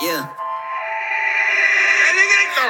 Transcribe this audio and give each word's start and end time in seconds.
Yeah. 0.00 0.24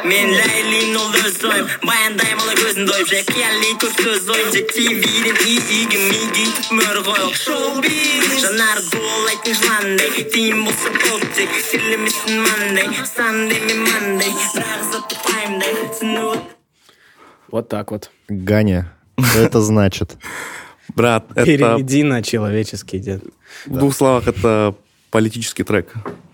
Men 0.05 0.29
leylim 0.33 0.97
olur 0.97 1.33
soyum 1.41 1.67
Bayandayım 1.87 2.39
ola 2.39 2.53
gözün 2.53 2.87
doyup 2.87 3.09
Şey 3.09 3.25
kıyalli 3.25 3.79
köp 3.79 4.01
söz 4.01 4.29
oyunca 4.29 4.67
TV'den 4.67 5.47
iyi 5.47 5.61
iyi 5.71 5.89
gümidi 5.89 6.55
Tutmuyor 6.55 7.05
koyuk 7.05 7.35
Showbiz 7.35 8.45
etmiş 9.33 9.59
landay 9.71 10.29
Team 10.31 10.67
bolsa 10.67 10.89
koptik 10.93 11.51
Silli 11.51 11.97
misin 11.97 12.39
Monday 12.41 12.89
Sunday 13.17 13.61
mi 13.61 13.75
Monday 13.75 14.29
Бірақ 14.55 15.61
Day 15.61 15.95
Сыну 15.99 16.37
Вот 17.53 17.69
так 17.69 17.91
вот. 17.91 18.11
Ганя, 18.29 18.87
что 19.19 19.41
это 19.41 19.61
значит? 19.61 20.17
Брат, 20.97 21.25
это 21.35 21.45
Переведи 21.45 22.03
на 22.03 22.23
человеческий 22.23 22.99
дед. 22.99 23.23
в 23.67 23.79
двух 23.79 23.95
словах 23.95 24.27
это 24.27 24.75
политический 25.11 25.63
трек. 25.65 25.93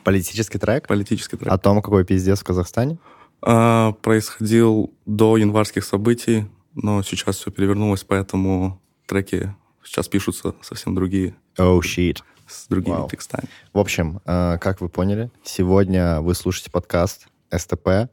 Политический 0.09 0.57
трек? 0.59 0.89
Политический 0.89 1.37
трек. 1.37 1.53
О 1.53 1.59
том, 1.59 1.83
какой 1.83 2.03
пиздец 2.03 2.41
в 2.41 2.45
Казахстане? 2.45 2.97
А, 3.43 3.93
происходил 3.93 4.91
до 5.05 5.37
январских 5.37 5.85
событий, 5.85 6.47
но 6.75 7.03
сейчас 7.03 7.37
все 7.37 7.51
перевернулось, 7.51 8.05
поэтому 8.05 8.80
треки 9.07 9.55
сейчас 9.85 10.09
пишутся 10.09 10.55
совсем 10.63 10.95
другие, 10.95 11.35
Oh, 11.59 11.80
shit. 11.80 12.23
с 12.47 12.69
другими 12.69 12.95
Вау. 12.95 13.09
текстами. 13.11 13.45
В 13.75 13.79
общем, 13.79 14.23
э, 14.25 14.57
как 14.59 14.80
вы 14.80 14.89
поняли, 14.89 15.30
сегодня 15.45 16.23
вы 16.23 16.35
слушаете 16.35 16.71
подкаст 16.71 17.29
СТП 17.55 18.09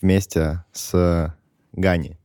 вместе 0.00 0.64
с 0.70 1.34
Гани. 1.72 2.16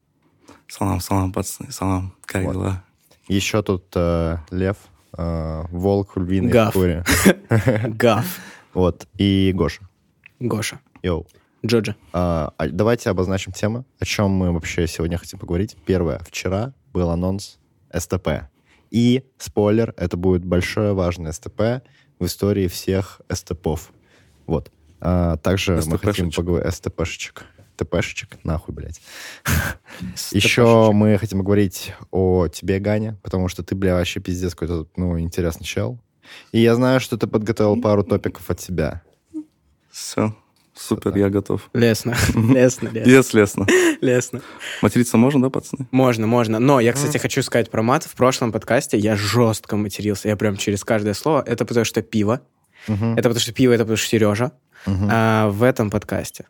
Салам, 0.68 1.00
салам, 1.00 1.34
пацаны, 1.34 1.72
салам, 1.72 2.14
как 2.28 2.44
Вот. 2.44 2.54
дела? 2.54 2.84
Еще 3.28 3.64
тут 3.64 3.86
э, 3.96 4.38
Лев, 4.52 4.78
э, 5.18 5.64
Волк, 5.72 6.16
Львиный 6.16 6.52
Гав. 6.52 6.76
Гав. 7.88 8.26
Вот, 8.76 9.07
и 9.18 9.51
Гоша. 9.55 9.90
Гоша. 10.40 10.81
Йоу. 11.01 11.26
Джоджа. 11.65 11.95
А, 12.13 12.54
давайте 12.59 13.09
обозначим 13.09 13.54
темы, 13.54 13.85
о 13.99 14.05
чем 14.05 14.29
мы 14.31 14.51
вообще 14.51 14.85
сегодня 14.85 15.18
хотим 15.18 15.40
поговорить. 15.40 15.77
Первое. 15.85 16.20
Вчера 16.20 16.73
был 16.93 17.09
анонс 17.09 17.57
СТП. 17.91 18.49
И, 18.91 19.23
спойлер, 19.37 19.93
это 19.98 20.18
будет 20.18 20.46
большое 20.46 20.93
важное 20.93 21.31
СТП 21.31 21.84
в 22.20 22.26
истории 22.26 22.68
всех 22.68 23.21
СТПов. 23.31 23.91
Вот. 24.46 24.71
А, 24.99 25.37
также 25.37 25.81
мы 25.85 25.98
хотим 25.98 26.29
поговорить... 26.31 26.73
СТПшечек. 26.73 27.46
ТПшечек, 27.77 28.37
нахуй, 28.43 28.76
блядь. 28.76 29.01
Еще 30.31 30.91
мы 30.91 31.18
хотим 31.18 31.40
поговорить 31.40 31.93
о 32.12 32.49
тебе, 32.49 32.79
Ганя, 32.79 33.18
потому 33.23 33.48
что 33.48 33.63
ты, 33.63 33.73
бля, 33.73 33.96
вообще 33.96 34.20
пиздец 34.20 34.53
какой-то, 34.53 34.87
ну, 34.98 35.18
интересный 35.20 35.65
чел. 35.65 35.98
И 36.51 36.59
я 36.59 36.76
знаю, 36.76 36.99
что 36.99 37.18
ты 37.18 37.27
подготовил 37.27 37.81
пару 37.81 38.04
топиков 38.04 38.49
от 38.49 38.59
себя. 38.62 39.01
Все, 39.91 40.35
супер, 40.73 41.15
я 41.18 41.29
готов. 41.29 41.70
Лесно. 41.73 42.15
Лесно, 42.34 42.90
лесно. 42.90 43.09
Если 43.09 43.40
лестно. 43.40 43.68
Лесно. 44.01 44.41
Материться 44.81 45.18
можно, 45.18 45.41
да, 45.41 45.49
пацаны? 45.49 45.87
Можно, 45.91 46.27
можно. 46.27 46.59
Но 46.59 46.79
я, 46.79 46.93
кстати, 46.93 47.18
хочу 47.18 47.41
сказать 47.41 47.71
про 47.71 47.81
мат. 47.81 48.03
В 48.03 48.13
прошлом 48.15 48.51
подкасте 48.51 48.98
я 48.98 49.15
жестко 49.15 49.77
матерился. 49.77 50.27
Я 50.27 50.35
прям 50.35 50.57
через 50.57 50.84
каждое 50.84 51.13
слово. 51.13 51.43
Это 51.46 51.65
потому 51.65 51.85
что 51.85 52.01
пиво. 52.01 52.41
Это 52.87 53.15
потому 53.15 53.40
что 53.40 53.53
пиво, 53.53 53.73
это 53.73 53.84
потому 53.84 53.98
что 53.98 54.07
Сережа. 54.07 54.51
А 54.85 55.49
в 55.49 55.63
этом 55.63 55.90
подкасте. 55.90 56.46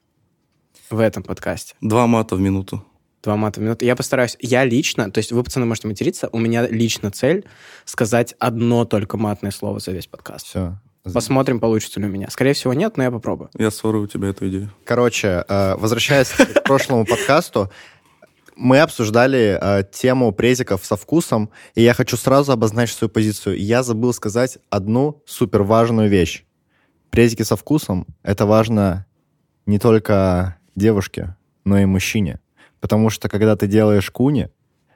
В 0.89 0.99
этом 0.99 1.23
подкасте. 1.23 1.75
Два 1.81 2.05
мата 2.07 2.35
в 2.35 2.39
минуту. 2.39 2.83
Два 3.25 3.35
мата 3.37 3.59
в 3.59 3.63
минуту. 3.63 3.83
Я 3.85 3.95
постараюсь. 3.95 4.37
Я 4.39 4.63
лично, 4.65 5.09
то 5.09 5.17
есть 5.17 5.31
вы, 5.31 5.43
пацаны, 5.43 5.65
можете 5.65 5.87
материться, 5.87 6.29
у 6.31 6.37
меня 6.37 6.67
лично 6.67 7.09
цель 7.09 7.43
сказать 7.83 8.35
одно 8.37 8.85
только 8.85 9.17
матное 9.17 9.49
слово 9.49 9.79
за 9.79 9.93
весь 9.93 10.05
подкаст. 10.05 10.45
Все. 10.45 10.77
Посмотрим, 11.11 11.59
получится 11.59 11.99
ли 11.99 12.05
у 12.05 12.09
меня. 12.09 12.29
Скорее 12.29 12.53
всего, 12.53 12.75
нет, 12.75 12.97
но 12.97 13.03
я 13.03 13.09
попробую. 13.09 13.49
Я 13.57 13.71
сворую 13.71 14.03
у 14.03 14.07
тебя 14.07 14.27
эту 14.27 14.47
идею. 14.49 14.71
Короче, 14.83 15.43
э, 15.47 15.75
возвращаясь 15.75 16.29
к 16.29 16.63
прошлому 16.65 17.03
подкасту, 17.03 17.71
мы 18.55 18.79
обсуждали 18.79 19.57
э, 19.59 19.83
тему 19.91 20.31
презиков 20.31 20.85
со 20.85 20.95
вкусом, 20.95 21.49
и 21.73 21.81
я 21.81 21.95
хочу 21.95 22.17
сразу 22.17 22.51
обозначить 22.51 22.97
свою 22.97 23.09
позицию. 23.09 23.57
Я 23.59 23.81
забыл 23.81 24.13
сказать 24.13 24.59
одну 24.69 25.23
супер 25.25 25.63
важную 25.63 26.09
вещь. 26.09 26.45
Презики 27.09 27.41
со 27.41 27.55
вкусом— 27.55 28.05
это 28.21 28.45
важно 28.45 29.07
не 29.65 29.79
только 29.79 30.57
девушке, 30.75 31.35
но 31.63 31.79
и 31.79 31.85
мужчине. 31.85 32.39
Потому 32.79 33.09
что 33.09 33.29
когда 33.29 33.55
ты 33.55 33.67
делаешь 33.67 34.09
куни, 34.11 34.49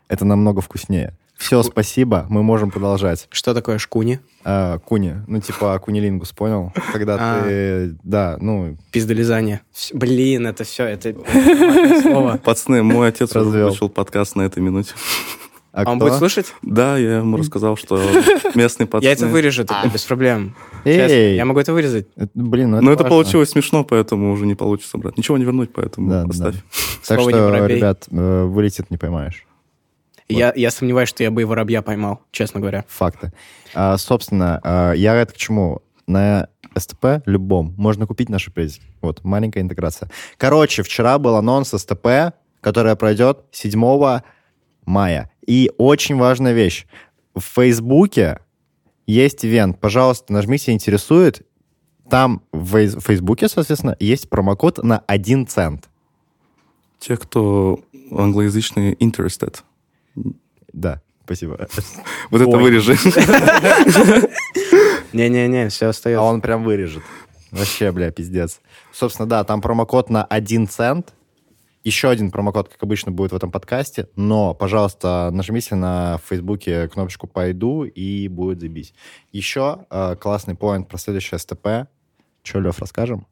это 0.07 0.25
намного 0.25 0.61
вкуснее. 0.61 1.15
Все, 1.37 1.63
спасибо, 1.63 2.25
мы 2.27 2.43
можем 2.43 2.69
продолжать. 2.69 3.27
Что 3.31 3.53
такое 3.53 3.77
шкуни? 3.77 4.19
А, 4.43 4.77
куни, 4.79 5.15
ну 5.25 5.39
типа 5.39 5.79
кунилингус, 5.79 6.33
понял? 6.33 6.73
Когда 6.91 7.15
А. 7.17 7.43
ты, 7.43 7.95
да, 8.03 8.37
ну, 8.41 8.75
Пиздолизание. 8.91 9.61
Блин, 9.93 10.47
это 10.47 10.65
все, 10.65 10.83
это. 10.83 11.13
Пацаны, 12.43 12.83
мой 12.83 13.07
отец 13.07 13.31
Развел. 13.31 13.73
подкаст 13.89 14.35
на 14.35 14.41
этой 14.41 14.61
минуте. 14.61 14.93
А 15.71 15.83
А 15.83 15.91
он 15.91 15.97
кто? 15.97 16.07
будет 16.07 16.17
слушать? 16.17 16.53
Да, 16.61 16.97
я 16.97 17.17
ему 17.17 17.37
рассказал, 17.37 17.77
что 17.77 18.01
местные 18.55 18.87
пацаны... 18.87 19.05
Я 19.07 19.13
это 19.13 19.27
вырежу 19.27 19.65
тогда, 19.65 19.89
без 19.89 20.03
проблем. 20.03 20.55
Я 20.83 21.45
могу 21.45 21.59
это 21.59 21.73
вырезать. 21.73 22.07
Блин, 22.33 22.71
ну 22.71 22.81
Но 22.81 22.91
это 22.91 23.03
важно. 23.03 23.09
получилось 23.09 23.49
смешно, 23.49 23.83
поэтому 23.83 24.31
уже 24.31 24.45
не 24.45 24.55
получится, 24.55 24.97
брат. 24.97 25.17
Ничего 25.17 25.37
не 25.37 25.45
вернуть, 25.45 25.71
поэтому 25.73 26.27
оставь. 26.27 26.55
Так 27.07 27.19
что, 27.21 27.65
ребят, 27.67 28.07
э, 28.11 28.43
вылетит, 28.43 28.89
не 28.91 28.97
поймаешь. 28.97 29.45
Я, 30.27 30.53
я 30.55 30.69
сомневаюсь, 30.69 31.09
что 31.09 31.23
я 31.23 31.31
бы 31.31 31.41
и 31.41 31.45
воробья 31.45 31.81
поймал, 31.81 32.21
честно 32.31 32.59
говоря. 32.59 32.85
Факты. 32.87 33.33
А, 33.73 33.97
собственно, 33.97 34.59
а, 34.63 34.93
я 34.93 35.15
это 35.15 35.33
к 35.33 35.37
чему? 35.37 35.81
На 36.05 36.47
СТП 36.75 37.23
любом 37.25 37.73
можно 37.77 38.05
купить 38.07 38.29
наши 38.29 38.51
презики. 38.51 38.85
Вот, 39.01 39.23
маленькая 39.23 39.61
интеграция. 39.61 40.09
Короче, 40.37 40.83
вчера 40.83 41.17
был 41.19 41.35
анонс 41.35 41.69
СТП, 41.69 42.33
которая 42.61 42.95
пройдет 42.95 43.39
7 43.51 44.21
мая. 44.85 45.31
И 45.49 45.71
очень 45.79 46.15
важная 46.15 46.53
вещь. 46.53 46.85
В 47.33 47.41
Фейсбуке 47.41 48.39
есть 49.07 49.43
ивент. 49.43 49.79
Пожалуйста, 49.79 50.31
нажмите 50.31 50.71
«Интересует». 50.73 51.41
Там 52.07 52.43
в 52.51 52.75
Фейс- 52.77 52.95
Фейсбуке, 53.03 53.47
соответственно, 53.49 53.95
есть 53.99 54.29
промокод 54.29 54.83
на 54.83 54.99
1 55.07 55.47
цент. 55.47 55.89
Те, 56.99 57.17
кто 57.17 57.79
англоязычные 58.11 58.93
interested. 58.93 59.57
Да, 60.71 61.01
спасибо. 61.23 61.67
Вот 62.29 62.41
это 62.41 62.55
вырежи. 62.57 62.93
Не-не-не, 65.13 65.69
все 65.69 65.87
А 65.87 65.89
остается. 65.89 66.21
он 66.21 66.41
прям 66.41 66.63
вырежет. 66.63 67.01
Вообще, 67.51 67.91
бля, 67.91 68.11
пиздец. 68.11 68.59
Собственно, 68.93 69.27
да, 69.27 69.43
там 69.43 69.61
промокод 69.61 70.11
на 70.11 70.23
1 70.25 70.67
цент. 70.67 71.13
Еще 71.83 72.09
один 72.09 72.29
промокод, 72.29 72.69
как 72.69 72.83
обычно, 72.83 73.11
будет 73.11 73.31
в 73.31 73.35
этом 73.35 73.51
подкасте. 73.51 74.07
Но, 74.15 74.53
пожалуйста, 74.53 75.29
нажмите 75.31 75.75
на 75.75 76.19
Фейсбуке 76.27 76.87
кнопочку 76.89 77.25
«Пойду» 77.27 77.83
и 77.85 78.27
будет 78.27 78.59
забить. 78.59 78.93
Еще 79.31 79.85
э, 79.89 80.15
классный 80.19 80.55
поинт 80.55 80.89
про 80.89 80.97
следующее 80.97 81.39
СТП. 81.39 81.87
Че, 82.43 82.59
Лев, 82.59 82.79
расскажем? 82.79 83.27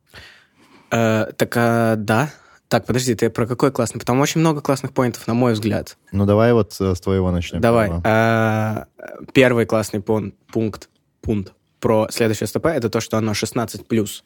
Э, 0.91 1.25
так, 1.35 1.53
а, 1.57 1.95
да. 1.97 2.31
Так, 2.69 2.85
подожди, 2.85 3.15
ты 3.15 3.29
про 3.29 3.47
какой 3.47 3.71
классный? 3.71 3.99
Потому 3.99 4.21
очень 4.21 4.39
много 4.41 4.61
классных 4.61 4.93
поинтов, 4.93 5.27
на 5.27 5.33
мой 5.33 5.53
взгляд. 5.53 5.97
Ну, 6.11 6.25
давай 6.25 6.53
вот 6.53 6.75
э, 6.79 6.95
с 6.95 7.01
твоего 7.01 7.31
начнем. 7.31 7.61
Давай. 7.61 7.91
Э, 8.03 8.85
Первый 9.33 9.65
классный 9.65 9.99
пун- 9.99 10.33
пункт, 10.51 10.89
пункт 11.21 11.53
про 11.79 12.07
следующее 12.09 12.47
СТП 12.47 12.67
это 12.67 12.89
то, 12.89 12.99
что 12.99 13.17
оно 13.17 13.31
16+. 13.33 14.23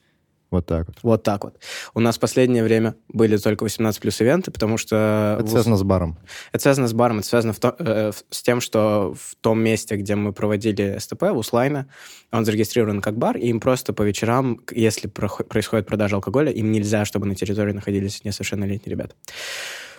Вот 0.52 0.66
так 0.66 0.88
вот. 0.88 0.98
Вот 1.02 1.24
так 1.24 1.44
вот. 1.46 1.56
У 1.94 2.02
нас 2.02 2.18
в 2.18 2.20
последнее 2.20 2.62
время 2.64 2.96
были 3.08 3.38
только 3.38 3.64
18 3.64 4.02
плюс 4.02 4.20
ивенты, 4.20 4.52
потому 4.52 4.78
что... 4.78 5.38
Это 5.40 5.48
в- 5.48 5.50
связано 5.50 5.78
с 5.78 5.84
баром. 5.84 6.18
Это 6.52 6.62
связано 6.62 6.88
с 6.90 6.94
баром, 6.94 7.20
это 7.20 7.28
связано 7.28 7.54
в 7.54 7.60
то- 7.60 7.76
э, 7.80 8.12
с 8.30 8.42
тем, 8.42 8.60
что 8.60 9.16
в 9.18 9.36
том 9.40 9.62
месте, 9.64 9.96
где 9.96 10.16
мы 10.16 10.34
проводили 10.34 10.98
СТП, 11.00 11.24
в 11.32 11.38
Услайна, 11.38 11.88
он 12.34 12.44
зарегистрирован 12.44 13.02
как 13.02 13.18
бар, 13.18 13.38
и 13.38 13.48
им 13.48 13.62
просто 13.62 13.94
по 13.94 14.02
вечерам, 14.04 14.60
если 14.72 15.08
прохо- 15.10 15.46
происходит 15.46 15.88
продажа 15.88 16.18
алкоголя, 16.18 16.52
им 16.52 16.72
нельзя, 16.74 17.06
чтобы 17.06 17.28
на 17.28 17.36
территории 17.36 17.72
находились 17.72 18.24
несовершеннолетние 18.26 18.92
ребята. 18.92 19.16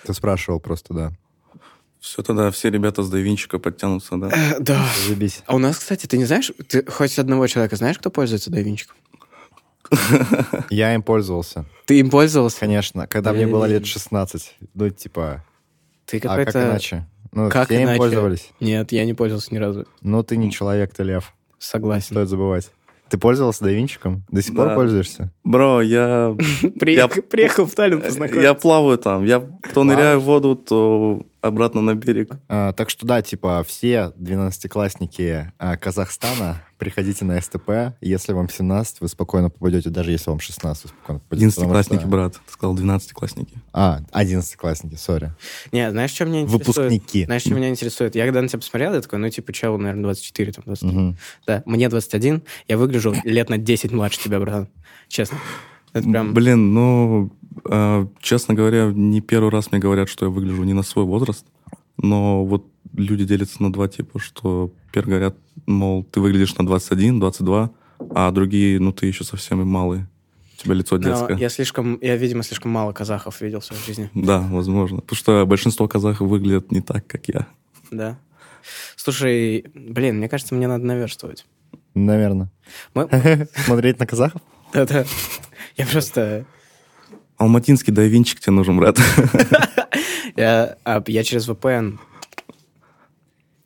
Ты 0.04 0.12
спрашивал 0.12 0.60
просто, 0.60 0.92
да. 0.92 1.12
Все 1.98 2.22
тогда, 2.22 2.50
все 2.50 2.68
ребята 2.68 3.02
с 3.02 3.08
Давинчика 3.08 3.58
подтянутся, 3.58 4.16
да. 4.18 4.28
Э, 4.28 4.60
Да. 4.60 4.84
Забись. 5.08 5.42
А 5.46 5.54
у 5.54 5.58
нас, 5.58 5.78
кстати, 5.78 6.06
ты 6.06 6.18
не 6.18 6.26
знаешь, 6.26 6.52
ты 6.68 6.84
хоть 6.84 7.18
одного 7.18 7.46
человека 7.46 7.76
знаешь, 7.76 7.96
кто 7.98 8.10
пользуется 8.10 8.50
дайвинчиком? 8.50 8.96
Я 10.70 10.94
им 10.94 11.02
пользовался. 11.02 11.64
Ты 11.86 11.98
им 12.00 12.10
пользовался? 12.10 12.60
Конечно, 12.60 13.06
когда 13.06 13.32
мне 13.32 13.46
было 13.46 13.64
лет 13.66 13.86
16. 13.86 14.56
Ну, 14.74 14.90
типа, 14.90 15.44
Ты 16.06 16.18
а 16.18 16.36
как 16.44 16.54
иначе? 16.56 17.06
Ну, 17.32 17.48
Как 17.50 17.68
все 17.68 17.78
им 17.78 17.84
иначе? 17.84 17.98
пользовались. 17.98 18.50
Нет, 18.60 18.92
я 18.92 19.04
не 19.04 19.14
пользовался 19.14 19.54
ни 19.54 19.58
разу. 19.58 19.86
Ну, 20.02 20.22
ты 20.22 20.36
не 20.36 20.50
человек, 20.50 20.92
ты 20.94 21.02
лев. 21.02 21.32
Согласен. 21.58 22.08
Стоит 22.14 22.28
забывать. 22.28 22.70
Ты 23.08 23.18
пользовался 23.18 23.64
Давинчиком? 23.64 24.24
До 24.30 24.40
сих 24.42 24.54
пор 24.56 24.68
Да. 24.68 24.74
пользуешься? 24.74 25.30
Бро, 25.44 25.82
я, 25.82 26.34
Приехал, 26.80 27.22
приехал 27.22 27.66
в 27.66 27.74
Таллин 27.74 28.00
познакомиться. 28.00 28.40
я 28.42 28.54
плаваю 28.54 28.96
там. 28.98 29.24
Я 29.24 29.40
то 29.74 29.84
ныряю 29.84 30.18
в 30.20 30.24
воду, 30.24 30.56
то 30.56 31.22
обратно 31.42 31.80
на 31.82 31.94
берег. 31.94 32.30
А, 32.48 32.72
так 32.72 32.88
что 32.88 33.04
да, 33.06 33.20
типа 33.20 33.62
все 33.66 34.12
12-классники 34.18 35.52
а, 35.58 35.76
Казахстана, 35.76 36.62
приходите 36.78 37.24
на 37.24 37.40
СТП. 37.40 37.94
Если 38.00 38.32
вам 38.32 38.48
17, 38.48 39.00
вы 39.00 39.08
спокойно 39.08 39.50
попадете, 39.50 39.90
даже 39.90 40.10
если 40.12 40.30
вам 40.30 40.40
16, 40.40 40.84
вы 40.84 40.88
спокойно 40.90 41.20
попадете. 41.20 41.54
потому 41.54 41.70
11-классники, 41.72 42.00
что- 42.00 42.08
брат. 42.08 42.32
Ты 42.34 42.52
сказал 42.52 42.76
12-классники. 42.76 43.54
А, 43.72 44.00
11-классники, 44.12 44.94
сори. 44.96 45.32
Не, 45.72 45.90
знаешь, 45.90 46.10
что 46.12 46.24
меня 46.24 46.42
интересует? 46.42 46.76
Выпускники. 46.76 47.24
Знаешь, 47.26 47.42
что 47.42 47.54
меня 47.54 47.68
интересует? 47.68 48.14
Я 48.14 48.24
когда 48.24 48.40
на 48.42 48.48
тебя 48.48 48.58
посмотрел, 48.60 48.94
я 48.94 49.00
такой, 49.00 49.18
ну, 49.18 49.28
типа, 49.28 49.52
челу, 49.52 49.78
наверное, 49.78 50.02
24, 50.04 50.52
там, 50.52 50.64
23. 50.66 50.90
Мгм. 50.98 51.16
Да, 51.46 51.62
мне 51.66 51.88
21, 51.88 52.42
я 52.68 52.78
выгляжу 52.78 53.14
лет 53.24 53.48
на 53.48 53.58
10 53.58 53.92
младше 53.92 54.20
тебя, 54.20 54.40
братан. 54.40 54.68
Честно. 55.08 55.38
Это 55.92 56.08
прям... 56.08 56.34
Блин, 56.34 56.72
ну, 56.74 57.30
э, 57.68 58.06
честно 58.20 58.54
говоря, 58.54 58.90
не 58.92 59.20
первый 59.20 59.50
раз 59.50 59.70
мне 59.72 59.80
говорят, 59.80 60.08
что 60.08 60.26
я 60.26 60.30
выгляжу 60.30 60.62
не 60.64 60.72
на 60.72 60.82
свой 60.82 61.04
возраст. 61.04 61.46
Но 61.98 62.44
вот 62.44 62.66
люди 62.94 63.24
делятся 63.24 63.62
на 63.62 63.72
два 63.72 63.88
типа, 63.88 64.18
что 64.18 64.72
первые 64.92 65.18
говорят, 65.18 65.36
мол, 65.66 66.04
ты 66.04 66.20
выглядишь 66.20 66.56
на 66.56 66.66
21, 66.66 67.20
22, 67.20 67.70
а 68.14 68.30
другие, 68.30 68.80
ну, 68.80 68.92
ты 68.92 69.06
еще 69.06 69.24
совсем 69.24 69.60
и 69.60 69.64
малый. 69.64 70.00
У 70.58 70.62
тебя 70.62 70.74
лицо 70.74 70.96
Но 70.96 71.02
детское. 71.02 71.36
я 71.36 71.48
слишком, 71.48 71.98
я, 72.00 72.16
видимо, 72.16 72.42
слишком 72.42 72.70
мало 72.70 72.92
казахов 72.92 73.40
видел 73.40 73.60
в 73.60 73.64
своей 73.64 73.82
жизни. 73.84 74.10
Да, 74.14 74.40
возможно. 74.40 75.00
Потому 75.00 75.16
что 75.16 75.44
большинство 75.46 75.88
казахов 75.88 76.28
выглядят 76.28 76.70
не 76.72 76.80
так, 76.80 77.06
как 77.06 77.28
я. 77.28 77.46
Да. 77.90 78.18
Слушай, 78.96 79.64
блин, 79.74 80.18
мне 80.18 80.28
кажется, 80.28 80.54
мне 80.54 80.68
надо 80.68 80.84
наверстывать. 80.86 81.46
Наверное. 81.94 82.50
Мы- 82.94 83.08
Смотреть 83.66 83.98
на 83.98 84.06
казахов? 84.06 84.40
Да-да. 84.72 85.04
Я 85.76 85.86
просто... 85.86 86.44
Алматинский 87.36 87.92
дайвинчик 87.92 88.40
тебе 88.40 88.52
нужен, 88.52 88.78
брат. 88.78 88.98
Я, 90.36 90.76
а, 90.84 91.02
я 91.08 91.24
через 91.24 91.46
VPN. 91.46 91.98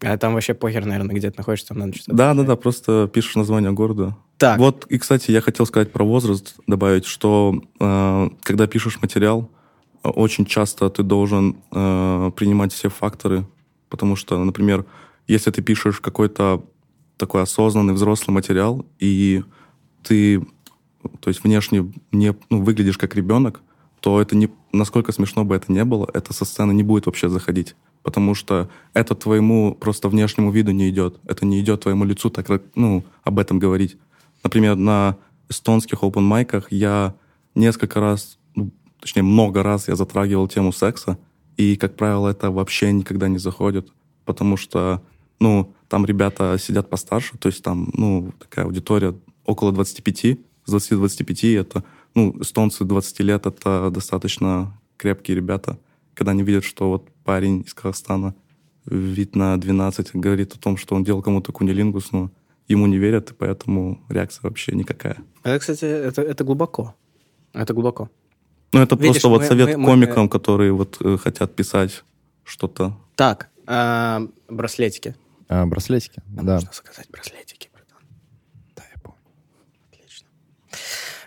А 0.01 0.19
там 0.19 0.35
вообще 0.35 0.53
похер, 0.53 0.85
наверное, 0.85 1.15
где 1.15 1.31
ты 1.31 1.39
находишься, 1.39 1.69
там 1.69 1.79
надо 1.79 1.95
что-то... 1.95 2.13
Да, 2.13 2.35
да, 2.35 2.43
да, 2.43 2.57
просто 2.57 3.09
пишешь 3.13 3.37
название 3.37 3.71
города. 3.71 4.17
Так. 4.37 4.59
Вот, 4.59 4.85
и, 4.89 4.99
кстати, 4.99 5.31
я 5.31 5.41
хотел 5.41 5.65
сказать 5.65 5.93
про 5.93 6.05
возраст, 6.05 6.57
добавить, 6.67 7.07
что 7.07 7.63
э, 7.81 8.31
когда 8.43 8.67
пишешь 8.67 9.01
материал, 9.01 9.49
очень 10.03 10.45
часто 10.45 10.91
ты 10.91 11.03
должен 11.03 11.57
э, 11.73 12.31
принимать 12.37 12.73
все 12.73 12.89
факторы, 12.91 13.47
потому 13.89 14.17
что, 14.17 14.43
например, 14.43 14.85
если 15.27 15.51
ты 15.51 15.63
пишешь 15.63 16.01
какой-то 16.01 16.65
такой 17.17 17.43
осознанный 17.43 17.95
взрослый 17.95 18.35
материал, 18.35 18.85
и 18.99 19.43
ты, 20.03 20.45
то 21.21 21.29
есть 21.29 21.43
внешне 21.45 21.93
не 22.13 22.35
ну, 22.51 22.63
выглядишь 22.63 22.99
как 22.99 23.15
ребенок, 23.15 23.61
то 24.01 24.21
это 24.21 24.37
не, 24.37 24.51
насколько 24.73 25.13
смешно 25.13 25.45
бы 25.45 25.57
это 25.57 25.73
не 25.73 25.85
было, 25.85 26.09
это 26.13 26.33
со 26.33 26.45
сцены 26.45 26.73
не 26.73 26.83
будет 26.83 27.07
вообще 27.07 27.29
заходить. 27.29 27.75
Потому 28.03 28.35
что 28.35 28.69
это 28.95 29.15
твоему 29.15 29.75
просто 29.75 30.09
внешнему 30.09 30.53
виду 30.53 30.71
не 30.71 30.89
идет. 30.91 31.19
Это 31.27 31.45
не 31.45 31.61
идет 31.61 31.83
твоему 31.83 32.05
лицу 32.05 32.31
так, 32.31 32.47
ну, 32.77 33.05
об 33.25 33.39
этом 33.39 33.59
говорить. 33.59 33.97
Например, 34.45 34.77
на 34.77 35.17
эстонских 35.49 36.03
open 36.03 36.21
майках 36.21 36.71
я 36.71 37.15
несколько 37.55 38.01
раз, 38.01 38.39
ну, 38.55 38.71
точнее, 39.01 39.23
много 39.23 39.63
раз 39.63 39.89
я 39.89 39.97
затрагивал 39.97 40.47
тему 40.47 40.73
секса, 40.73 41.19
и, 41.57 41.77
как 41.77 41.97
правило, 41.97 42.29
это 42.29 42.51
вообще 42.51 42.93
никогда 42.93 43.29
не 43.29 43.39
заходит, 43.39 43.89
потому 44.25 44.57
что, 44.57 45.03
ну, 45.41 45.75
там 45.89 46.05
ребята 46.05 46.59
сидят 46.61 46.91
постарше, 46.91 47.39
то 47.39 47.49
есть 47.49 47.63
там, 47.63 47.91
ну, 47.95 48.33
такая 48.39 48.67
аудитория 48.67 49.15
около 49.45 49.73
25, 49.73 50.39
с 50.67 50.75
20-25 50.75 51.61
это, 51.61 51.85
ну, 52.15 52.37
эстонцы 52.41 52.85
20 52.85 53.21
лет, 53.21 53.47
это 53.47 53.91
достаточно 53.91 54.79
крепкие 54.97 55.37
ребята, 55.37 55.79
когда 56.15 56.33
они 56.33 56.43
видят, 56.43 56.65
что 56.65 56.91
вот 56.91 57.09
парень 57.25 57.63
из 57.67 57.73
Казахстана, 57.75 58.35
вид 58.85 59.35
на 59.35 59.57
12, 59.57 60.11
говорит 60.15 60.55
о 60.55 60.59
том, 60.59 60.77
что 60.77 60.95
он 60.95 61.05
делал 61.05 61.23
кому-то 61.23 61.53
кунилингус, 61.53 62.13
но 62.13 62.31
ему 62.69 62.87
не 62.87 62.99
верят, 62.99 63.31
и 63.31 63.35
поэтому 63.35 64.01
реакция 64.09 64.43
вообще 64.43 64.73
никакая. 64.73 65.17
Это, 65.43 65.59
кстати, 65.59 65.85
это, 65.85 66.23
это 66.23 66.45
глубоко. 66.45 66.95
Это 67.53 67.73
глубоко. 67.75 68.11
Ну, 68.73 68.81
это 68.81 68.97
Видишь, 68.97 69.13
просто 69.23 69.29
вот 69.29 69.41
мы- 69.43 69.47
совет 69.47 69.69
мы- 69.71 69.77
мы- 69.79 69.87
комикам, 69.87 70.29
которые 70.29 70.73
вот 70.73 70.99
э, 71.01 71.17
хотят 71.17 71.55
писать 71.57 72.05
что-то. 72.45 72.97
Так, 73.15 73.49
а, 73.67 74.27
браслетики. 74.49 75.15
А, 75.49 75.65
браслетики, 75.67 76.23
Нам 76.29 76.47
да. 76.47 76.55
Нужно 76.55 76.71
заказать 76.73 77.09
браслетики, 77.11 77.71
братан. 77.73 77.99
Да, 78.77 78.83
я 78.93 79.01
помню. 79.01 79.19
Отлично. 79.93 80.27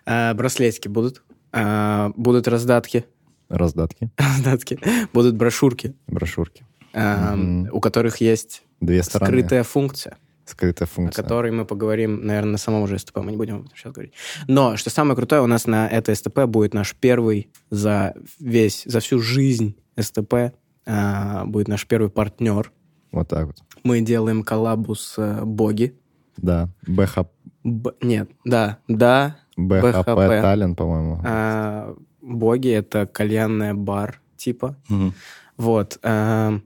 А, 0.10 0.34
браслетики 0.34 0.88
будут. 0.88 1.24
А, 1.52 2.12
будут 2.16 2.48
раздатки. 2.48 3.06
Раздатки, 3.48 4.10
Раздатки. 4.18 4.80
Будут 5.14 5.36
брошюрки, 5.36 5.96
брошюрки. 6.08 6.66
а, 6.94 7.36
Мгм. 7.36 7.70
у 7.72 7.80
которых 7.80 8.18
есть 8.18 8.64
Две 8.82 9.04
стороны. 9.04 9.32
скрытая 9.32 9.64
функция. 9.64 10.18
Скрытая 10.46 10.88
о 10.88 10.90
функция. 10.90 11.22
которой 11.24 11.52
мы 11.52 11.64
поговорим, 11.66 12.26
наверное, 12.26 12.54
на 12.54 12.58
самом 12.58 12.82
уже 12.82 12.98
СТП. 12.98 13.18
Мы 13.18 13.32
не 13.32 13.38
будем 13.38 13.58
об 13.58 13.66
этом 13.66 13.78
сейчас 13.78 13.94
говорить. 13.94 14.14
Но, 14.48 14.78
что 14.78 14.90
самое 14.90 15.16
крутое, 15.16 15.44
у 15.44 15.48
нас 15.48 15.68
на 15.68 15.88
это 15.88 16.14
СТП 16.16 16.46
будет 16.46 16.74
наш 16.74 16.96
первый 16.96 17.52
за 17.70 18.16
весь, 18.40 18.82
за 18.86 19.00
всю 19.00 19.20
жизнь 19.20 19.76
СТП 20.00 20.56
а, 20.88 21.46
будет 21.46 21.68
наш 21.68 21.86
первый 21.86 22.10
партнер. 22.10 22.72
Вот 23.12 23.28
так 23.30 23.46
вот. 23.46 23.58
Мы 23.84 24.02
делаем 24.02 24.42
коллабу 24.44 24.96
с 24.96 25.16
э, 25.20 25.44
Боги. 25.44 25.96
Да. 26.38 26.70
БХ... 26.88 27.20
Б- 27.64 27.94
нет, 28.02 28.30
да, 28.46 28.78
да. 28.88 29.38
БХП. 29.68 30.06
Таллин, 30.06 30.76
по-моему. 30.76 31.22
А, 31.26 31.96
Боги— 32.22 32.70
это 32.72 33.06
кальянная 33.06 33.74
бар, 33.74 34.22
типа. 34.38 34.76
Мгм. 34.90 35.14
Вот. 35.58 36.00
а, 36.04 36.60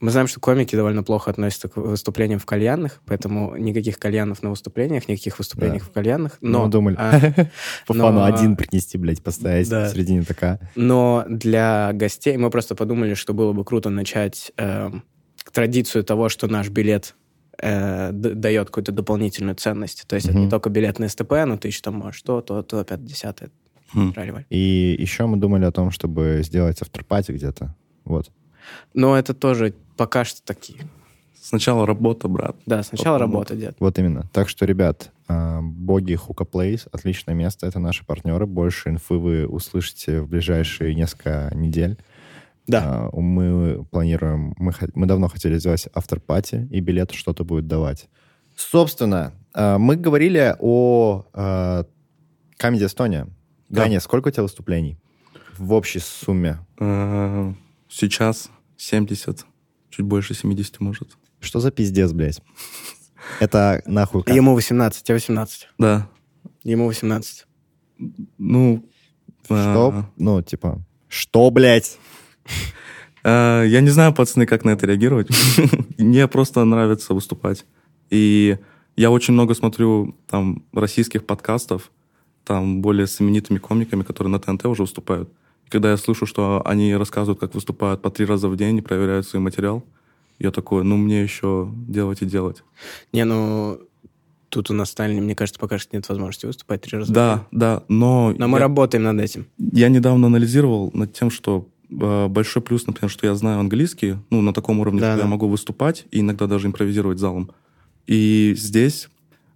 мы 0.00 0.10
знаем, 0.10 0.28
что 0.28 0.40
комики 0.40 0.74
довольно 0.74 1.02
плохо 1.02 1.30
относятся 1.30 1.68
к 1.68 1.76
выступлениям 1.76 2.40
в 2.40 2.46
кальянных, 2.46 3.02
поэтому 3.04 3.54
никаких 3.56 3.98
кальянов 3.98 4.42
на 4.42 4.48
выступлениях, 4.48 5.08
никаких 5.08 5.38
выступлений 5.38 5.78
Да. 5.78 5.84
в 5.84 5.90
кальянных. 5.90 6.38
Ну, 6.40 6.50
Но, 6.52 6.64
мы 6.64 6.70
думали. 6.70 6.96
а, 6.98 7.10
По 7.86 7.92
но- 7.94 8.04
фану 8.04 8.24
один 8.24 8.56
принести, 8.56 8.96
блядь, 8.96 9.22
поставить 9.22 9.68
Да. 9.68 9.86
в 9.86 9.92
середине 9.92 10.22
такая. 10.22 10.58
Но 10.74 11.24
для 11.28 11.90
гостей 11.92 12.36
мы 12.38 12.48
просто 12.48 12.74
подумали, 12.74 13.12
что 13.12 13.34
было 13.34 13.52
бы 13.52 13.62
круто 13.64 13.90
начать 13.90 14.52
эм, 14.56 15.02
традицию 15.52 16.02
того, 16.02 16.30
что 16.30 16.46
наш 16.48 16.70
билет 16.70 17.14
э, 17.60 18.10
дает 18.12 18.68
какую-то 18.68 18.92
дополнительную 18.92 19.56
ценность. 19.56 20.04
То 20.06 20.16
есть 20.16 20.28
это 20.28 20.38
не 20.38 20.48
только 20.48 20.70
билет 20.70 20.98
на 20.98 21.08
СТП, 21.08 21.32
но 21.46 21.56
ты 21.56 21.68
еще 21.68 21.80
там 21.82 21.94
можешь 21.94 22.22
то, 22.22 22.40
то, 22.40 22.62
то, 22.62 22.84
пятое, 22.84 23.06
десятое. 23.06 23.50
Трали-вали. 23.92 24.46
И 24.50 24.96
еще 24.98 25.26
мы 25.26 25.36
думали 25.36 25.64
о 25.64 25.72
том, 25.72 25.90
чтобы 25.90 26.42
сделать 26.44 26.80
авторпати 26.80 27.32
где-то. 27.32 27.74
Вот. 28.04 28.30
Но 28.94 29.16
это 29.16 29.34
тоже 29.34 29.74
пока 29.96 30.24
что 30.24 30.42
такие. 30.44 30.80
Сначала 31.40 31.86
работа, 31.86 32.28
брат. 32.28 32.54
Да, 32.66 32.82
сначала 32.82 33.16
Потом 33.18 33.32
работа, 33.32 33.56
дед. 33.56 33.74
Вот 33.80 33.98
именно. 33.98 34.28
Так 34.32 34.48
что, 34.48 34.66
ребят, 34.66 35.10
а, 35.26 35.60
боги 35.62 36.14
Хука 36.14 36.44
Плейс, 36.44 36.86
отличное 36.92 37.34
место, 37.34 37.66
это 37.66 37.78
наши 37.78 38.04
партнеры. 38.04 38.46
Больше 38.46 38.90
инфы 38.90 39.14
вы 39.14 39.46
услышите 39.46 40.20
в 40.20 40.28
ближайшие 40.28 40.94
несколько 40.94 41.50
недель. 41.54 41.96
Да. 42.66 43.08
А, 43.12 43.20
Мы 43.20 43.84
планируем, 43.90 44.54
мы, 44.58 44.72
мы 44.94 45.06
давно 45.06 45.28
хотели 45.28 45.58
сделать 45.58 45.88
автор-пати, 45.94 46.68
и 46.70 46.80
билет 46.80 47.12
что-то 47.12 47.44
будет 47.44 47.66
давать. 47.66 48.08
Собственно, 48.56 49.32
а, 49.54 49.78
мы 49.78 49.96
говорили 49.96 50.54
о 50.58 51.24
а, 51.32 51.84
Comedy 52.60 52.86
Estonia. 52.86 53.28
Да. 53.68 53.82
Ганя, 53.82 54.00
сколько 54.00 54.28
у 54.28 54.30
тебя 54.30 54.42
выступлений 54.42 54.98
в 55.60 55.72
общей 55.74 56.00
сумме? 56.00 56.58
Э, 56.80 57.52
Сейчас 57.88 58.50
70, 58.76 59.44
чуть 59.90 60.06
больше 60.06 60.34
70 60.34 60.80
может. 60.80 61.16
Что 61.38 61.60
за 61.60 61.70
пиздец, 61.70 62.12
блядь? 62.12 62.40
Это 63.40 63.82
нахуй 63.86 64.22
как? 64.22 64.34
Ему 64.34 64.54
18, 64.54 65.04
тебе 65.04 65.14
18. 65.16 65.68
Да. 65.78 66.08
Ему 66.64 66.86
18. 66.86 67.46
Ну, 68.38 68.88
Что? 69.44 70.06
Ну, 70.16 70.42
типа, 70.42 70.82
что, 71.08 71.50
блядь? 71.50 71.98
Э, 73.24 73.64
Я 73.66 73.80
не 73.80 73.90
знаю, 73.90 74.14
пацаны, 74.14 74.46
как 74.46 74.64
на 74.64 74.70
это 74.70 74.86
реагировать. 74.86 75.28
Мне 75.98 76.26
просто 76.28 76.64
нравится 76.64 77.14
выступать. 77.14 77.64
И 78.10 78.58
я 78.96 79.10
очень 79.10 79.34
много 79.34 79.54
смотрю 79.54 80.16
там 80.26 80.64
российских 80.72 81.26
подкастов, 81.26 81.90
там 82.44 82.80
более 82.82 83.06
с 83.06 83.20
именитыми 83.20 83.58
комиками, 83.58 84.02
которые 84.02 84.32
на 84.32 84.38
ТНТ 84.40 84.66
уже 84.66 84.82
выступают. 84.82 85.30
И 85.66 85.70
когда 85.70 85.90
я 85.90 85.96
слышу, 85.96 86.26
что 86.26 86.62
они 86.64 86.94
рассказывают, 86.96 87.38
как 87.38 87.54
выступают 87.54 88.02
по 88.02 88.10
три 88.10 88.24
раза 88.26 88.48
в 88.48 88.56
день 88.56 88.78
и 88.78 88.80
проверяют 88.80 89.26
свой 89.26 89.42
материал, 89.42 89.84
я 90.38 90.50
такой, 90.50 90.82
ну 90.84 90.96
мне 90.96 91.22
еще 91.22 91.68
делать 91.88 92.22
и 92.22 92.26
делать. 92.26 92.64
Не, 93.12 93.24
ну, 93.24 93.78
тут 94.48 94.70
у 94.70 94.74
нас 94.74 94.90
в 94.90 94.94
Таллине, 94.94 95.20
мне 95.20 95.34
кажется, 95.36 95.60
пока 95.60 95.78
что 95.78 95.94
нет 95.94 96.08
возможности 96.08 96.46
выступать 96.46 96.80
три 96.80 96.96
раза. 96.98 97.12
в 97.12 97.14
Да, 97.14 97.34
день. 97.50 97.60
да, 97.60 97.82
но... 97.88 98.34
Но 98.36 98.48
мы 98.48 98.56
я- 98.56 98.62
работаем 98.62 99.04
над 99.04 99.20
этим. 99.20 99.46
Я 99.58 99.88
недавно 99.90 100.26
анализировал 100.28 100.90
над 100.94 101.12
тем, 101.12 101.30
что 101.30 101.68
большой 101.90 102.62
плюс, 102.62 102.86
например, 102.86 103.10
что 103.10 103.26
я 103.26 103.34
знаю 103.34 103.60
английский, 103.60 104.16
ну, 104.30 104.40
на 104.42 104.52
таком 104.52 104.80
уровне, 104.80 105.00
Да, 105.00 105.12
что 105.12 105.16
да. 105.16 105.22
я 105.24 105.28
могу 105.28 105.48
выступать 105.48 106.06
и 106.10 106.20
иногда 106.20 106.46
даже 106.46 106.68
импровизировать 106.68 107.18
залом. 107.18 107.50
И 108.06 108.54
здесь 108.56 109.08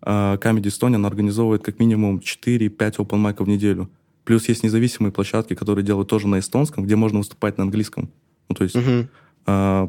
э, 0.03 0.37
Comedy 0.41 0.65
Estonia, 0.65 0.97
она 0.97 1.09
организовывает 1.09 1.63
как 1.63 1.79
минимум 1.79 2.19
4-5 2.19 2.97
open 2.97 3.17
майков 3.17 3.47
в 3.47 3.51
неделю. 3.51 3.89
Плюс 4.25 4.49
есть 4.49 4.65
независимые 4.65 5.13
площадки, 5.13 5.55
которые 5.55 5.85
делают 5.85 6.09
тоже 6.09 6.29
на 6.29 6.39
эстонском, 6.39 6.85
где 6.85 6.97
можно 6.97 7.19
выступать 7.19 7.59
на 7.59 7.65
английском. 7.65 8.11
Ну, 8.49 8.55
то 8.55 8.65
есть... 8.65 8.75
Мгм. 8.75 9.09
э, 9.47 9.89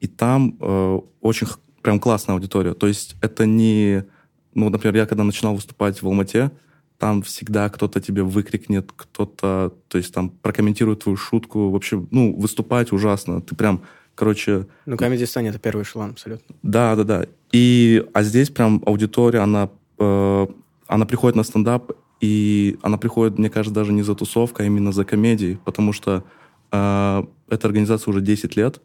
и 0.00 0.06
там 0.06 0.56
э, 0.60 1.00
очень 1.22 1.46
прям 1.80 1.98
классная 1.98 2.34
аудитория. 2.34 2.74
То 2.74 2.86
есть 2.86 3.16
это 3.22 3.46
не... 3.46 4.04
Ну, 4.52 4.68
например, 4.68 4.96
я 4.96 5.06
когда 5.06 5.24
начинал 5.24 5.54
выступать 5.54 6.02
в 6.02 6.06
Алмате, 6.06 6.50
там 6.98 7.22
всегда 7.22 7.68
кто-то 7.68 8.00
тебе 8.00 8.22
выкрикнет, 8.22 8.92
кто-то, 8.94 9.74
то 9.88 9.98
есть 9.98 10.14
там 10.14 10.30
прокомментирует 10.30 11.00
твою 11.00 11.16
шутку. 11.16 11.70
Вообще, 11.70 12.04
ну, 12.10 12.34
выступать 12.38 12.92
ужасно. 12.92 13.40
Ты 13.40 13.54
прям, 13.54 13.82
короче, 14.14 14.66
Ну, 14.86 14.96
Comedy 14.96 15.22
Estonia— 15.24 15.48
это 15.50 15.58
первый 15.58 15.82
эшелон, 15.82 16.10
абсолютно. 16.10 16.54
да, 16.62 16.94
да, 16.96 17.04
да. 17.04 17.26
И, 17.52 18.04
а 18.12 18.22
здесь 18.22 18.50
прям 18.50 18.82
аудитория, 18.86 19.40
она, 19.40 19.70
э, 19.98 20.46
она 20.86 21.06
приходит 21.06 21.36
на 21.36 21.42
стендап, 21.44 21.92
и 22.20 22.78
она 22.82 22.96
приходит, 22.96 23.38
мне 23.38 23.50
кажется, 23.50 23.74
даже 23.74 23.92
не 23.92 24.02
за 24.02 24.14
тусовкой, 24.14 24.66
а 24.66 24.68
именно 24.68 24.92
за 24.92 25.04
комедией, 25.04 25.58
потому 25.64 25.92
что 25.92 26.24
э, 26.72 27.24
эта 27.48 27.66
организация 27.66 28.10
уже 28.10 28.20
10 28.20 28.56
лет, 28.56 28.80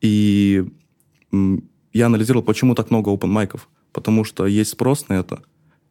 и 0.00 0.64
м, 1.32 1.64
я 1.92 2.06
анализировал, 2.06 2.44
почему 2.44 2.74
так 2.74 2.90
много 2.90 3.10
open 3.10 3.26
майков. 3.26 3.68
Потому 3.92 4.22
что 4.24 4.46
есть 4.46 4.70
спрос 4.70 5.08
на 5.08 5.14
это. 5.14 5.42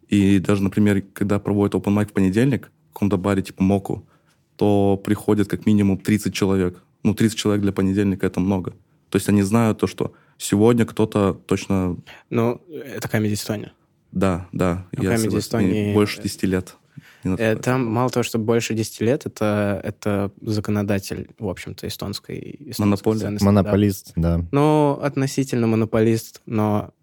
И 0.08 0.40
даже, 0.40 0.64
например, 0.64 1.04
когда 1.14 1.40
проводят 1.40 1.76
open 1.76 1.90
майк 1.92 2.10
в 2.10 2.14
понедельник 2.14 2.72
в 2.90 2.94
каком-то 2.94 3.18
баре 3.18 3.42
типа 3.42 3.64
Моку, 3.64 4.08
то 4.56 5.00
приходит 5.04 5.48
как 5.48 5.66
минимум 5.66 5.98
30 5.98 6.34
человек. 6.34 6.82
Ну, 7.04 7.14
30 7.14 7.38
человек 7.38 7.62
для 7.62 7.72
понедельника 7.72 8.26
это 8.26 8.40
много. 8.40 8.72
То 9.10 9.18
есть 9.18 9.30
они 9.30 9.42
знают 9.44 9.80
то, 9.80 9.88
что 9.88 10.14
сегодня 10.38 10.86
кто-то 10.86 11.34
точно... 11.34 11.98
Ну, 12.30 12.62
это 12.70 13.08
Comedy 13.08 13.34
Estonia. 13.34 13.70
Да, 14.12 14.48
да. 14.52 14.86
Ну, 14.94 15.04
я 15.04 15.14
Comedy 15.14 15.40
согласен. 15.40 15.60
Estonia- 15.60 15.94
больше 15.94 16.22
10 16.22 16.44
лет. 16.44 16.76
Э. 17.24 17.56
Там 17.58 17.86
мало 17.86 18.10
того, 18.10 18.24
что 18.24 18.40
больше 18.40 18.74
10 18.74 19.02
лет, 19.02 19.26
это, 19.26 19.80
это 19.84 20.32
законодатель, 20.42 21.30
в 21.38 21.48
общем-то, 21.48 21.88
эстонской, 21.88 22.58
эстонской 22.60 23.16
стендапа. 23.16 23.46
Монополист, 23.46 24.14
да. 24.16 24.42
Ну, 24.52 25.00
относительно 25.02 25.68
монополист, 25.68 26.42
но, 26.46 26.94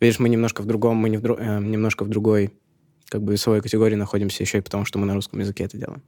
видишь, 0.00 0.18
мы 0.18 0.28
немножко 0.28 0.62
в 0.62 0.66
другом, 0.66 0.96
мы 0.96 1.08
не 1.08 1.16
в 1.18 1.24
э, 1.24 1.60
немножко 1.60 2.04
в 2.04 2.08
другой 2.08 2.52
как 3.08 3.22
бы 3.22 3.32
весовой 3.32 3.60
категории 3.60 3.96
находимся 3.96 4.42
еще 4.42 4.58
и 4.58 4.60
потому, 4.60 4.84
что 4.84 4.98
мы 4.98 5.06
на 5.06 5.14
русском 5.14 5.40
языке 5.40 5.64
это 5.64 5.76
делаем. 5.76 6.02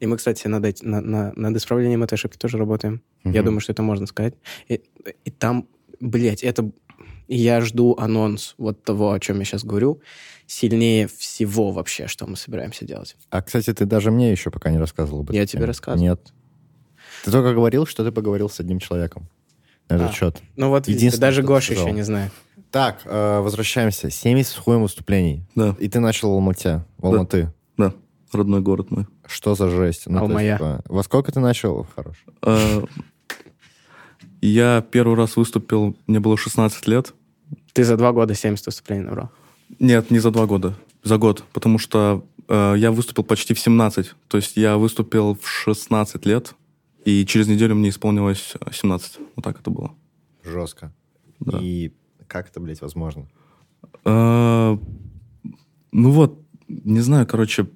И 0.00 0.06
мы, 0.06 0.16
кстати, 0.16 0.46
над, 0.48 0.64
эти- 0.64 0.84
на- 0.84 1.00
на- 1.00 1.32
над 1.36 1.56
исправлением 1.56 2.02
этой 2.02 2.14
ошибки 2.14 2.36
тоже 2.36 2.58
работаем. 2.58 3.00
Я 3.22 3.30
Мгм. 3.40 3.44
думаю, 3.44 3.60
что 3.60 3.72
это 3.72 3.82
можно 3.82 4.06
сказать. 4.06 4.34
И, 4.68 4.80
и 5.24 5.30
там, 5.30 5.68
блядь, 6.00 6.42
это... 6.42 6.70
Я 7.28 7.62
жду 7.62 7.94
анонс 7.98 8.54
вот 8.58 8.82
того, 8.84 9.12
о 9.12 9.20
чем 9.20 9.38
я 9.38 9.44
сейчас 9.46 9.64
говорю, 9.64 10.02
сильнее 10.46 11.06
всего 11.08 11.70
вообще, 11.70 12.06
что 12.06 12.26
мы 12.26 12.36
собираемся 12.36 12.84
делать. 12.84 13.16
А, 13.30 13.40
кстати, 13.40 13.72
ты 13.72 13.86
даже 13.86 14.10
мне 14.10 14.30
еще 14.30 14.50
пока 14.50 14.70
не 14.70 14.76
рассказывал 14.78 15.20
об 15.20 15.30
этом. 15.30 15.36
Я 15.36 15.46
тебе 15.46 15.64
рассказывал. 15.64 16.02
Нет. 16.04 16.34
Ты 17.24 17.30
только 17.30 17.54
говорил, 17.54 17.86
что 17.86 18.04
ты 18.04 18.12
поговорил 18.12 18.50
с 18.50 18.60
одним 18.60 18.78
человеком 18.78 19.30
на 19.88 19.94
этот 19.94 20.10
А. 20.10 20.12
счет. 20.12 20.42
Ну 20.56 20.68
вот, 20.68 20.86
видите, 20.86 21.16
даже 21.16 21.42
Гоша 21.42 21.72
еще 21.72 21.90
не 21.92 22.02
знает. 22.02 22.30
Так, 22.74 23.02
э, 23.04 23.38
возвращаемся. 23.38 24.10
70 24.10 24.52
с 24.52 24.56
хуем 24.56 24.82
выступлений. 24.82 25.44
Да, 25.54 25.76
И 25.78 25.88
ты 25.88 26.00
начал 26.00 26.30
в 26.30 26.34
Алмате, 26.34 26.84
в 26.98 27.06
Алматы. 27.06 27.52
да. 27.76 27.94
Родной 28.32 28.62
город 28.62 28.90
мой. 28.90 29.06
Что 29.26 29.54
за 29.54 29.70
жесть? 29.70 30.08
Ну, 30.08 30.18
Алмая. 30.18 30.44
есть, 30.44 30.58
типа, 30.58 30.82
во 30.88 31.04
сколько 31.04 31.30
ты 31.30 31.38
начал? 31.38 31.86
Хорош. 31.94 32.16
Э, 32.42 32.82
Я 34.40 34.84
первый 34.90 35.14
раз 35.16 35.36
выступил, 35.36 35.96
мне 36.08 36.18
было 36.18 36.36
16 36.36 36.88
лет. 36.88 37.14
Ты 37.74 37.84
за 37.84 37.96
два 37.96 38.10
года 38.10 38.34
70 38.34 38.66
выступлений 38.66 39.02
набрал. 39.04 39.30
Нет, 39.78 40.10
не 40.10 40.18
за 40.18 40.32
два 40.32 40.46
года, 40.46 40.74
за 41.04 41.16
год, 41.16 41.44
потому 41.52 41.78
что 41.78 42.24
э, 42.48 42.74
я 42.76 42.90
выступил 42.90 43.22
почти 43.22 43.54
в 43.54 43.60
17. 43.60 44.14
То 44.26 44.36
есть 44.36 44.56
я 44.56 44.78
выступил 44.78 45.38
в 45.40 45.48
16 45.48 46.26
лет, 46.26 46.54
и 47.04 47.24
через 47.24 47.46
неделю 47.46 47.76
мне 47.76 47.90
исполнилось 47.90 48.54
э, 48.60 48.72
17. 48.72 49.18
Вот 49.36 49.44
так 49.44 49.60
это 49.60 49.70
было. 49.70 49.92
Жестко. 50.42 50.92
Да. 51.38 51.60
И 51.62 51.92
как 52.26 52.48
это, 52.48 52.60
блядь, 52.60 52.80
возможно? 52.82 53.26
Э, 54.04 54.76
Ну 55.92 56.10
вот, 56.10 56.40
не 56.68 57.00
знаю, 57.00 57.26
короче, 57.26 57.68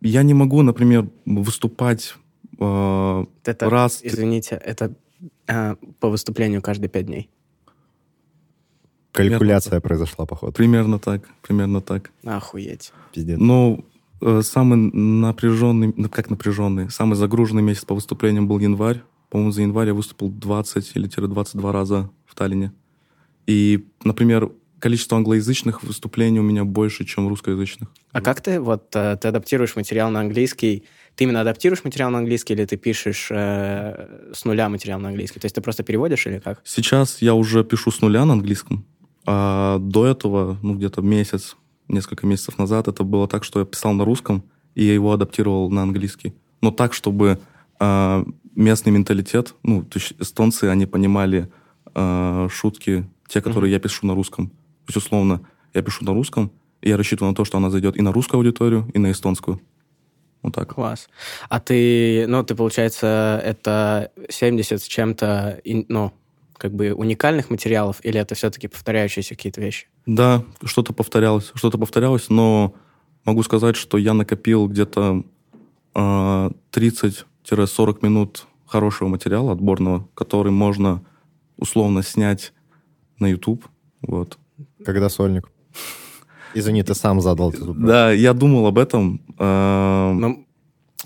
я 0.00 0.22
не 0.22 0.34
могу, 0.34 0.62
например, 0.62 1.08
выступать 1.26 2.14
э, 2.58 3.24
Это, 3.44 3.70
раз... 3.70 4.00
извините, 4.02 4.54
это 4.56 4.94
а, 5.46 5.76
по 5.98 6.08
выступлению 6.08 6.62
каждые 6.62 6.88
пять 6.88 7.06
дней. 7.06 7.28
Калькуляция 9.12 9.80
произошла, 9.80 10.24
походу. 10.24 10.52
Примерно 10.52 10.98
так, 10.98 11.28
примерно 11.42 11.80
так. 11.80 12.10
Охуеть. 12.24 12.92
Пиздец. 13.12 13.38
Ну, 13.40 13.84
э, 14.20 14.40
самый 14.42 14.76
напряженный, 14.78 15.92
ну, 15.96 16.08
как 16.08 16.30
напряженный, 16.30 16.90
самый 16.90 17.16
загруженный 17.16 17.62
месяц 17.62 17.84
по 17.84 17.94
выступлениям 17.94 18.46
был 18.46 18.58
январь. 18.60 19.02
По-моему, 19.28 19.52
за 19.52 19.62
январь 19.62 19.88
я 19.88 19.94
выступил 19.94 20.28
20 20.28 20.92
или 20.94 21.08
тире 21.08 21.26
22 21.26 21.72
раза 21.72 22.10
в 22.24 22.34
Таллине. 22.34 22.72
И, 23.50 23.84
например, 24.04 24.52
количество 24.78 25.16
англоязычных 25.18 25.82
выступлений 25.82 26.38
у 26.38 26.44
меня 26.44 26.64
больше, 26.64 27.04
чем 27.04 27.26
русскоязычных. 27.26 27.88
А 28.12 28.20
как 28.20 28.40
ты 28.40 28.60
вот 28.60 28.94
э, 28.94 29.16
ты 29.20 29.26
адаптируешь 29.26 29.74
материал 29.74 30.08
на 30.08 30.20
английский? 30.20 30.84
Ты 31.16 31.24
именно 31.24 31.40
адаптируешь 31.40 31.82
материал 31.82 32.10
на 32.10 32.18
английский 32.18 32.52
или 32.52 32.64
ты 32.64 32.76
пишешь 32.76 33.26
э, 33.32 34.30
с 34.32 34.44
нуля 34.44 34.68
материал 34.68 35.00
на 35.00 35.08
английский? 35.08 35.40
То 35.40 35.46
есть 35.46 35.56
ты 35.56 35.62
просто 35.62 35.82
переводишь 35.82 36.28
или 36.28 36.38
как? 36.38 36.60
Сейчас 36.64 37.20
я 37.22 37.34
уже 37.34 37.64
пишу 37.64 37.90
с 37.90 38.00
нуля 38.00 38.24
на 38.24 38.34
английском. 38.34 38.84
А 39.26 39.78
до 39.80 40.06
этого, 40.06 40.56
ну, 40.62 40.76
где-то 40.76 41.02
месяц, 41.02 41.56
несколько 41.88 42.28
месяцев 42.28 42.56
назад, 42.56 42.86
это 42.86 43.02
было 43.02 43.26
так, 43.26 43.42
что 43.42 43.58
я 43.58 43.66
писал 43.66 43.94
на 43.94 44.04
русском, 44.04 44.44
и 44.76 44.84
я 44.84 44.94
его 44.94 45.12
адаптировал 45.12 45.70
на 45.70 45.82
английский. 45.82 46.34
Но 46.62 46.70
так, 46.70 46.94
чтобы 46.94 47.40
а, 47.80 48.24
местный 48.54 48.92
менталитет, 48.92 49.56
ну, 49.64 49.82
то 49.82 49.98
есть 49.98 50.14
эстонцы, 50.20 50.66
они 50.66 50.86
понимали 50.86 51.50
а, 51.94 52.48
шутки, 52.48 53.04
те, 53.30 53.40
которые 53.40 53.72
я 53.72 53.78
пишу 53.78 54.06
на 54.06 54.14
русском. 54.14 54.48
То 54.48 54.88
есть, 54.88 54.96
условно, 54.96 55.40
я 55.72 55.82
пишу 55.82 56.04
на 56.04 56.12
русском, 56.12 56.50
и 56.82 56.88
я 56.88 56.96
рассчитываю 56.96 57.30
на 57.30 57.36
то, 57.36 57.44
что 57.44 57.58
она 57.58 57.70
зайдет 57.70 57.96
и 57.96 58.02
на 58.02 58.12
русскую 58.12 58.38
аудиторию, 58.38 58.90
и 58.92 58.98
на 58.98 59.12
эстонскую. 59.12 59.60
Вот 60.42 60.54
так. 60.54 60.74
Класс. 60.74 61.08
А 61.48 61.60
ты, 61.60 62.26
ну, 62.26 62.42
ты, 62.42 62.54
получается, 62.54 63.40
это 63.44 64.10
70 64.28 64.82
с 64.82 64.86
чем-то, 64.86 65.60
ну, 65.64 66.12
как 66.56 66.74
бы 66.74 66.92
уникальных 66.92 67.50
материалов, 67.50 68.00
или 68.02 68.18
это 68.18 68.34
все-таки 68.34 68.68
повторяющиеся 68.68 69.34
какие-то 69.34 69.60
вещи? 69.60 69.86
Да, 70.06 70.44
что-то 70.64 70.92
повторялось, 70.92 71.52
что-то 71.54 71.78
повторялось, 71.78 72.30
но 72.30 72.74
могу 73.24 73.42
сказать, 73.42 73.76
что 73.76 73.96
я 73.96 74.12
накопил 74.12 74.66
где-то 74.66 75.24
э, 75.94 76.50
30-40 76.72 77.98
минут 78.02 78.46
хорошего 78.66 79.08
материала 79.08 79.52
отборного, 79.52 80.08
который 80.14 80.52
можно 80.52 81.02
условно 81.56 82.02
снять 82.02 82.52
на 83.20 83.26
YouTube. 83.26 83.64
Вот. 84.02 84.38
Когда 84.84 85.08
сольник? 85.08 85.48
Извини, 86.54 86.82
ты 86.82 86.94
сам 86.94 87.20
задал 87.20 87.50
этот 87.50 87.66
вопрос. 87.66 87.86
Да, 87.86 88.12
я 88.12 88.32
думал 88.32 88.66
об 88.66 88.78
этом. 88.78 89.20
Ну, 89.38 90.46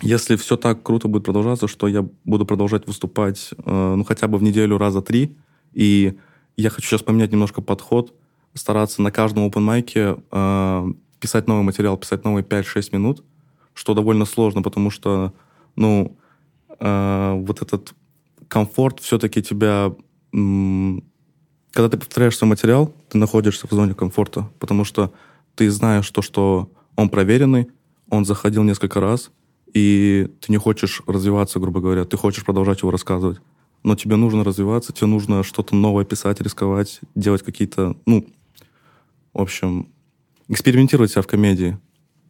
Если 0.03 0.37
все 0.37 0.57
так 0.57 0.83
круто 0.83 1.07
будет 1.07 1.25
продолжаться, 1.25 1.69
что 1.69 1.87
я 1.87 2.07
буду 2.25 2.45
продолжать 2.47 2.87
выступать, 2.87 3.51
э, 3.65 3.95
ну, 3.97 4.05
хотя 4.05 4.27
бы 4.27 4.39
в 4.39 4.43
неделю 4.43 4.77
раза 4.77 5.03
три, 5.03 5.37
и 5.73 6.19
я 6.57 6.71
хочу 6.71 6.89
сейчас 6.89 7.03
поменять 7.03 7.31
немножко 7.33 7.63
подход, 7.63 8.13
стараться 8.55 9.03
на 9.03 9.11
каждом 9.13 9.49
open 9.49 9.61
майке 9.61 10.17
э, 10.31 10.93
писать 11.21 11.47
новый 11.47 11.63
материал, 11.63 11.97
писать 11.97 12.25
новые 12.25 12.45
5-6 12.45 12.89
минут, 12.93 13.25
что 13.73 13.95
довольно 13.95 14.25
сложно, 14.25 14.63
потому 14.63 14.91
что, 14.91 15.33
ну, 15.77 16.17
э, 16.81 17.35
вот 17.47 17.63
этот 17.63 17.95
комфорт 18.49 19.01
все-таки 19.01 19.43
тебя... 19.43 19.95
когда 21.75 21.89
ты 21.89 21.99
повторяешь 21.99 22.37
свой 22.37 22.49
материал, 22.49 22.95
ты 23.09 23.19
находишься 23.19 23.67
в 23.67 23.73
зоне 23.73 23.95
комфорта, 23.95 24.49
потому 24.61 24.85
что 24.85 25.13
ты 25.57 25.71
знаешь 25.71 26.09
то, 26.11 26.23
что 26.23 26.71
он 26.97 27.09
проверенный, 27.09 27.67
он 28.09 28.25
заходил 28.25 28.63
несколько 28.63 29.01
раз, 29.01 29.31
и 29.73 30.29
ты 30.41 30.53
не 30.53 30.57
хочешь 30.59 31.03
развиваться, 31.07 31.59
грубо 31.59 31.81
говоря, 31.81 32.05
ты 32.05 32.17
хочешь 32.17 32.45
продолжать 32.45 32.81
его 32.83 32.93
рассказывать. 32.93 33.39
Но 33.83 33.97
тебе 33.97 34.15
нужно 34.17 34.45
развиваться, 34.45 34.93
тебе 34.93 35.09
нужно 35.09 35.43
что-то 35.43 35.75
новое 35.75 36.05
писать, 36.05 36.41
рисковать, 36.41 37.01
делать 37.17 37.43
какие-то, 37.43 37.97
ну, 38.07 38.27
в 39.33 39.41
общем, 39.41 39.89
экспериментировать 40.49 41.11
себя 41.11 41.23
в 41.23 41.27
комедии, 41.27 41.77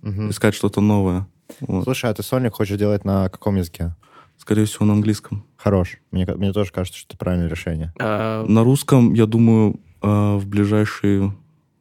Мгм. 0.01 0.31
искать 0.31 0.55
что-то 0.55 0.81
новое. 0.81 1.29
Вот. 1.61 1.85
Слушай, 1.85 2.11
а 2.11 2.15
ты 2.15 2.23
сольник 2.23 2.55
хочешь 2.55 2.79
делать 2.79 3.05
на 3.05 3.29
каком 3.29 3.57
языке? 3.57 3.95
Скорее 4.37 4.65
всего, 4.67 4.85
на 4.87 4.93
английском. 4.95 5.45
Хорош. 5.57 5.99
Мне, 6.11 6.27
мне 6.27 6.53
тоже 6.53 6.71
кажется, 6.73 6.99
что 6.99 7.09
это 7.15 7.19
правильное 7.19 7.49
решение. 7.49 7.93
э, 7.99 8.45
На 8.47 8.63
русском, 8.65 9.15
я 9.15 9.27
думаю, 9.27 9.81
э, 10.03 10.37
в 10.37 10.47
ближайший 10.47 11.33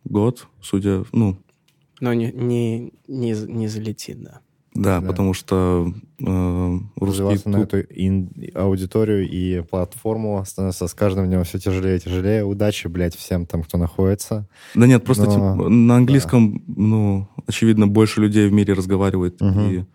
год, 0.05 0.48
судя, 0.62 1.03
ну, 1.12 1.38
но 2.00 2.13
не, 2.13 2.31
не, 2.31 2.91
не, 3.07 3.31
не 3.48 3.67
залетит, 3.67 4.22
да. 4.22 4.39
Да, 4.75 5.00
Да. 5.01 5.07
потому 5.07 5.33
что 5.36 5.93
э, 6.19 6.25
русский 6.95 7.22
Развиваться 7.22 7.50
на 7.50 7.57
эту 7.57 7.79
ин- 7.81 8.31
аудиторию 8.55 9.29
и 9.29 9.62
платформу 9.62 10.43
становится 10.48 10.88
с 10.88 10.93
каждым 10.95 11.27
днем 11.27 11.43
все 11.43 11.60
тяжелее 11.60 11.98
и 11.98 12.00
тяжелее. 12.00 12.43
Удачи, 12.43 12.88
блядь, 12.88 13.15
всем 13.15 13.45
там, 13.45 13.62
кто 13.63 13.77
находится. 13.77 14.48
Да 14.74 14.88
нет, 14.88 15.03
просто 15.05 15.25
Но- 15.25 15.31
типа, 15.31 15.69
на 15.69 15.95
английском, 15.98 16.63
ну, 16.67 17.27
очевидно, 17.45 17.88
больше 17.88 18.19
людей 18.22 18.48
в 18.50 18.53
мире 18.53 18.74
разговаривает, 18.74 19.39
Мгм. 19.41 19.60
и 19.69 19.86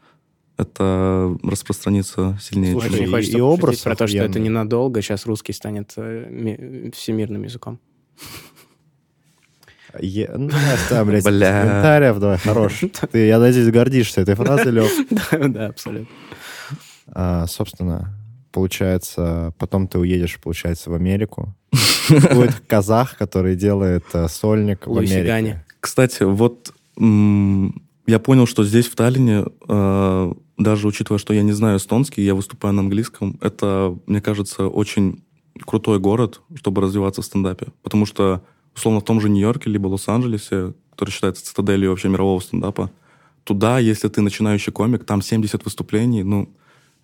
это 0.59 1.39
распространится 1.43 2.37
сильнее. 2.41 2.73
Слушай, 2.73 2.91
Очень 2.93 3.03
и- 3.05 3.07
хочется 3.07 3.37
и 3.39 3.41
пошутить 3.41 3.41
образ 3.41 3.79
про 3.81 3.97
то, 3.97 4.07
что 4.07 4.19
это 4.19 4.39
ненадолго. 4.41 5.01
Сейчас 5.03 5.25
русский 5.27 5.53
станет 5.53 5.93
э, 5.97 6.27
ми- 6.29 6.91
всемирным 6.91 7.45
языком. 7.45 7.79
Е- 10.01 10.31
Ну, 10.37 10.49
оставь, 10.75 11.07
блядь, 11.07 11.25
Бля. 11.27 11.63
комментариев 11.63 12.19
давай, 12.19 12.39
хорош. 12.39 12.81
Ты, 13.13 13.27
я 13.27 13.39
надеюсь, 13.39 13.71
гордишься 13.73 14.21
этой 14.21 14.35
фразой, 14.35 14.73
Лев. 14.73 14.91
Да, 15.31 15.49
да, 15.49 15.67
абсолютно. 15.69 16.09
А, 17.11 17.47
собственно, 17.47 18.15
получается, 18.53 19.55
потом 19.59 19.89
ты 19.89 19.99
уедешь, 19.99 20.39
получается, 20.41 20.91
в 20.91 20.95
Америку. 20.95 21.55
Будет 22.11 22.55
казах, 22.67 23.17
который 23.17 23.57
делает 23.57 24.05
э, 24.13 24.29
сольник 24.29 24.87
в 24.87 24.97
Америке. 24.99 25.65
Кстати, 25.81 26.23
вот 26.25 26.73
м, 26.99 27.83
я 28.07 28.19
понял, 28.19 28.47
что 28.47 28.65
здесь, 28.65 28.87
в 28.89 28.95
Таллине, 28.95 29.45
э, 29.69 30.33
даже 30.59 30.89
учитывая, 30.89 31.19
что 31.19 31.33
я 31.33 31.43
не 31.43 31.53
знаю 31.53 31.79
эстонский, 31.79 32.23
я 32.23 32.35
выступаю 32.35 32.75
на 32.75 32.81
английском, 32.81 33.39
это, 33.41 33.97
мне 34.07 34.21
кажется, 34.21 34.67
очень 34.67 35.23
крутой 35.65 36.01
город, 36.01 36.41
чтобы 36.57 36.83
развиваться 36.83 37.23
в 37.23 37.25
стендапе. 37.25 37.69
Потому 37.83 38.07
что, 38.07 38.43
условно, 38.75 39.01
в 39.01 39.05
том 39.05 39.21
же 39.21 39.29
Нью-Йорке, 39.31 39.71
либо 39.71 39.87
Лос-Анджелесе, 39.87 40.75
который 40.91 41.11
считается 41.11 41.45
цитаделью 41.45 41.91
вообще 41.91 42.09
мирового 42.09 42.41
стендапа, 42.41 42.91
туда, 43.45 43.79
если 43.79 44.09
ты 44.09 44.21
начинающий 44.21 44.73
комик, 44.73 45.05
там 45.05 45.23
70 45.23 45.65
выступлений, 45.65 46.23
ну, 46.23 46.51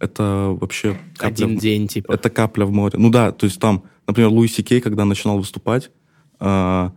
это 0.00 0.56
вообще... 0.60 0.98
капля 1.16 1.28
Один 1.28 1.58
в- 1.58 1.60
день, 1.60 1.86
типа. 1.88 2.12
это 2.12 2.28
капля 2.30 2.66
в 2.66 2.72
море. 2.72 2.98
Ну 2.98 3.10
да, 3.10 3.30
то 3.32 3.46
есть 3.46 3.60
там, 3.60 3.84
например, 4.06 4.30
Луиси 4.30 4.62
Кей, 4.62 4.80
когда 4.80 5.04
начинал 5.04 5.38
выступать, 5.38 5.90
а, 6.40 6.92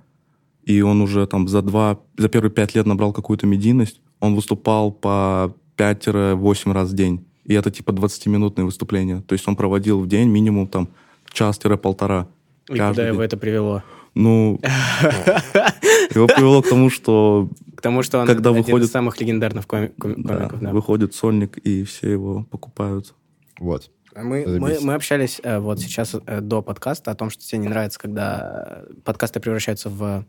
и 0.66 0.82
он 0.82 1.02
уже 1.02 1.26
там 1.28 1.48
за 1.48 1.62
два, 1.62 2.00
за 2.18 2.30
первые 2.30 2.52
пять 2.52 2.76
лет 2.76 2.86
набрал 2.88 3.14
какую-то 3.14 3.46
медийность, 3.46 4.02
он 4.20 4.36
выступал 4.36 4.92
по 4.92 5.56
5-8 5.78 6.74
раз 6.74 6.90
в 6.90 6.94
день. 6.96 7.26
И 7.46 7.54
это 7.54 7.72
типа 7.72 7.92
20-минутные 7.92 8.66
выступления. 8.66 9.22
То 9.22 9.34
есть 9.34 9.48
он 9.48 9.56
проводил 9.56 10.02
в 10.02 10.08
день 10.08 10.28
минимум 10.30 10.68
там 10.68 10.90
час-полтора. 11.32 12.28
И 12.70 12.78
куда 12.78 13.08
его 13.08 13.22
это 13.24 13.38
привело? 13.38 13.84
Ну, 14.16 14.60
его 16.16 16.28
привело 16.28 16.62
к 16.64 16.70
тому, 16.70 16.90
что 16.90 17.50
К 17.76 17.82
тому, 17.82 18.02
что 18.04 18.20
он 18.20 18.26
Когда 18.28 18.50
один 18.50 18.64
выходит- 18.64 18.88
из 18.88 18.92
самых 18.92 19.22
легендарных 19.22 19.66
коми- 19.68 19.94
коми- 20.00 20.16
да, 20.18 20.36
комиков. 20.38 20.60
да. 20.62 20.72
выходит 20.72 21.14
сольник, 21.14 21.58
и 21.60 21.84
все 21.84 22.12
его 22.12 22.44
покупают. 22.50 23.14
Вот. 23.60 23.92
Мы, 24.16 24.24
мы, 24.24 24.46
Заебись. 24.48 24.82
мы 24.82 24.94
общались 24.96 25.40
э, 25.44 25.60
вот 25.60 25.80
сейчас 25.80 26.16
э, 26.26 26.42
до 26.42 26.64
подкаста 26.64 27.12
о 27.12 27.16
том, 27.16 27.30
что 27.30 27.44
тебе 27.46 27.60
не 27.60 27.68
нравится, 27.70 28.00
когда 28.00 28.82
подкасты 29.04 29.40
превращаются 29.40 29.90
в, 29.90 30.26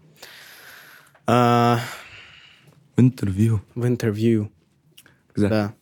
э, 1.26 1.76
Интервью. 2.99 3.62
в 3.75 3.87
интервью. 3.87 4.50
Exactly. 5.38 5.49
Да. 5.49 5.75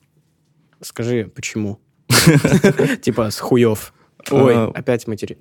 Скажи, 0.81 1.31
почему? 1.35 1.81
Типа 3.03 3.31
с 3.31 3.39
хуев. 3.39 3.93
Ой, 4.31 4.55
А, 4.55 4.71
опять 4.75 5.07
матери. 5.07 5.39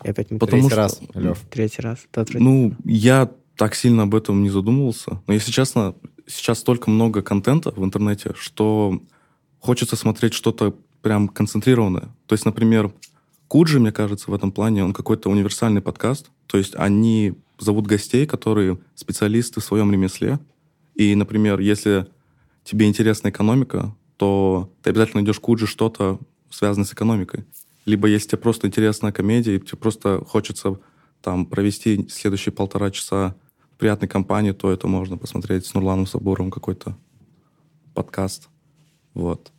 Опять 0.00 0.30
матери. 0.30 0.38
Потому 0.38 0.62
Третий 0.62 0.74
раз, 0.76 1.00
Лев. 1.14 1.40
Третий 1.50 1.82
раз. 1.82 1.98
Ну, 2.34 2.74
я 2.84 3.30
так 3.56 3.74
сильно 3.74 4.04
об 4.04 4.14
этом 4.14 4.42
не 4.42 4.50
задумывался. 4.50 5.22
Но, 5.26 5.34
если 5.34 5.50
честно, 5.50 5.94
сейчас 6.26 6.60
столько 6.60 6.90
много 6.90 7.22
контента 7.22 7.70
в 7.70 7.84
интернете, 7.84 8.32
что 8.36 9.02
хочется 9.58 9.96
смотреть 9.96 10.34
что-то 10.34 10.74
прям 11.02 11.28
концентрированное. 11.28 12.14
То 12.26 12.32
есть, 12.32 12.44
например, 12.44 12.92
Куджи, 13.48 13.78
мне 13.78 13.92
кажется, 13.92 14.30
в 14.30 14.34
этом 14.34 14.50
плане, 14.50 14.84
он 14.84 14.94
какой-то 14.94 15.28
универсальный 15.28 15.82
подкаст. 15.82 16.30
То 16.46 16.56
есть 16.58 16.74
они 16.76 17.34
зовут 17.58 17.86
гостей, 17.86 18.26
которые 18.26 18.78
специалисты 18.94 19.60
в 19.60 19.64
своем 19.64 19.92
ремесле. 19.92 20.38
И, 20.94 21.14
например, 21.14 21.60
если 21.60 22.06
тебе 22.64 22.86
интересна 22.86 23.28
экономика, 23.28 23.94
то 24.16 24.72
ты 24.82 24.90
обязательно 24.90 25.22
найдешь 25.22 25.40
Куджи 25.40 25.66
что-то 25.66 26.20
связанное 26.50 26.86
с 26.86 26.92
экономикой. 26.92 27.44
Либо 27.84 28.06
если 28.06 28.28
тебе 28.28 28.38
просто 28.38 28.66
интересна 28.66 29.12
комедия, 29.12 29.56
и 29.56 29.60
тебе 29.60 29.78
просто 29.78 30.24
хочется 30.24 30.78
там 31.20 31.46
провести 31.46 32.08
следующие 32.08 32.52
полтора 32.52 32.90
часа 32.90 33.34
в 33.74 33.78
приятной 33.78 34.08
компании, 34.08 34.52
то 34.52 34.70
это 34.70 34.86
можно 34.86 35.16
посмотреть 35.16 35.66
с 35.66 35.74
Нурланом 35.74 36.06
Сабуровым 36.06 36.50
какой-то 36.50 36.96
подкаст. 37.94 38.48
Вот. 39.14 39.52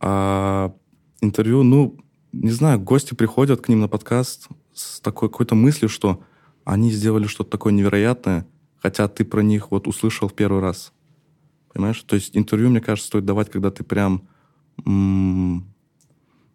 А 0.00 0.74
интервью, 1.20 1.62
ну, 1.62 1.98
не 2.32 2.50
знаю, 2.50 2.80
гости 2.80 3.14
приходят 3.14 3.60
к 3.60 3.68
ним 3.68 3.80
на 3.80 3.88
подкаст 3.88 4.48
с 4.72 5.00
такой 5.00 5.28
какой-то 5.28 5.54
мыслью, 5.54 5.88
что 5.88 6.22
они 6.64 6.90
сделали 6.90 7.26
что-то 7.26 7.50
такое 7.50 7.72
невероятное, 7.72 8.46
хотя 8.76 9.08
ты 9.08 9.24
про 9.24 9.42
них 9.42 9.70
вот 9.70 9.86
услышал 9.86 10.28
в 10.28 10.34
первый 10.34 10.60
раз. 10.60 10.92
Понимаешь? 11.72 12.02
То 12.02 12.16
есть 12.16 12.36
интервью, 12.36 12.70
мне 12.70 12.80
кажется, 12.80 13.06
стоит 13.08 13.24
давать, 13.24 13.50
когда 13.50 13.70
ты 13.70 13.84
прям 13.84 14.28
ну, 14.84 15.62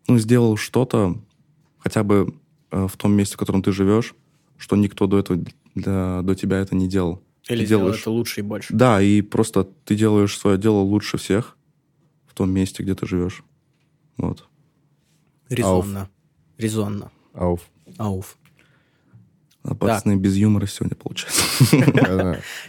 сделал 0.08 0.58
что-то, 0.58 1.18
хотя 1.78 2.04
бы 2.04 2.36
э, 2.72 2.88
в 2.88 2.98
том 2.98 3.14
месте, 3.14 3.36
в 3.36 3.40
котором 3.40 3.62
ты 3.62 3.72
живешь, 3.72 4.14
что 4.58 4.76
никто 4.76 5.08
до 5.08 5.20
этого 5.20 5.44
для, 5.76 6.22
до 6.22 6.36
тебя 6.36 6.58
это 6.58 6.76
не 6.76 6.88
делал. 6.88 7.22
Или 7.48 7.62
Ты 7.62 7.68
делаешь- 7.70 8.02
это 8.02 8.10
лучше 8.12 8.40
и 8.42 8.44
больше. 8.44 8.74
Да, 8.74 9.02
и 9.02 9.22
просто 9.22 9.64
ты 9.64 9.96
делаешь 9.96 10.38
свое 10.38 10.58
дело 10.58 10.80
лучше 10.80 11.18
всех 11.18 11.58
в 12.26 12.34
том 12.34 12.50
месте, 12.52 12.82
где 12.84 12.96
ты 12.96 13.06
живешь. 13.06 13.44
Вот. 14.18 14.48
Резонно. 15.50 16.10
Резонно. 16.58 17.12
Ауф. 17.34 17.62
Ауф. 17.98 18.38
А 19.68 19.74
пацаны 19.74 20.16
без 20.16 20.36
юмора 20.36 20.68
сегодня 20.68 20.96
получается. 20.96 21.42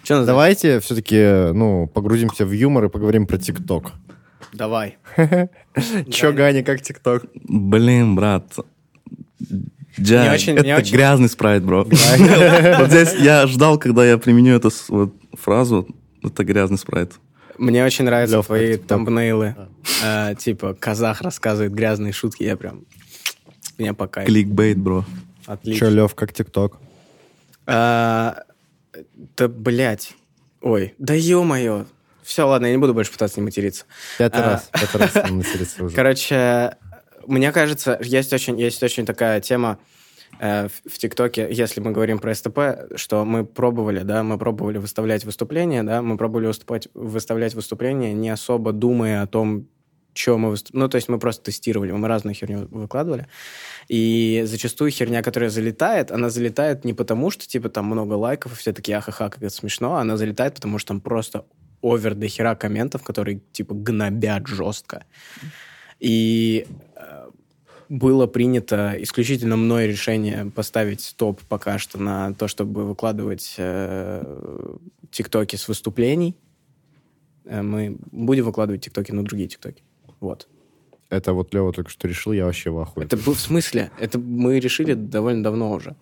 Давайте 0.25 0.81
все-таки, 0.81 1.53
ну, 1.53 1.87
погрузимся 1.87 2.47
в 2.47 2.53
юмор 2.53 2.87
и 2.87 2.89
поговорим 2.89 3.27
про 3.27 3.39
ТикТок. 3.39 3.93
Давай. 4.53 4.97
Че, 6.11 6.33
Ганя, 6.33 6.63
как 6.63 6.81
ТикТок? 6.81 7.27
Блин, 7.35 8.15
брат. 8.15 8.57
Мне 9.99 10.31
очень- 10.31 10.57
это 10.57 10.77
очень- 10.77 10.95
грязный 10.95 11.29
спрайт, 11.29 11.63
бро. 11.65 11.85
Вот 12.79 12.89
здесь 12.89 13.15
я 13.19 13.47
ждал, 13.47 13.79
когда 13.79 14.07
я 14.07 14.19
применю 14.19 14.57
эту 14.57 14.71
фразу. 15.35 15.87
Это 16.23 16.45
грязный 16.45 16.79
спрайт. 16.79 17.13
Мне 17.59 17.85
очень 17.85 18.05
нравятся 18.05 18.43
твои 18.43 18.77
тамбнейлы. 18.77 19.55
Э, 20.05 20.35
Типа, 20.39 20.75
казах 20.75 21.23
рассказывает 21.23 21.73
грязные 21.73 22.13
шутки. 22.13 22.43
Я 22.43 22.57
прям... 22.57 22.85
Мне 23.79 23.95
по 23.95 24.07
кайфу. 24.07 24.31
Кликбейт, 24.31 24.79
бро. 24.79 25.05
Че, 25.47 25.53
Отлично. 25.53 25.87
Лев, 25.87 26.15
как 26.15 26.33
ТикТок? 26.33 26.79
А, 27.67 28.43
Да, 29.37 29.49
блядь. 29.49 30.15
Ой, 30.63 30.95
да 30.99 31.15
ё-моё. 31.15 31.85
Все, 32.23 32.47
ладно, 32.47 32.67
я 32.67 32.73
не 32.73 32.79
буду 32.79 32.93
больше 32.95 33.13
пытаться 33.13 33.39
не 33.39 33.45
материться. 33.45 33.85
Пятый 34.19 34.41
А. 34.43 34.45
раз. 34.45 34.71
Пятый 34.73 34.97
раз 35.01 35.17
он 35.31 35.37
матерится 35.37 35.85
уже. 35.85 35.95
Короче, 35.95 36.77
мне 37.27 37.53
кажется, 37.53 37.99
есть 38.03 38.33
очень, 38.33 38.59
есть 38.59 38.83
очень 38.83 39.07
такая 39.07 39.41
тема 39.41 39.79
э, 40.41 40.69
в 40.69 40.99
ТикТоке, 40.99 41.47
если 41.51 41.81
мы 41.81 41.93
говорим 41.93 42.19
про 42.19 42.35
СТП, 42.35 42.59
что 42.97 43.25
мы 43.25 43.45
пробовали, 43.45 44.01
да, 44.01 44.23
мы 44.23 44.39
пробовали 44.39 44.79
выставлять 44.79 45.25
выступления, 45.25 45.83
да, 45.83 46.03
мы 46.03 46.17
пробовали 46.17 46.47
выступать, 46.47 46.89
выставлять 46.95 47.55
выступления, 47.55 48.13
не 48.13 48.31
особо 48.31 48.73
думая 48.73 49.23
о 49.23 49.27
том, 49.27 49.69
что 50.17 50.39
мы. 50.39 50.57
Ну, 50.73 50.89
то 50.89 50.97
есть 50.97 51.09
мы 51.09 51.19
просто 51.19 51.45
тестировали, 51.45 51.93
мы 51.93 52.09
разную 52.09 52.35
херню 52.35 52.67
выкладывали. 52.71 53.27
И 53.89 54.43
зачастую 54.47 54.91
херня, 54.91 55.23
которая 55.23 55.51
залетает, 55.51 56.11
она 56.11 56.31
залетает 56.31 56.85
не 56.85 56.95
потому, 56.95 57.31
что, 57.31 57.47
типа, 57.47 57.69
там 57.69 57.87
много 57.87 58.15
лайков, 58.15 58.53
и 58.53 58.57
все 58.57 58.73
такие, 58.73 58.97
ахаха, 58.97 59.31
как 59.31 59.43
это 59.43 59.51
смешно, 59.51 59.97
она 59.97 60.17
залетает, 60.17 60.55
потому 60.55 60.79
что 60.79 60.89
там 60.89 61.01
просто 61.01 61.45
овер 61.83 62.15
до 62.15 62.29
хера 62.29 62.55
комментов, 62.55 63.03
которые, 63.03 63.41
типа, 63.53 63.75
гнобят 63.75 64.47
жестко. 64.47 65.05
И 66.01 66.67
э, 66.97 67.31
было 67.89 68.27
принято 68.27 68.95
исключительно 68.99 69.57
мной 69.57 69.87
решение 69.87 70.51
поставить 70.55 71.01
стоп 71.01 71.41
пока 71.49 71.79
что 71.79 71.99
на 71.99 72.35
то, 72.35 72.49
чтобы 72.49 72.85
выкладывать 72.85 73.55
э, 73.59 74.77
тиктоки 75.11 75.57
с 75.57 75.69
выступлений. 75.69 76.37
Э, 77.45 77.63
мы 77.63 77.97
будем 78.11 78.45
выкладывать 78.45 78.85
тиктоки 78.85 79.13
на 79.13 79.25
другие 79.25 79.49
тиктоки. 79.49 79.83
Вот. 80.21 80.49
Это 81.09 81.33
вот 81.33 81.55
Лева 81.55 81.73
только 81.73 81.91
что 81.91 82.09
решил, 82.09 82.33
я 82.33 82.45
вообще 82.47 82.71
в 82.71 82.79
ахуе. 82.79 83.05
Это 83.07 83.17
был 83.17 83.35
в 83.35 83.41
смысле? 83.41 83.91
Это 84.01 84.19
мы 84.19 84.59
решили 84.59 84.95
довольно 84.95 85.43
давно 85.43 85.71
уже. 85.73 85.95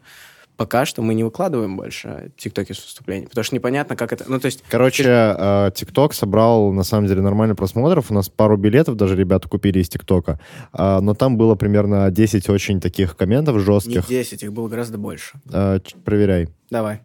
Пока 0.57 0.87
что 0.87 1.03
мы 1.03 1.15
не 1.15 1.25
выкладываем 1.25 1.77
больше 1.77 2.31
тиктоки 2.37 2.73
с 2.73 2.77
выступлений, 2.77 3.27
потому 3.27 3.43
что 3.43 3.57
непонятно, 3.57 3.97
как 3.97 4.13
это... 4.13 4.25
Ну, 4.29 4.39
то 4.39 4.47
есть... 4.47 4.63
Короче, 4.69 5.03
э, 5.05 5.71
ТикТок 5.75 6.15
собрал, 6.15 6.73
на 6.73 6.85
самом 6.85 7.09
деле, 7.09 7.23
нормально 7.23 7.57
просмотров. 7.57 8.13
У 8.13 8.15
нас 8.15 8.29
пару 8.29 8.57
билетов 8.57 8.95
даже 8.97 9.17
ребята 9.17 9.49
купили 9.49 9.81
из 9.81 9.89
ТикТока. 9.89 10.39
А, 10.73 11.01
Но 11.01 11.15
там 11.15 11.37
было 11.37 11.57
примерно 11.57 12.09
10 12.13 12.49
очень 12.51 12.81
таких 12.81 13.17
комментов 13.17 13.57
Не 13.57 13.63
жестких. 13.65 14.07
10, 14.07 14.45
их 14.45 14.53
было 14.53 14.69
гораздо 14.69 14.97
больше. 14.97 15.41
А, 15.53 15.81
Проверяй. 16.05 16.49
Давай. 16.71 17.01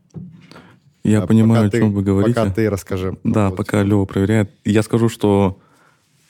Я 1.04 1.24
А 1.24 1.28
понимаю, 1.28 1.67
о 1.67 1.72
чем 1.72 1.89
ты- 1.89 1.95
вы 1.95 2.04
говорите. 2.04 2.36
Пока 2.39 2.52
ты 2.54 2.69
расскажи. 2.69 3.17
Да, 3.24 3.50
Вот. 3.50 3.56
пока 3.58 3.82
Лева 3.82 4.06
проверяет. 4.06 4.52
Я 4.63 4.84
скажу, 4.84 5.10
что 5.10 5.58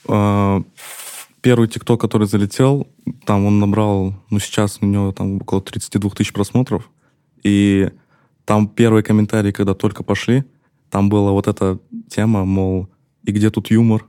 первый 0.05 1.67
ТикТок, 1.67 2.01
который 2.01 2.27
залетел, 2.27 2.87
там 3.25 3.45
он 3.45 3.59
набрал, 3.59 4.15
ну, 4.29 4.39
сейчас 4.39 4.79
у 4.81 4.85
него 4.85 5.11
там 5.11 5.37
около 5.37 5.61
32 5.61 6.09
тысяч 6.11 6.33
просмотров. 6.33 6.89
И 7.43 7.89
там 8.45 8.67
первые 8.67 9.03
комментарии, 9.03 9.51
когда 9.51 9.73
только 9.73 10.03
пошли, 10.03 10.43
там 10.89 11.09
была 11.09 11.31
вот 11.31 11.47
эта 11.47 11.79
тема, 12.09 12.45
мол, 12.45 12.89
и 13.23 13.31
где 13.31 13.49
тут 13.49 13.69
юмор? 13.69 14.05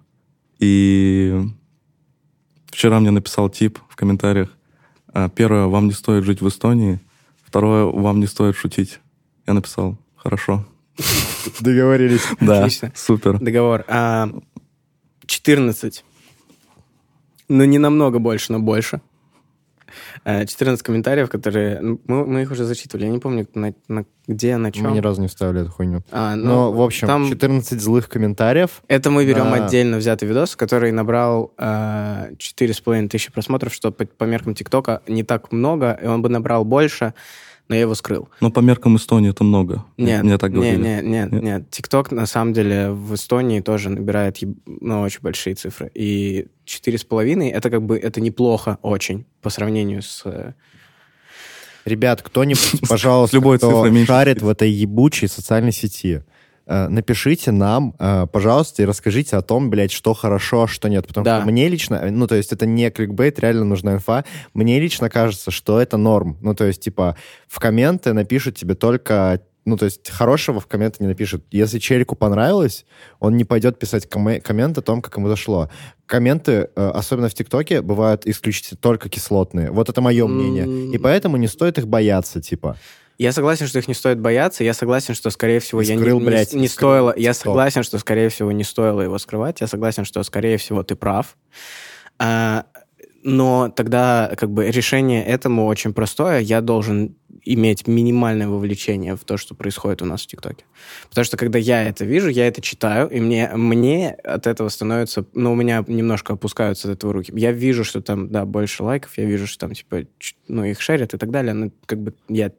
И 0.59 1.40
вчера 2.66 3.00
мне 3.00 3.11
написал 3.11 3.48
тип 3.50 3.79
в 3.88 3.96
комментариях, 3.96 4.57
«А, 5.12 5.29
первое, 5.29 5.66
вам 5.66 5.87
не 5.87 5.92
стоит 5.92 6.24
жить 6.24 6.40
в 6.40 6.48
Эстонии, 6.48 7.00
второе, 7.44 7.85
вам 7.85 8.20
не 8.20 8.26
стоит 8.26 8.57
шутить. 8.57 9.00
Я 9.46 9.55
написал, 9.55 9.98
хорошо. 10.16 10.64
Договорились. 11.61 12.22
Да, 12.40 12.61
Отлично. 12.61 12.92
супер. 12.94 13.38
Договор. 13.38 13.85
А, 13.88 14.29
14. 15.30 16.04
Ну, 17.48 17.64
не 17.64 17.78
намного 17.78 18.18
больше, 18.18 18.52
но 18.52 18.58
больше. 18.58 19.00
А, 20.24 20.44
14 20.44 20.82
комментариев, 20.84 21.28
которые... 21.30 21.80
ну, 21.80 22.00
Мы, 22.06 22.26
мы 22.26 22.42
их 22.42 22.50
уже 22.50 22.64
зачитывали. 22.64 23.06
Я 23.06 23.12
не 23.12 23.18
помню, 23.18 23.46
на, 23.54 23.72
на- 23.88 24.04
где, 24.26 24.56
на 24.56 24.70
чем. 24.72 24.84
Мы 24.84 24.92
ни 24.92 25.00
разу 25.00 25.20
не 25.20 25.28
вставили 25.28 25.62
эту 25.62 25.70
хуйню. 25.70 26.02
А, 26.10 26.34
ну, 26.36 26.44
Но, 26.46 26.72
в 26.72 26.80
общем, 26.82 27.06
там- 27.06 27.28
14 27.28 27.80
злых 27.80 28.08
комментариев. 28.08 28.82
Это 28.88 29.10
мы 29.10 29.24
берем 29.24 29.50
Да. 29.50 29.64
отдельно 29.66 29.96
взятый 29.98 30.28
видос, 30.28 30.56
который 30.56 30.90
набрал 30.92 31.52
а, 31.58 32.28
4,5 32.36 33.08
тысячи 33.08 33.32
просмотров, 33.32 33.72
что 33.74 33.90
по, 33.92 34.04
по 34.06 34.24
меркам 34.24 34.54
ТикТока 34.54 35.02
не 35.08 35.22
так 35.22 35.52
много, 35.52 35.98
и 36.02 36.06
он 36.06 36.22
бы 36.22 36.28
набрал 36.28 36.64
больше, 36.64 37.14
но 37.70 37.76
я 37.76 37.83
его 37.83 37.94
скрыл. 37.94 38.28
Но 38.40 38.50
по 38.50 38.59
меркам 38.61 38.96
Эстонии 38.96 39.30
это 39.30 39.44
много. 39.44 39.85
Нет, 39.96 40.24
Мне 40.24 40.38
так 40.38 40.50
не, 40.50 40.56
говорили. 40.56 40.76
нет, 40.83 41.04
нет, 41.04 41.33
Нет? 41.33 41.42
нет. 41.42 41.70
ТикТок 41.70 42.11
на 42.11 42.26
самом 42.26 42.52
деле 42.52 42.90
в 42.90 43.14
Эстонии 43.14 43.61
тоже 43.61 43.90
набирает 43.90 44.38
еб- 44.38 44.59
ну, 44.66 45.02
очень 45.02 45.20
большие 45.22 45.54
цифры. 45.54 45.88
И 45.94 46.48
4,5 46.66 47.48
это 47.48 47.70
как 47.70 47.83
бы 47.83 47.96
это 47.96 48.20
неплохо 48.20 48.78
очень 48.83 49.24
по 49.40 49.50
сравнению 49.50 50.02
с... 50.02 50.22
э, 50.24 50.52
Ребят, 51.85 52.22
кто-нибудь, 52.22 52.80
пожалуйста, 52.88 53.37
любой 53.37 53.59
кто 53.59 53.87
шарит 54.04 54.42
в 54.42 54.48
этой 54.48 54.70
ебучей 54.70 55.28
социальной 55.28 55.72
сети, 55.72 56.24
напишите 56.88 57.50
нам, 57.52 57.94
э, 57.98 58.26
пожалуйста, 58.33 58.83
и 58.83 58.85
расскажите 58.87 59.37
о 59.37 59.42
том, 59.42 59.70
блядь, 59.70 59.92
что 59.92 60.14
хорошо, 60.14 60.62
а 60.62 60.68
что 60.68 60.88
нет. 60.88 61.06
Потому 61.06 61.24
Да. 61.24 61.38
что 61.40 61.50
мне 61.50 61.68
лично, 61.68 61.96
э, 61.96 62.11
ну, 62.11 62.26
то 62.26 62.35
есть 62.37 62.52
это 62.52 62.66
не 62.66 62.90
кликбейт, 62.90 63.38
реально 63.40 63.64
нужна 63.64 63.94
инфа. 63.94 64.24
Мне 64.54 64.78
лично 64.80 65.11
кажется, 65.11 65.50
что 65.50 65.80
это 65.80 65.96
норм. 65.96 66.37
Ну, 66.40 66.54
то 66.54 66.64
есть, 66.64 66.80
типа, 66.83 67.16
в 67.48 67.59
комменты 67.59 68.12
напишут 68.12 68.56
тебе 68.56 68.74
только... 68.74 69.40
Ну, 69.66 69.76
то 69.76 69.85
есть, 69.85 70.09
хорошего 70.09 70.59
в 70.59 70.66
комменты 70.66 70.98
не 71.00 71.06
напишут. 71.09 71.44
Если 71.50 71.78
челику 71.78 72.16
понравилось, 72.16 72.87
он 73.20 73.37
не 73.37 73.44
пойдет 73.44 73.78
писать 73.78 74.06
коме- 74.06 74.40
коммент 74.40 74.78
о 74.78 74.83
том, 74.83 75.02
как 75.02 75.16
ему 75.18 75.28
зашло. 75.28 75.68
Комменты, 76.06 76.70
э, 76.74 76.88
особенно 76.94 77.28
в 77.28 77.35
ТикТоке, 77.35 77.83
бывают 77.83 78.26
исключительно 78.26 78.78
только 78.80 79.09
кислотные. 79.11 79.70
Вот 79.70 79.88
это 79.90 80.00
мое 80.00 80.26
мнение. 80.26 80.94
И 80.94 80.98
поэтому 80.98 81.37
не 81.37 81.46
стоит 81.46 81.76
их 81.78 81.87
бояться, 81.87 82.40
типа. 82.40 82.78
Я 83.20 83.33
согласен, 83.33 83.66
что 83.66 83.78
их 83.78 83.87
не 83.87 83.92
стоит 83.92 84.18
бояться. 84.18 84.64
Я 84.64 84.72
согласен, 84.72 85.14
что, 85.14 85.28
скорее 85.28 85.61
всего, 85.61 85.83
И 85.83 85.85
я 85.85 85.94
не- 85.94 86.00
скрыл, 86.00 86.20
не, 86.20 86.26
блядь, 86.26 86.54
не 86.54 86.68
скрыл 86.68 86.88
стоило... 86.90 87.14
Я 87.18 87.33
TikTok. 87.33 87.35
согласен, 87.35 87.83
что, 87.83 87.98
скорее 87.98 88.30
всего, 88.30 88.50
не 88.50 88.64
стоило 88.64 89.02
его 89.02 89.18
скрывать. 89.18 89.61
Я 89.61 89.66
согласен, 89.66 90.06
что, 90.06 90.22
скорее 90.22 90.56
всего, 90.56 90.83
ты 90.85 90.96
прав. 90.96 91.37
А, 92.18 92.64
но 93.22 93.68
тогда 93.68 94.33
как 94.38 94.50
бы 94.50 94.70
решение 94.70 95.22
этому 95.22 95.66
очень 95.66 95.92
простое. 95.92 96.38
Я 96.40 96.62
должен 96.62 97.14
иметь 97.44 97.87
минимальное 97.87 98.48
вовлечение 98.48 99.16
в 99.16 99.24
то, 99.24 99.37
что 99.37 99.54
происходит 99.54 100.00
у 100.00 100.06
нас 100.06 100.22
в 100.22 100.26
ТикТоке. 100.26 100.64
Потому 101.11 101.26
что 101.26 101.37
когда 101.37 101.59
я 101.59 101.83
это 101.83 102.06
вижу, 102.06 102.28
я 102.28 102.46
это 102.46 102.62
читаю, 102.62 103.09
и 103.11 103.20
мне, 103.20 103.50
мне 103.54 104.12
от 104.12 104.46
этого 104.46 104.70
становится... 104.70 105.26
Ну, 105.35 105.52
у 105.52 105.54
меня 105.54 105.85
немножко 105.87 106.33
опускаются 106.33 106.88
от 106.90 106.96
этого 106.96 107.12
руки. 107.12 107.33
Я 107.37 107.52
вижу, 107.52 107.85
что 107.85 108.00
там, 108.00 108.30
да, 108.30 108.46
больше 108.46 108.83
лайков, 108.83 109.12
я 109.18 109.26
вижу, 109.26 109.46
что 109.46 109.59
там, 109.59 109.74
типа, 109.74 110.04
ну, 110.48 110.64
их 110.64 110.80
шерят 110.80 111.12
и 111.12 111.18
так 111.18 111.30
далее. 111.30 111.52
Ну, 111.52 111.70
как 111.85 111.98
бы 112.02 112.14
я... 112.30 112.52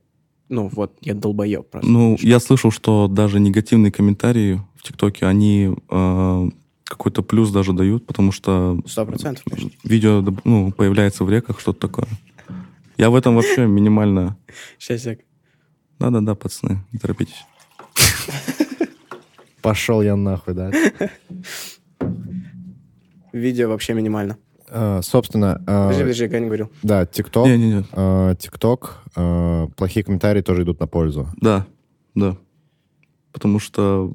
Ну, 0.52 0.68
вот, 0.68 0.98
я 1.00 1.14
долбоеб 1.14 1.70
просто. 1.70 1.90
Ну, 1.90 2.18
я 2.20 2.42
слышал, 2.42 2.72
что 2.72 3.08
даже 3.08 3.40
негативные 3.40 3.90
комментарии 3.90 4.62
в 4.76 4.84
ТикТоке, 4.84 5.26
они 5.26 5.74
э, 5.90 6.50
какой-то 6.84 7.24
плюс 7.24 7.52
даже 7.52 7.72
дают, 7.72 8.06
потому 8.06 8.34
что 8.34 8.78
Сто 8.86 9.06
процентов, 9.06 9.46
видео 9.86 10.22
ну, 10.44 10.74
появляется 10.74 11.24
в 11.24 11.30
реках, 11.30 11.62
что-то 11.62 11.80
такое. 11.88 12.08
Я 12.98 13.10
в 13.10 13.16
этом 13.16 13.36
вообще 13.36 13.66
минимально... 13.66 14.38
Сейчас 14.78 15.06
я... 15.06 15.16
Да-да-да, 16.00 16.36
пацаны, 16.36 16.84
не 16.92 17.00
торопитесь. 17.00 17.46
Пошел 19.62 20.02
я 20.02 20.18
нахуй, 20.18 20.54
да. 20.54 20.72
Видео 23.32 23.70
вообще 23.70 23.94
минимально. 23.94 24.38
Э, 24.74 25.02
Собственно, 25.04 25.62
э, 25.68 25.88
Подожди, 25.90 26.02
подожди, 26.04 26.24
я 26.24 26.40
не 26.40 26.46
говорил. 26.46 26.72
да, 26.82 27.06
ТикТок, 27.06 27.46
ТикТок, 28.40 29.04
э, 29.18 29.68
плохие 29.76 30.04
комментарии 30.06 30.42
тоже 30.42 30.64
идут 30.64 30.80
на 30.80 30.88
пользу. 30.88 31.28
да, 31.42 31.68
да. 32.16 32.38
Потому 33.34 33.60
что 33.60 34.14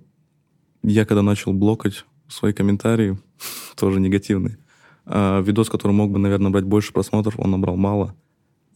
я 0.82 1.04
когда 1.04 1.22
начал 1.22 1.52
блокать 1.52 2.04
свои 2.28 2.52
комментарии, 2.52 3.18
тоже 3.76 4.00
негативные, 4.00 4.58
видос, 5.06 5.68
который 5.68 5.92
мог 5.92 6.10
бы, 6.10 6.18
наверное, 6.18 6.50
брать 6.50 6.64
больше 6.64 6.92
просмотров, 6.92 7.38
он 7.38 7.50
набрал 7.50 7.76
мало. 7.76 8.14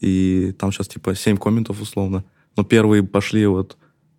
И 0.01 0.55
там 0.59 0.73
сейчас 0.73 0.89
типа 0.89 1.15
7 1.15 1.37
комментов 1.37 1.81
условно. 1.81 2.25
Но 2.57 2.65
первые 2.65 3.03
пошли 3.03 3.47
вот 3.47 3.77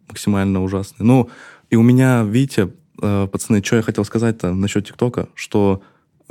максимально 0.07 0.61
ужасные. 0.61 1.05
Ну, 1.05 1.29
и 1.69 1.75
у 1.75 1.81
меня, 1.81 2.23
видите, 2.23 2.71
пацаны, 2.97 3.63
что 3.63 3.77
я 3.77 3.81
хотел 3.81 4.03
сказать-то 4.05 4.53
насчет 4.53 4.85
ТикТока, 4.85 5.29
что 5.33 5.81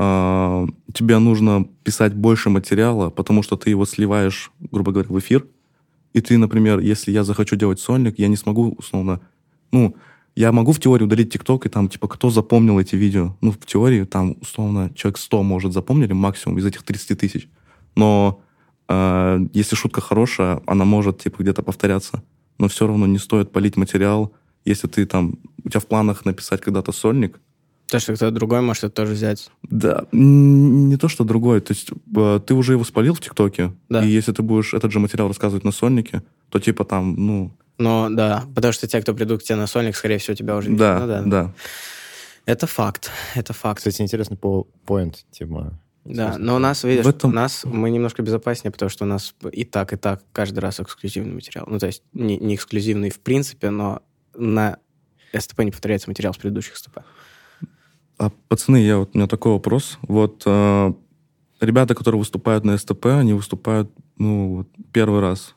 тебе 0.01 1.19
нужно 1.19 1.67
писать 1.83 2.15
больше 2.15 2.49
материала, 2.49 3.11
потому 3.11 3.43
что 3.43 3.57
ты 3.57 3.69
его 3.69 3.85
сливаешь, 3.85 4.51
грубо 4.59 4.93
говоря, 4.93 5.09
в 5.11 5.19
эфир. 5.19 5.47
И 6.15 6.23
ты, 6.23 6.39
например, 6.39 6.79
если 6.79 7.13
я 7.13 7.23
захочу 7.23 7.57
делать 7.57 7.81
сольник, 7.81 8.19
я 8.19 8.29
не 8.29 8.37
смогу, 8.37 8.75
условно, 8.79 9.21
ну, 9.73 9.95
я 10.35 10.53
могу 10.53 10.73
в 10.73 10.81
теории 10.81 11.05
удалить 11.05 11.33
ТикТок, 11.33 11.67
и 11.67 11.69
там, 11.69 11.89
типа, 11.89 12.09
кто 12.09 12.31
запомнил 12.31 12.79
эти 12.79 12.97
видео? 12.97 13.37
Ну, 13.43 13.53
в 13.53 13.59
теории, 13.59 14.05
там, 14.05 14.37
условно, 14.41 14.91
человек 14.95 15.19
100, 15.19 15.43
может, 15.43 15.73
запомнили 15.75 16.15
максимум 16.15 16.59
из 16.59 16.65
этих 16.65 16.83
30 16.83 17.19
тысяч. 17.19 17.49
Но 17.95 18.41
э, 18.89 19.39
если 19.53 19.77
шутка 19.77 20.01
хорошая, 20.01 20.63
она 20.67 20.87
может, 20.87 21.19
типа, 21.19 21.43
где-то 21.43 21.63
повторяться. 21.63 22.23
Но 22.59 22.69
все 22.69 22.87
равно 22.87 23.07
не 23.07 23.19
стоит 23.19 23.53
полить 23.53 23.77
материал, 23.77 24.33
если 24.65 24.89
ты 24.89 25.05
там, 25.05 25.39
у 25.63 25.69
тебя 25.69 25.81
в 25.81 25.87
планах 25.87 26.25
написать 26.25 26.63
когда-то 26.63 26.93
сольник, 26.93 27.39
То, 27.91 27.99
что 27.99 28.15
кто-то 28.15 28.31
другой 28.31 28.61
может 28.61 28.85
это 28.85 28.95
тоже 28.95 29.13
взять. 29.15 29.51
да, 29.63 30.07
не 30.13 30.97
то, 30.97 31.09
что 31.09 31.25
другое. 31.25 31.61
То 31.61 31.73
есть 31.73 31.91
э, 32.17 32.41
ты 32.47 32.55
уже 32.55 32.73
его 32.75 32.85
спалил 32.85 33.15
в 33.15 33.21
ТикТоке, 33.21 33.73
Да. 33.89 34.05
и 34.05 34.09
если 34.09 34.33
ты 34.33 34.43
будешь 34.43 34.75
этот 34.75 34.93
же 34.93 35.01
материал 35.01 35.29
рассказывать 35.29 35.65
на 35.65 35.73
сольнике, 35.73 36.23
то 36.51 36.61
типа 36.61 36.85
там, 36.85 37.15
ну, 37.17 37.53
Но 37.79 38.09
да, 38.11 38.45
потому 38.55 38.73
что 38.73 38.87
те, 38.87 39.01
кто 39.01 39.13
придут 39.15 39.41
к 39.41 39.45
тебе 39.45 39.57
на 39.57 39.67
сольник, 39.67 39.97
скорее 39.97 40.19
всего, 40.19 40.35
тебя 40.37 40.57
уже 40.57 40.71
да, 40.71 40.99
Ну 41.01 41.07
да, 41.07 41.23
да. 41.23 41.55
Это 42.47 42.67
факт. 42.67 43.11
Это 43.35 43.53
факт. 43.53 43.79
Кстати, 43.79 44.03
интересный 44.03 44.37
по 44.37 44.65
поинт, 44.87 45.25
типа. 45.31 45.79
Да, 46.05 46.37
но 46.39 46.57
у 46.57 46.59
нас, 46.59 46.83
видишь, 46.85 47.05
В 47.05 47.09
этом- 47.09 47.31
у 47.31 47.35
нас 47.35 47.65
мы 47.65 47.91
немножко 47.91 48.23
безопаснее, 48.23 48.73
потому 48.73 48.89
что 48.89 49.05
у 49.05 49.09
нас 49.09 49.35
и 49.53 49.65
так, 49.65 49.93
и 49.93 49.97
так 49.97 50.23
каждый 50.33 50.61
раз 50.61 50.81
эксклюзивный 50.81 51.35
материал. 51.35 51.67
Ну, 51.69 51.79
то 51.79 51.87
есть 51.87 52.03
не, 52.15 52.39
не 52.39 52.55
эксклюзивный 52.55 53.11
в 53.11 53.21
принципе, 53.21 53.71
но 53.71 54.01
на 54.35 54.79
СТП 55.37 55.61
не 55.61 55.71
повторяется 55.71 56.09
материал 56.09 56.33
с 56.33 56.39
предыдущих 56.39 56.77
СТП. 56.77 57.01
А, 58.21 58.31
пацаны, 58.49 58.77
я 58.77 58.99
вот, 58.99 59.11
у 59.15 59.19
меня 59.19 59.27
такой 59.27 59.53
вопрос. 59.53 59.99
Вот 60.03 60.43
э, 60.45 60.93
ребята, 61.59 61.95
которые 61.95 62.19
выступают 62.19 62.65
на 62.65 62.77
СТП, 62.77 63.07
они 63.07 63.33
выступают, 63.33 63.91
ну, 64.19 64.57
вот 64.57 64.69
первый 64.93 65.21
раз, 65.21 65.55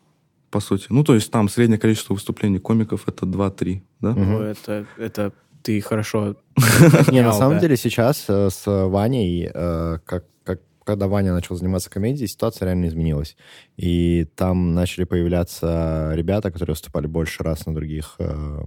по 0.49 0.61
сути. 0.61 0.85
Ну, 0.89 1.03
то 1.03 1.13
есть 1.13 1.29
там 1.29 1.49
среднее 1.49 1.77
количество 1.77 2.13
выступлений 2.13 2.59
комиков 2.59 3.03
это 3.05 3.25
2-3, 3.25 3.81
да? 3.99 4.13
О, 4.13 4.41
Это, 4.43 4.85
это 4.97 5.33
ты 5.61 5.81
хорошо... 5.81 6.37
Не, 7.11 7.21
на 7.21 7.33
самом 7.33 7.59
деле 7.59 7.75
сейчас 7.75 8.23
э, 8.29 8.49
с 8.49 8.63
Ваней, 8.65 9.51
э, 9.53 9.99
как, 10.05 10.23
как, 10.45 10.61
когда 10.85 11.09
Ваня 11.09 11.33
начал 11.33 11.57
заниматься 11.57 11.89
комедией, 11.89 12.29
ситуация 12.29 12.67
реально 12.67 12.87
изменилась. 12.87 13.35
И 13.75 14.25
там 14.37 14.73
начали 14.73 15.03
появляться 15.03 16.11
ребята, 16.13 16.49
которые 16.49 16.75
выступали 16.75 17.07
больше 17.07 17.43
раз 17.43 17.65
на 17.65 17.75
других. 17.75 18.15
э, 18.19 18.61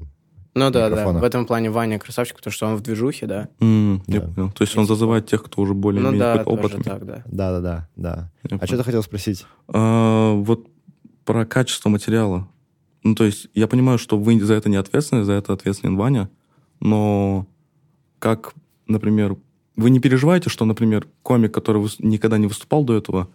Ну 0.59 0.71
да, 0.71 0.89
да. 0.89 1.07
В 1.13 1.23
этом 1.23 1.45
плане 1.45 1.71
Ваня 1.71 1.99
красавчик, 1.99 2.37
потому 2.39 2.53
что 2.53 2.67
он 2.67 2.77
в 2.77 2.81
движухе, 2.81 3.27
да. 3.27 3.49
Я 3.61 4.01
Да. 4.07 4.21
понял. 4.23 4.51
То 4.53 4.63
есть 4.63 4.77
он 4.77 4.87
зазывает 4.87 5.27
тех, 5.27 5.43
кто 5.45 5.61
уже 5.61 5.75
Ну 5.75 5.81
более-менее 5.81 6.19
да, 6.19 6.39
какой-то 6.39 6.63
тоже 6.63 6.75
опыт. 6.77 6.87
так, 6.87 7.05
да. 7.07 7.23
Да-да-да, 7.27 7.89
да. 7.97 8.31
Я 8.43 8.47
А 8.47 8.49
понял. 8.59 8.67
что 8.67 8.77
ты 8.79 8.83
хотел 8.85 9.03
спросить? 9.03 9.47
А, 9.69 10.33
вот 10.33 10.67
про 11.27 11.45
качество 11.45 11.91
материала. 11.91 12.49
Ну, 13.03 13.15
то 13.15 13.25
есть 13.25 13.49
я 13.55 13.67
понимаю, 13.69 13.99
что 13.99 14.19
вы 14.19 14.41
за 14.41 14.55
это 14.55 14.69
не 14.71 14.77
ответственны, 14.77 15.25
за 15.25 15.33
это 15.35 15.53
ответственен 15.53 15.97
Ваня, 15.97 16.31
но 16.81 17.47
как, 18.19 18.55
например, 18.89 19.37
вы 19.77 19.91
не 19.91 20.01
переживаете, 20.01 20.49
что, 20.49 20.65
например, 20.65 21.07
комик, 21.23 21.53
который 21.53 21.87
никогда 21.99 22.39
не 22.39 22.47
выступал 22.47 22.83
до 22.85 22.97
этого, 22.97 23.29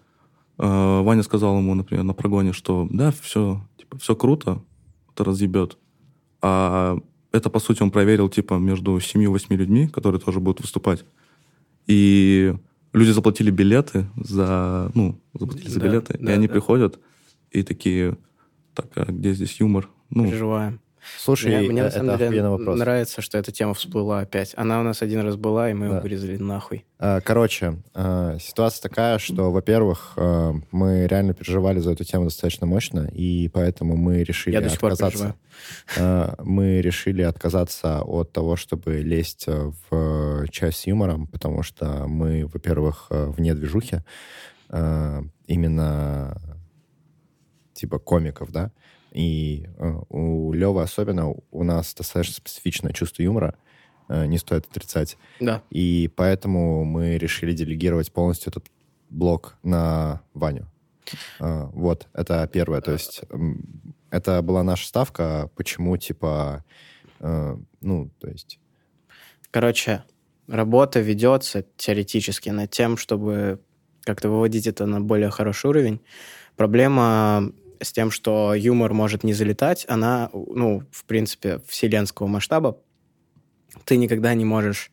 э, 0.57 1.01
Ваня 1.01 1.21
сказал 1.21 1.57
ему, 1.59 1.75
например, 1.75 2.03
на 2.03 2.13
прогоне, 2.13 2.51
что 2.51 2.87
да, 2.89 3.11
все, 3.21 3.61
типа, 3.77 3.99
все 3.99 4.15
круто, 4.15 4.61
это 5.13 5.23
разъебет. 5.23 5.77
А 6.41 6.97
это, 7.31 7.49
по 7.49 7.59
сути, 7.59 7.81
он 7.81 7.91
проверил, 7.91 8.29
типа, 8.29 8.55
между 8.55 8.97
7-8 8.97 9.55
людьми, 9.55 9.87
которые 9.87 10.19
тоже 10.21 10.39
будут 10.39 10.61
выступать. 10.61 11.05
и 11.87 12.53
люди 12.93 13.11
заплатили 13.11 13.51
билеты 13.51 14.05
за, 14.17 14.91
ну, 14.93 15.19
заплатили 15.33 15.69
за 15.69 15.79
Да, 15.79 15.85
билеты, 15.87 16.17
да, 16.19 16.31
и 16.31 16.35
они 16.35 16.47
да. 16.47 16.53
приходят 16.53 16.99
и 17.51 17.63
такие, 17.63 18.17
так, 18.73 18.87
а 18.95 19.05
где 19.11 19.33
здесь 19.33 19.59
юмор? 19.59 19.89
Ну, 20.09 20.25
Переживаем. 20.25 20.79
Слушай, 21.17 21.59
Мне, 21.59 21.69
мне 21.71 21.81
э, 21.81 21.83
на 21.85 21.91
самом 21.91 22.09
это 22.11 22.29
деле 22.29 22.49
вопрос. 22.49 22.77
нравится, 22.79 23.21
что 23.21 23.37
эта 23.37 23.51
тема 23.51 23.73
всплыла 23.73 24.19
опять. 24.19 24.53
Она 24.55 24.79
у 24.79 24.83
нас 24.83 25.01
один 25.01 25.21
раз 25.21 25.35
была, 25.35 25.69
и 25.69 25.73
мы 25.73 25.87
Да. 25.89 25.95
ее 25.95 26.01
вырезали 26.01 26.37
нахуй. 26.37 26.85
Э, 26.99 27.19
Короче, 27.21 27.77
э, 27.95 28.37
ситуация 28.39 28.81
такая, 28.83 29.17
что, 29.17 29.51
во-первых, 29.51 30.13
э, 30.17 30.53
мы 30.71 31.07
реально 31.07 31.33
переживали 31.33 31.79
за 31.79 31.91
эту 31.91 32.03
тему 32.03 32.25
достаточно 32.25 32.67
мощно, 32.67 33.09
и 33.11 33.49
поэтому 33.49 33.95
мы 33.97 34.23
решили 34.23 34.53
Я 34.55 34.61
до 34.61 34.69
сих 34.69 34.79
пор 34.79 34.91
отказаться. 34.93 35.35
Э, 35.97 36.33
Мы 36.43 36.81
решили 36.81 37.21
отказаться 37.23 38.01
от 38.01 38.31
того, 38.31 38.55
чтобы 38.55 38.97
лезть 39.01 39.45
э, 39.47 39.71
в 39.89 40.47
часть 40.49 40.79
с 40.79 40.87
юмором, 40.87 41.27
потому 41.27 41.63
что 41.63 42.05
мы, 42.07 42.45
во-первых, 42.51 43.07
э, 43.09 43.25
вне 43.35 43.53
движухи, 43.53 43.97
э, 44.69 45.21
именно 45.47 46.37
типа 47.81 47.99
комиков, 47.99 48.51
да, 48.51 48.71
и 49.11 49.67
э, 49.77 49.93
у 50.09 50.53
Левы 50.53 50.81
особенно 50.81 51.33
у 51.51 51.63
нас 51.63 51.93
достаточно 51.93 52.35
специфичное 52.35 52.93
чувство 52.93 53.23
юмора, 53.23 53.55
э, 54.07 54.25
не 54.27 54.37
стоит 54.37 54.67
отрицать. 54.67 55.17
Да. 55.39 55.63
И 55.69 56.09
поэтому 56.15 56.85
мы 56.85 57.17
решили 57.17 57.53
делегировать 57.53 58.11
полностью 58.11 58.51
этот 58.51 58.67
блок 59.09 59.57
на 59.63 60.21
Ваню. 60.33 60.67
А, 61.39 61.65
Вот, 61.73 62.07
это 62.13 62.47
первое. 62.51 62.81
То 62.81 62.93
есть 62.93 63.23
это 64.11 64.41
была 64.41 64.63
наша 64.63 64.87
ставка, 64.87 65.49
почему, 65.55 65.97
типа, 65.97 66.63
э, 67.19 67.57
ну, 67.81 68.11
то 68.19 68.29
есть... 68.29 68.59
Короче, 69.49 70.03
работа 70.47 71.01
ведется 71.01 71.65
теоретически 71.75 72.49
над 72.49 72.69
тем, 72.69 72.95
чтобы 72.95 73.59
как-то 74.03 74.29
выводить 74.29 74.67
это 74.67 74.85
на 74.85 75.01
более 75.01 75.29
хороший 75.29 75.69
уровень. 75.69 75.99
Проблема 76.55 77.51
с 77.81 77.91
тем, 77.91 78.11
что 78.11 78.53
юмор 78.53 78.93
может 78.93 79.23
не 79.23 79.33
залетать, 79.33 79.85
она, 79.87 80.29
ну, 80.33 80.83
в 80.91 81.05
принципе, 81.05 81.59
вселенского 81.67 82.27
масштаба. 82.27 82.77
Ты 83.85 83.97
никогда 83.97 84.33
не 84.33 84.45
можешь 84.45 84.91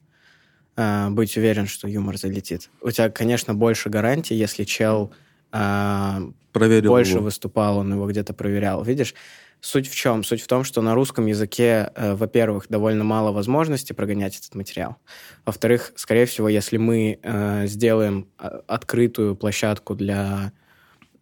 э, 0.76 1.08
быть 1.10 1.36
уверен, 1.36 1.66
что 1.66 1.88
юмор 1.88 2.16
залетит. 2.16 2.70
У 2.80 2.90
тебя, 2.90 3.10
конечно, 3.10 3.54
больше 3.54 3.90
гарантий, 3.90 4.34
если 4.34 4.64
чел 4.64 5.12
э, 5.52 6.32
проверил 6.52 6.90
больше 6.90 7.12
его. 7.12 7.24
выступал, 7.24 7.78
он 7.78 7.92
его 7.92 8.06
где-то 8.08 8.34
проверял. 8.34 8.82
Видишь, 8.82 9.14
суть 9.60 9.88
в 9.88 9.94
чем? 9.94 10.24
Суть 10.24 10.42
в 10.42 10.46
том, 10.46 10.64
что 10.64 10.82
на 10.82 10.94
русском 10.94 11.26
языке, 11.26 11.90
э, 11.94 12.14
во-первых, 12.14 12.66
довольно 12.68 13.04
мало 13.04 13.32
возможностей 13.32 13.94
прогонять 13.94 14.38
этот 14.38 14.54
материал. 14.54 14.96
Во-вторых, 15.44 15.92
скорее 15.96 16.26
всего, 16.26 16.48
если 16.48 16.76
мы 16.76 17.18
э, 17.22 17.66
сделаем 17.66 18.28
э, 18.38 18.60
открытую 18.66 19.36
площадку 19.36 19.94
для 19.94 20.52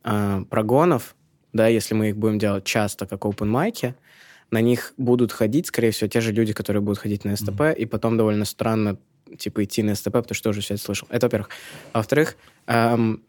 э, 0.05 0.45
прогонов, 0.49 1.17
да, 1.57 1.67
если 1.69 1.95
мы 1.95 2.11
их 2.11 2.17
будем 2.17 2.39
делать 2.39 2.65
часто, 2.65 3.07
как 3.07 3.23
open 3.25 3.47
майки, 3.47 3.95
на 4.51 4.61
них 4.61 4.93
будут 4.97 5.33
ходить, 5.33 5.67
скорее 5.67 5.91
всего, 5.91 6.09
те 6.09 6.21
же 6.21 6.33
люди, 6.33 6.53
которые 6.53 6.81
будут 6.83 6.99
ходить 6.99 7.25
на 7.25 7.37
СТП, 7.37 7.63
и 7.77 7.85
потом 7.87 8.17
довольно 8.17 8.45
странно, 8.45 8.97
типа, 9.39 9.65
идти 9.65 9.83
на 9.83 9.95
СТП, 9.95 10.13
потому 10.13 10.35
что 10.35 10.51
уже 10.51 10.61
все 10.61 10.75
это 10.75 10.83
слышал. 10.85 11.09
Это 11.11 11.27
во-первых. 11.27 11.49
А 11.93 11.99
во-вторых, 11.99 12.37
эм, 12.67 13.23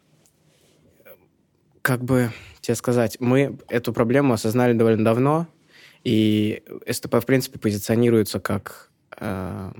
как 1.81 2.03
бы 2.03 2.31
тебе 2.61 2.75
сказать, 2.75 3.17
мы 3.19 3.57
эту 3.69 3.93
проблему 3.93 4.33
осознали 4.33 4.73
довольно 4.73 5.03
давно, 5.05 5.47
и 6.03 6.63
СТП, 6.89 7.15
в 7.15 7.25
принципе, 7.25 7.59
позиционируется 7.59 8.39
как... 8.39 8.91
э, 9.19 9.71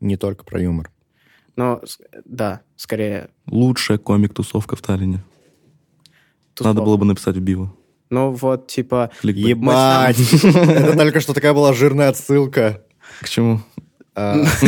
Не 0.00 0.16
только 0.16 0.44
про 0.44 0.60
юмор. 0.60 0.90
с- 1.58 1.98
да, 2.24 2.60
скорее... 2.76 3.30
Лучшая 3.46 3.98
комик-тусовка 3.98 4.76
в 4.76 4.82
Таллине. 4.82 5.24
тусовка. 6.54 6.74
Надо 6.74 6.84
было 6.86 6.96
бы 6.96 7.04
написать 7.04 7.36
в 7.36 7.40
био. 7.40 7.70
Ну, 8.14 8.30
вот, 8.30 8.68
типа... 8.68 9.10
Ебать! 9.22 10.16
Это 10.44 10.96
только 10.96 11.20
что 11.20 11.34
такая 11.34 11.52
была 11.52 11.72
жирная 11.72 12.08
отсылка. 12.10 12.80
К 13.20 13.28
чему? 13.28 13.60
А, 14.14 14.34
Ты 14.60 14.66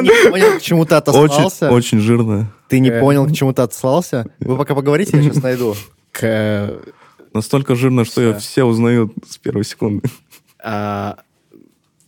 не 0.00 0.30
понял, 0.30 0.58
к 0.58 0.62
чему 0.62 0.86
ты 0.86 0.94
отослался? 0.94 1.70
очень 1.70 1.98
жирная. 2.00 2.50
Ты 2.68 2.78
не 2.80 2.88
Э. 2.88 3.00
понял, 3.00 3.26
к 3.26 3.32
чему 3.32 3.52
ты 3.52 3.60
отослался? 3.60 4.24
Вы 4.38 4.56
пока 4.56 4.74
поговорите, 4.74 5.14
я 5.18 5.22
сейчас 5.22 5.42
найду. 5.42 5.74
К, 6.10 6.20
э, 6.22 6.78
Настолько 7.34 7.74
жирная, 7.74 8.04
что 8.06 8.20
Всё. 8.32 8.38
все 8.38 8.64
узнают 8.64 9.12
с 9.28 9.36
первой 9.36 9.64
секунды. 9.64 10.08
а, 10.62 11.18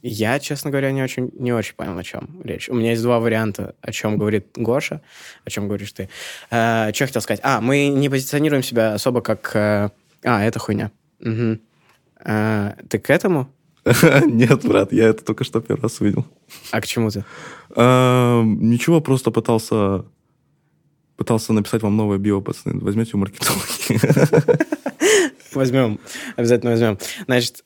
я, 0.03 0.39
честно 0.39 0.71
говоря, 0.71 0.91
не 0.93 1.03
очень, 1.03 1.31
не 1.39 1.53
очень 1.53 1.75
понял, 1.75 1.99
о 1.99 2.03
чем 2.05 2.29
речь. 2.45 2.69
У 2.71 2.75
меня 2.75 2.91
есть 2.93 3.03
два 3.03 3.19
варианта, 3.21 3.75
о 3.83 3.93
чем 3.93 4.17
говорит 4.19 4.47
Гоша, 4.55 5.03
о 5.45 5.51
чем 5.51 5.67
говоришь 5.69 5.93
ты. 5.93 6.09
что 6.49 6.87
я 6.95 7.07
хотел 7.07 7.21
сказать? 7.21 7.41
А, 7.43 7.61
мы 7.61 7.89
не 7.89 8.09
позиционируем 8.09 8.63
себя 8.63 8.95
особо 8.95 9.21
как... 9.21 9.93
а, 10.23 10.45
это 10.45 10.59
хуйня. 10.59 10.91
Мгм. 11.21 11.61
А, 12.25 12.77
ты 12.89 12.99
к 12.99 13.11
этому? 13.11 13.49
Нет, 14.27 14.65
брат, 14.65 14.93
я 14.93 15.09
это 15.09 15.25
только 15.25 15.45
что 15.45 15.61
первый 15.61 15.83
раз 15.83 16.01
увидел. 16.01 16.27
А 16.73 16.81
к 16.81 16.87
чему 16.87 17.11
ты? 17.11 17.25
А, 17.75 18.43
Ничего, 18.43 19.01
просто 19.01 19.31
пытался 19.31 20.05
пытался 21.17 21.53
написать 21.53 21.83
вам 21.83 21.97
новое 21.97 22.19
био, 22.19 22.41
пацаны. 22.41 22.79
Возьмете 22.81 23.13
у 23.15 23.19
маркетологи. 23.19 23.99
Возьмем. 25.55 25.99
Обязательно 26.37 26.73
возьмем. 26.73 26.99
Значит, 27.25 27.63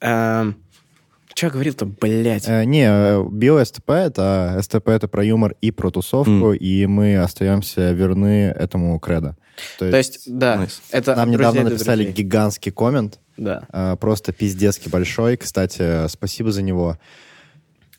что 1.40 1.46
я 1.46 1.52
говорил-то, 1.52 1.86
блядь? 1.86 2.46
Э, 2.46 2.64
Не, 2.64 2.84
э, 2.86 3.24
био-СТП 3.30 3.92
это 3.92 4.60
СТП 4.62 4.88
это 4.88 5.08
про 5.08 5.24
юмор 5.24 5.54
и 5.62 5.70
про 5.70 5.90
тусовку, 5.90 6.52
и 6.52 6.84
мы 6.84 7.16
остаемся 7.16 7.92
верны 7.92 8.48
этому 8.54 8.98
кредо. 9.00 9.38
То 9.78 9.86
есть, 9.86 10.24
да, 10.26 10.56
Nice. 10.64 10.80
это 10.90 11.16
нам 11.16 11.30
недавно 11.30 11.62
написали 11.62 12.04
друзей. 12.04 12.24
гигантский 12.24 12.72
коммент, 12.72 13.20
Да. 13.38 13.62
э, 13.72 13.96
просто 13.98 14.34
пиздецки 14.34 14.90
большой. 14.90 15.38
Кстати, 15.38 16.08
спасибо 16.08 16.52
за 16.52 16.60
него. 16.60 16.98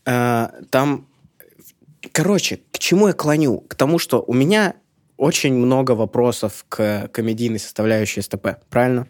А, 0.05 0.51
там, 0.69 1.07
короче, 2.11 2.59
к 2.71 2.77
чему 2.77 3.07
я 3.07 3.13
клоню? 3.13 3.61
К 3.61 3.73
тому, 3.73 3.97
что 3.97 4.23
у 4.25 4.33
меня 4.35 4.75
очень 5.21 5.53
много 5.53 5.91
вопросов 5.91 6.65
к 6.67 7.07
комедийной 7.09 7.59
составляющей 7.59 8.21
СТП, 8.21 8.57
правильно? 8.71 9.07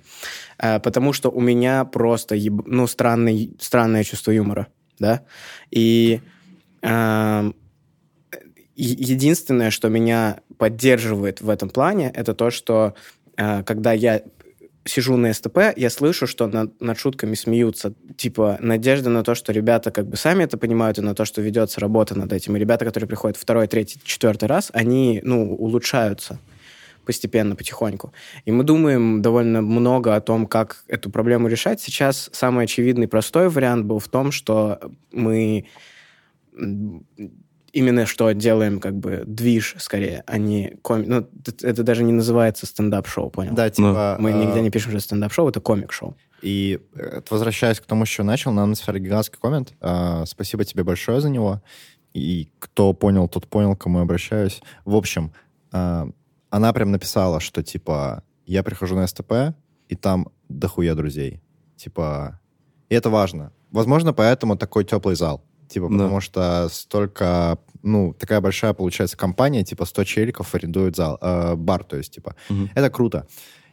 А, 0.58 0.80
потому 0.80 1.14
что 1.14 1.30
у 1.30 1.40
меня 1.40 1.86
просто 1.86 2.36
еб- 2.36 2.66
ну, 2.66 2.86
странный, 2.86 3.56
странное 3.62 4.04
чувство 4.04 4.32
юмора, 4.32 4.68
да? 5.00 5.22
И 5.70 6.20
е- 6.84 7.54
единственное, 8.76 9.72
что 9.72 9.88
меня 9.88 10.42
поддерживает 10.58 11.40
в 11.40 11.48
этом 11.50 11.70
плане, 11.70 12.12
это 12.14 12.34
то, 12.34 12.52
что 12.52 12.94
а, 13.38 13.64
когда 13.64 13.94
я 13.94 14.22
сижу 14.86 15.18
на 15.18 15.34
СТП, 15.34 15.58
я 15.76 15.90
слышу, 15.90 16.28
что 16.28 16.48
над, 16.48 16.80
над 16.82 17.00
шутками 17.00 17.36
смеются. 17.36 17.94
Типа, 18.18 18.58
надежда 18.60 19.10
на 19.10 19.24
то, 19.24 19.36
что 19.36 19.52
ребята 19.52 19.92
как 19.92 20.08
бы 20.08 20.18
сами 20.18 20.44
это 20.44 20.58
понимают, 20.58 20.98
и 20.98 21.02
на 21.02 21.16
то, 21.16 21.26
что 21.26 21.42
ведется 21.42 21.80
работа 21.80 22.18
над 22.18 22.34
этим. 22.34 22.56
И 22.56 22.60
ребята, 22.60 22.86
которые 22.86 23.08
приходят 23.08 23.38
второй, 23.38 23.68
третий, 23.68 24.00
четвертый 24.04 24.46
раз, 24.46 24.70
они, 24.74 25.22
ну, 25.24 25.54
улучшаются 25.54 26.40
постепенно, 27.06 27.56
потихоньку. 27.56 28.14
И 28.46 28.52
мы 28.52 28.64
думаем 28.64 29.22
довольно 29.22 29.62
много 29.62 30.16
о 30.16 30.22
том, 30.22 30.46
как 30.46 30.84
эту 30.88 31.10
проблему 31.10 31.48
решать. 31.48 31.82
Сейчас 31.82 32.30
самый 32.32 32.66
очевидный, 32.66 33.08
простой 33.08 33.50
вариант 33.50 33.86
был 33.86 34.00
в 34.00 34.08
том, 34.08 34.32
что 34.32 34.80
мы 35.12 35.66
именно 37.74 38.06
что 38.06 38.32
делаем 38.32 38.80
как 38.80 38.98
бы 38.98 39.24
движ 39.26 39.76
скорее, 39.80 40.24
а 40.28 40.38
не 40.38 40.78
коми... 40.82 41.06
Ну, 41.06 41.28
это, 41.62 41.84
даже 41.84 42.04
не 42.04 42.12
называется 42.12 42.66
стендап-шоу, 42.66 43.30
понял? 43.30 43.54
Да, 43.54 43.70
типа... 43.70 44.18
Мы 44.20 44.32
э, 44.32 44.46
нигде 44.46 44.62
не 44.62 44.70
пишем, 44.70 44.92
что 44.92 45.00
стендап-шоу, 45.00 45.50
это 45.50 45.62
комик-шоу. 45.62 46.16
И 46.42 46.80
э, 46.96 47.22
возвращаясь 47.30 47.80
к 47.80 47.86
тому, 47.86 48.06
с 48.06 48.10
чего 48.10 48.26
начал, 48.26 48.52
нам 48.52 48.72
написали 48.72 49.00
гигантский 49.00 49.40
коммент. 49.42 49.74
А, 49.80 50.26
Спасибо 50.26 50.66
тебе 50.66 50.84
большое 50.84 51.22
за 51.22 51.30
него. 51.30 51.62
И 52.14 52.52
кто 52.60 52.94
понял, 52.94 53.28
тот 53.28 53.48
понял, 53.48 53.76
к 53.76 53.82
кому 53.82 54.00
я 54.00 54.04
обращаюсь. 54.04 54.62
В 54.86 54.96
общем, 54.96 55.34
а, 55.72 56.10
она 56.50 56.74
прям 56.74 56.92
написала, 56.92 57.40
что, 57.40 57.64
типа, 57.64 58.24
я 58.46 58.64
прихожу 58.64 58.96
на 58.96 59.08
СТП, 59.08 59.56
и 59.88 59.96
там 59.96 60.28
дохуя 60.50 60.96
друзей. 60.96 61.42
Типа, 61.78 62.40
и 62.90 62.96
это 62.96 63.10
важно. 63.10 63.52
Возможно, 63.72 64.14
поэтому 64.14 64.58
такой 64.58 64.84
теплый 64.84 65.16
зал. 65.16 65.44
Типа, 65.72 65.88
Да. 65.90 65.98
потому 65.98 66.20
что 66.22 66.68
столько, 66.70 67.58
ну, 67.82 68.14
такая 68.14 68.42
большая, 68.42 68.74
получается, 68.74 69.16
компания, 69.18 69.64
типа, 69.64 69.86
100 69.86 70.04
челиков 70.04 70.54
арендует 70.54 70.96
зал, 70.96 71.18
э, 71.22 71.56
бар, 71.56 71.84
то 71.84 71.96
есть, 71.98 72.14
типа. 72.14 72.36
Мгм. 72.50 72.70
Это 72.76 72.90
круто. 72.90 73.26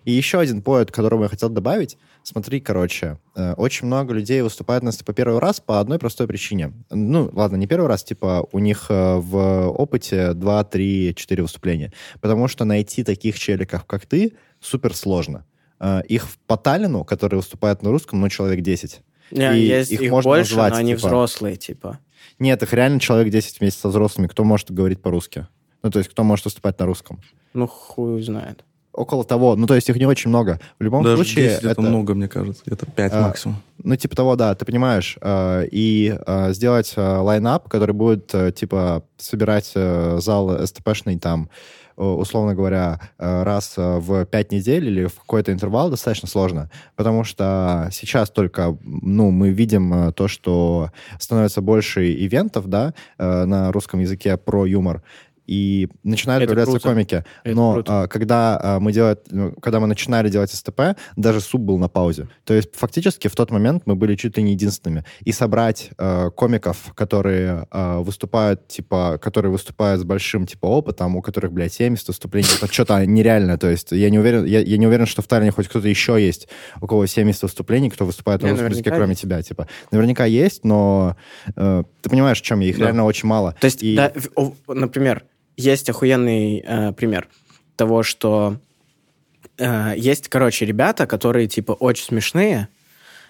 И 0.05 0.13
еще 0.13 0.39
один 0.39 0.63
поинт, 0.63 0.91
которого 0.91 1.25
я 1.25 1.29
хотел 1.29 1.49
добавить. 1.51 1.99
Смотри, 2.23 2.61
короче, 2.61 3.19
э, 3.37 3.53
очень 3.55 3.87
много 3.89 4.15
людей 4.15 4.41
выступают 4.43 4.85
на 4.85 4.93
СТП 4.93 5.13
первый 5.13 5.39
раз 5.41 5.61
по 5.61 5.81
одной 5.81 5.99
простой 5.99 6.27
причине. 6.27 6.73
Ну, 6.91 7.31
ладно, 7.35 7.57
не 7.57 7.67
первый 7.67 7.89
раз, 7.89 8.05
типа 8.05 8.47
у 8.53 8.59
них 8.61 8.87
э, 8.91 9.17
в 9.17 9.69
опыте 9.71 10.33
2, 10.35 10.65
3, 10.65 11.15
4 11.17 11.43
выступления. 11.43 11.93
Потому 12.21 12.49
что 12.49 12.65
найти 12.65 13.03
таких 13.05 13.39
челиков, 13.39 13.85
как 13.85 14.07
ты, 14.07 14.33
супер 14.61 14.95
сложно. 14.95 15.45
Э, 15.81 16.01
Их 16.09 16.27
по 16.47 16.57
Таллину, 16.57 17.05
которые 17.05 17.39
выступают 17.39 17.83
на 17.83 17.91
русском, 17.91 18.21
ну, 18.21 18.29
человек 18.29 18.61
10. 18.63 19.03
Не, 19.31 19.57
И 19.59 19.67
есть 19.67 19.91
их 19.93 20.01
их, 20.03 20.11
можно 20.11 20.31
больше, 20.31 20.51
назвать, 20.53 20.73
но 20.73 20.79
они 20.79 20.95
типа. 20.97 21.07
взрослые, 21.07 21.57
типа. 21.57 21.99
Нет, 22.39 22.63
их 22.63 22.73
реально 22.73 23.01
человек 23.01 23.33
10 23.33 23.61
вместе 23.61 23.81
со 23.81 23.89
взрослыми. 23.89 24.27
Кто 24.29 24.45
может 24.45 24.71
говорить 24.71 25.01
по-русски? 25.03 25.47
Ну, 25.83 25.91
то 25.91 25.99
есть 25.99 26.11
кто 26.11 26.25
может 26.25 26.45
выступать 26.45 26.79
на 26.79 26.87
русском? 26.87 27.21
Ну, 27.55 27.67
хуй 27.67 28.23
знает. 28.23 28.65
Около 28.93 29.25
того. 29.25 29.55
Ну, 29.55 29.67
то 29.67 29.75
есть 29.77 29.89
их 29.89 29.97
не 29.97 30.07
очень 30.07 30.29
много. 30.29 30.59
В 30.79 30.83
любом 30.83 31.05
Даже 31.05 31.17
случае... 31.17 31.51
10 31.51 31.65
это... 31.65 31.81
много, 31.81 32.15
мне 32.15 32.29
кажется. 32.29 32.63
Это 32.67 32.85
5 32.87 33.13
А, 33.13 33.23
максимум. 33.23 33.63
Ну, 33.85 33.95
типа 33.95 34.17
того, 34.17 34.35
да, 34.35 34.55
ты 34.57 34.65
понимаешь. 34.65 35.17
э, 35.21 35.69
И 35.71 36.17
э, 36.27 36.53
сделать 36.53 36.93
э, 36.97 37.01
лайнап, 37.01 37.69
который 37.69 37.93
будет, 37.95 38.35
э, 38.35 38.51
типа, 38.51 39.05
собирать 39.17 39.71
э, 39.77 40.19
зал 40.21 40.67
СТПшный 40.67 41.17
там, 41.19 41.45
э, 41.45 41.49
условно 42.05 42.55
говоря, 42.55 43.01
э, 43.19 43.43
раз 43.43 43.75
э, 43.77 43.99
в 43.99 44.25
пять 44.27 44.53
недель 44.53 44.87
или 44.87 45.07
в 45.07 45.15
какой-то 45.17 45.53
интервал 45.53 45.91
достаточно 45.91 46.29
сложно, 46.29 46.71
потому 46.97 47.25
что 47.25 47.89
сейчас 47.93 48.31
только, 48.31 48.77
ну, 48.83 49.31
мы 49.31 49.51
видим 49.51 49.93
э, 49.93 50.13
то, 50.13 50.29
что 50.29 50.91
становится 51.19 51.61
больше 51.61 52.13
ивентов, 52.13 52.69
да, 52.69 52.95
э, 53.19 53.45
на 53.45 53.73
русском 53.73 54.01
языке 54.01 54.37
про 54.37 54.65
юмор, 54.65 55.03
и 55.49 55.89
начинают 56.05 56.43
Это 56.45 56.51
появляться 56.53 56.73
круто. 56.79 56.89
комики. 56.89 57.25
Это 57.43 57.57
Но 57.57 57.73
круто. 57.73 58.03
а, 58.03 58.07
когда 58.07 58.61
а, 58.63 58.81
мы 58.81 58.93
делать, 58.93 59.21
ну, 59.31 59.53
когда 59.53 59.81
мы 59.81 59.87
начинали 59.87 60.29
делать 60.29 60.51
СТП, 60.53 60.81
даже 61.17 61.41
суп 61.41 61.63
был 61.63 61.79
на 61.79 61.89
паузе. 61.89 62.29
То 62.45 62.53
есть 62.53 62.77
фактически 62.77 63.29
в 63.29 63.35
тот 63.35 63.51
момент 63.51 63.85
мы 63.87 63.97
были 63.97 64.15
чуть 64.15 64.37
ли 64.37 64.43
не 64.43 64.53
единственными. 64.53 65.05
И 65.25 65.33
собрать 65.33 65.91
э, 65.97 66.31
комиков, 66.37 66.93
которые 66.95 67.67
э, 67.71 67.99
выступают, 68.01 68.69
типа, 68.69 69.19
которые 69.23 69.51
выступают 69.51 70.03
с 70.03 70.05
большим 70.05 70.47
типа 70.47 70.67
опытом, 70.67 71.17
у 71.17 71.23
которых, 71.23 71.51
блядь, 71.53 71.73
70 71.73 72.09
выступлений, 72.09 72.49
это 72.55 72.71
что-то 72.71 73.07
нереально. 73.07 73.57
То 73.57 73.69
есть 73.71 73.91
я 73.93 74.11
не 74.11 74.19
уверен, 74.19 74.45
я, 74.45 74.61
я 74.61 74.77
не 74.77 74.87
уверен, 74.87 75.07
что 75.07 75.23
в 75.23 75.27
Таллине 75.27 75.51
хоть 75.51 75.67
кто-то 75.69 75.89
еще 75.89 76.23
есть, 76.25 76.49
у 76.83 76.87
кого 76.87 77.07
70 77.07 77.43
выступлений, 77.43 77.89
кто 77.89 78.05
выступает 78.05 78.43
на 78.43 78.51
русском 78.51 78.69
языке, 78.69 78.91
кроме 78.91 79.11
есть. 79.13 79.23
тебя, 79.23 79.41
типа. 79.43 79.67
Наверняка 79.91 80.27
есть, 80.27 80.65
но 80.65 81.17
э, 81.57 81.85
ты 82.03 82.11
понимаешь, 82.11 82.39
в 82.41 82.45
чем 82.45 82.61
я, 82.61 82.69
их 82.69 82.77
Да. 82.79 82.85
реально 82.85 83.05
очень 83.05 83.29
мало. 83.29 83.55
То 83.61 83.65
есть, 83.65 83.83
И- 83.83 83.97
да, 83.97 84.13
например, 84.69 85.25
есть 85.59 85.91
охуенный 85.91 86.65
э, 86.65 86.93
пример 86.93 87.29
того, 87.77 88.03
что 88.03 88.57
э, 89.59 89.93
есть, 89.97 90.29
короче, 90.29 90.65
ребята, 90.65 91.07
которые, 91.07 91.49
типа, 91.49 91.73
очень 91.73 92.05
смешные, 92.05 92.69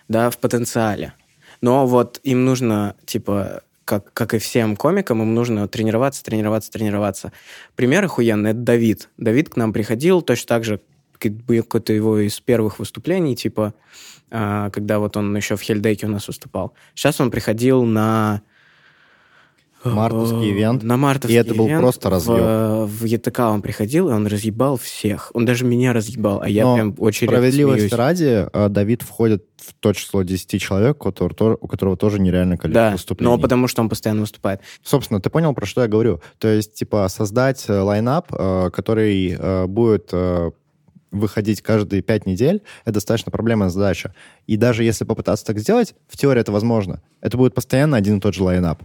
да, 0.06 0.30
в 0.30 0.38
потенциале. 0.38 1.14
Но 1.60 1.86
вот 1.86 2.20
им 2.22 2.44
нужно, 2.44 2.94
типа, 3.04 3.62
как, 3.84 4.12
как 4.12 4.34
и 4.34 4.38
всем 4.38 4.76
комикам, 4.76 5.22
им 5.22 5.34
нужно 5.34 5.66
тренироваться, 5.66 6.22
тренироваться, 6.22 6.70
тренироваться. 6.70 7.32
Пример 7.74 8.04
охуенный— 8.04 8.50
это 8.52 8.60
Давид. 8.60 9.08
Давид 9.16 9.48
к 9.48 9.56
нам 9.56 9.72
приходил 9.72 10.20
точно 10.20 10.46
так 10.46 10.64
же, 10.64 10.80
как 11.18 11.32
бы 11.32 11.56
какое-то 11.62 11.94
его 11.94 12.18
из 12.18 12.38
первых 12.38 12.78
выступлений, 12.78 13.34
типа, 13.34 13.72
а, 14.30 14.68
когда 14.70 14.98
вот 14.98 15.16
он 15.16 15.34
еще 15.34 15.56
в 15.56 15.62
Хельдеке 15.62 16.06
у 16.06 16.10
нас 16.10 16.28
выступал. 16.28 16.74
Сейчас 16.94 17.20
он 17.20 17.30
приходил 17.30 17.84
на... 17.84 18.42
Мартовский 19.84 20.48
Э, 20.50 20.52
ивент. 20.52 20.82
На 20.82 20.96
мартовский 20.96 21.36
И 21.36 21.40
это 21.40 21.54
был 21.54 21.66
ивент 21.68 21.80
просто 21.82 22.08
в- 22.08 22.12
разъеб. 22.12 22.88
В, 22.88 23.04
ЕТК 23.04 23.40
он 23.40 23.62
приходил, 23.62 24.08
и 24.08 24.12
он 24.12 24.26
разъебал 24.26 24.76
всех. 24.76 25.30
Он 25.34 25.44
даже 25.44 25.64
меня 25.64 25.92
разъебал, 25.92 26.40
а 26.42 26.48
я 26.48 26.64
Но 26.64 26.74
прям 26.74 26.94
очень 26.98 27.28
Справедливости 27.28 27.80
смеюсь. 27.88 27.92
ради, 27.92 28.46
э, 28.52 28.68
Давид 28.68 29.02
входит 29.02 29.44
в 29.56 29.74
то 29.74 29.92
число 29.92 30.22
10 30.24 30.58
человек, 30.58 30.96
у 31.04 31.10
которого, 31.10 31.34
то- 31.34 31.58
у 31.60 31.68
которого 31.68 31.96
тоже 31.96 32.18
нереальное 32.20 32.56
количество 32.56 32.86
Да, 32.88 32.92
выступлений. 32.92 33.32
но 33.36 33.38
потому 33.40 33.68
что 33.68 33.82
он 33.82 33.88
постоянно 33.88 34.22
выступает. 34.22 34.60
Собственно, 34.82 35.20
ты 35.20 35.30
понял, 35.30 35.54
про 35.54 35.64
что 35.66 35.82
я 35.82 35.88
говорю? 35.88 36.20
То 36.38 36.48
есть, 36.48 36.74
типа, 36.74 37.06
создать 37.08 37.64
э, 37.68 37.78
лайнап, 37.80 38.32
э, 38.32 38.70
который 38.72 39.36
э, 39.38 39.66
будет 39.66 40.12
выходить 41.10 41.62
каждые 41.62 42.02
пять 42.02 42.26
недель, 42.26 42.62
это 42.84 42.94
достаточно 42.94 43.32
проблемная 43.32 43.70
задача. 43.70 44.14
И 44.46 44.58
даже 44.58 44.84
если 44.84 45.04
попытаться 45.06 45.44
так 45.46 45.58
сделать, 45.58 45.94
в 46.06 46.18
теории 46.18 46.40
это 46.40 46.52
возможно. 46.52 47.00
Это 47.22 47.38
будет 47.38 47.54
постоянно 47.54 47.96
один 47.96 48.18
и 48.18 48.20
тот 48.20 48.34
же 48.34 48.42
лайнап. 48.42 48.82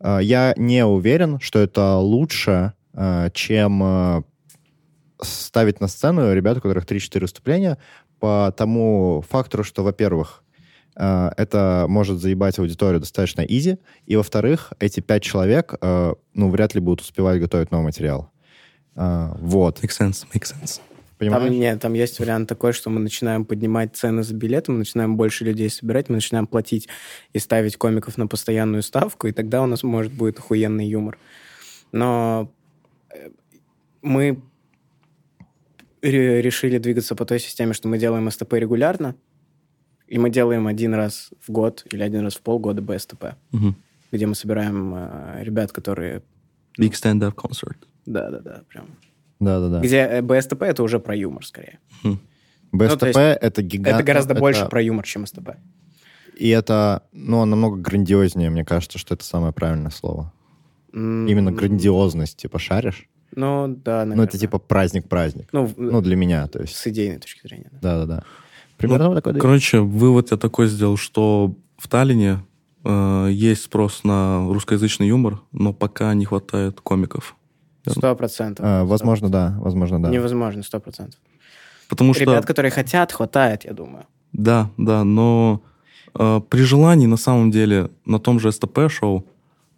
Э, 0.00 0.18
Я 0.22 0.54
не 0.56 0.84
уверен, 0.84 1.40
что 1.40 1.58
это 1.58 1.96
лучше, 1.96 2.72
э, 2.92 3.30
чем 3.32 3.82
э, 3.82 4.22
ставить 5.20 5.80
на 5.80 5.88
сцену 5.88 6.32
ребят, 6.32 6.58
у 6.58 6.60
которых 6.60 6.86
3-4 6.86 7.20
выступления, 7.20 7.78
по 8.20 8.52
тому 8.56 9.24
фактору, 9.28 9.64
что, 9.64 9.82
во-первых, 9.82 10.42
это 10.94 11.86
может 11.88 12.20
заебать 12.20 12.58
аудиторию 12.58 13.00
достаточно 13.00 13.40
изи, 13.40 13.78
и, 14.06 14.14
во-вторых, 14.14 14.72
эти 14.78 15.00
пять 15.00 15.24
человек, 15.24 15.74
ну, 15.82 16.50
вряд 16.50 16.74
ли 16.74 16.80
будут 16.80 17.00
успевать 17.00 17.40
готовить 17.40 17.72
новый 17.72 17.86
материал. 17.86 18.30
Вот. 18.94 19.82
Make 19.82 19.90
sense, 19.90 20.24
make 20.32 20.44
sense. 20.44 20.80
Понимаешь? 21.30 21.50
Там, 21.50 21.60
нет, 21.60 21.80
там 21.80 21.92
есть 21.94 22.18
вариант 22.20 22.48
такой, 22.48 22.72
что 22.72 22.90
мы 22.90 23.00
начинаем 23.00 23.44
поднимать 23.44 23.96
цены 23.96 24.22
за 24.22 24.34
билеты, 24.34 24.72
мы 24.72 24.78
начинаем 24.78 25.16
больше 25.16 25.44
людей 25.44 25.68
собирать, 25.70 26.08
мы 26.08 26.16
начинаем 26.16 26.46
платить 26.46 26.88
и 27.32 27.38
ставить 27.38 27.76
комиков 27.76 28.16
на 28.18 28.26
постоянную 28.26 28.82
ставку, 28.82 29.26
и 29.26 29.32
тогда 29.32 29.62
у 29.62 29.66
нас 29.66 29.82
может 29.82 30.12
будет 30.12 30.38
охуенный 30.38 30.86
юмор. 30.86 31.18
Но 31.92 32.52
э, 33.10 33.30
мы 34.02 34.42
ре- 36.02 36.42
решили 36.42 36.78
двигаться 36.78 37.14
по 37.14 37.24
той 37.24 37.38
системе, 37.40 37.72
что 37.72 37.88
мы 37.88 37.98
делаем 37.98 38.30
СТП 38.30 38.54
регулярно, 38.54 39.14
и 40.06 40.18
мы 40.18 40.30
делаем 40.30 40.66
один 40.66 40.94
раз 40.94 41.30
в 41.40 41.50
год 41.50 41.86
или 41.90 42.02
один 42.02 42.20
раз 42.20 42.34
в 42.34 42.40
полгода 42.42 42.82
БСТП, 42.82 43.36
Мгм. 43.52 43.76
где 44.12 44.26
мы 44.26 44.34
собираем 44.34 44.94
э, 44.94 45.42
ребят, 45.42 45.72
которые... 45.72 46.22
Big 46.78 46.90
stand-up 46.92 47.34
concert. 47.34 47.76
Да-да-да, 48.06 48.62
прям... 48.68 48.86
Да-да-да. 49.40 49.80
Где 49.80 49.98
э, 49.98 50.22
БСТП— 50.22 50.62
это 50.64 50.82
уже 50.82 50.98
про 51.00 51.14
юмор, 51.14 51.44
скорее. 51.44 51.78
БСТП 52.72 52.98
то 52.98 53.06
есть 53.06 53.18
это 53.18 53.62
гигант... 53.62 53.96
это 53.96 54.04
гораздо 54.04 54.32
это- 54.34 54.40
больше 54.40 54.66
про 54.66 54.82
юмор, 54.82 55.04
чем 55.04 55.26
СТП. 55.26 55.50
И 56.36 56.48
это, 56.48 57.02
ну, 57.12 57.44
намного 57.44 57.76
грандиознее, 57.76 58.50
мне 58.50 58.64
кажется, 58.64 58.98
что 58.98 59.14
это 59.14 59.24
самое 59.24 59.52
правильное 59.52 59.92
слово. 59.92 60.32
М, 60.92 61.26
Именно 61.28 61.52
грандиозность, 61.52 62.36
типа, 62.38 62.58
шаришь? 62.58 63.08
Ну, 63.36 63.68
да, 63.68 63.98
наверное. 64.00 64.16
Ну, 64.16 64.22
это 64.24 64.38
типа 64.38 64.58
праздник-праздник. 64.58 65.48
Ну, 65.52 65.72
Ну, 65.76 66.00
для 66.00 66.16
меня, 66.16 66.46
то 66.48 66.60
есть. 66.60 66.74
с 66.76 66.86
идейной 66.88 67.18
точки 67.18 67.46
зрения. 67.46 67.68
да. 67.72 67.78
Да-да-да. 67.80 68.24
Примерно 68.76 69.08
вот 69.10 69.22
такой... 69.22 69.38
Короче, 69.38 69.78
вывод 69.80 70.32
я 70.32 70.36
такой 70.36 70.66
сделал, 70.66 70.96
что 70.96 71.54
в 71.76 71.86
Таллине 71.88 72.40
э, 72.84 73.28
есть 73.30 73.62
спрос 73.62 74.02
на 74.02 74.46
русскоязычный 74.48 75.06
юмор, 75.08 75.40
но 75.52 75.72
пока 75.72 76.12
не 76.14 76.24
хватает 76.24 76.80
комиков. 76.80 77.36
Сто 77.86 78.16
процентов. 78.16 78.64
А, 78.66 78.84
возможно, 78.84 79.28
да, 79.28 79.54
возможно, 79.58 80.02
да. 80.02 80.08
Невозможно, 80.08 80.62
сто 80.62 80.80
процентов. 80.80 81.20
Потому 81.88 82.14
что... 82.14 82.22
Ребят, 82.22 82.46
которые 82.46 82.70
хотят, 82.70 83.12
хватает, 83.12 83.64
я 83.64 83.72
думаю. 83.72 84.06
Да, 84.32 84.70
да, 84.76 85.04
но 85.04 85.62
э, 86.14 86.40
при 86.48 86.62
желании, 86.62 87.06
на 87.06 87.16
самом 87.16 87.50
деле, 87.50 87.90
на 88.04 88.18
том 88.18 88.40
же 88.40 88.50
СТП-шоу, 88.50 89.24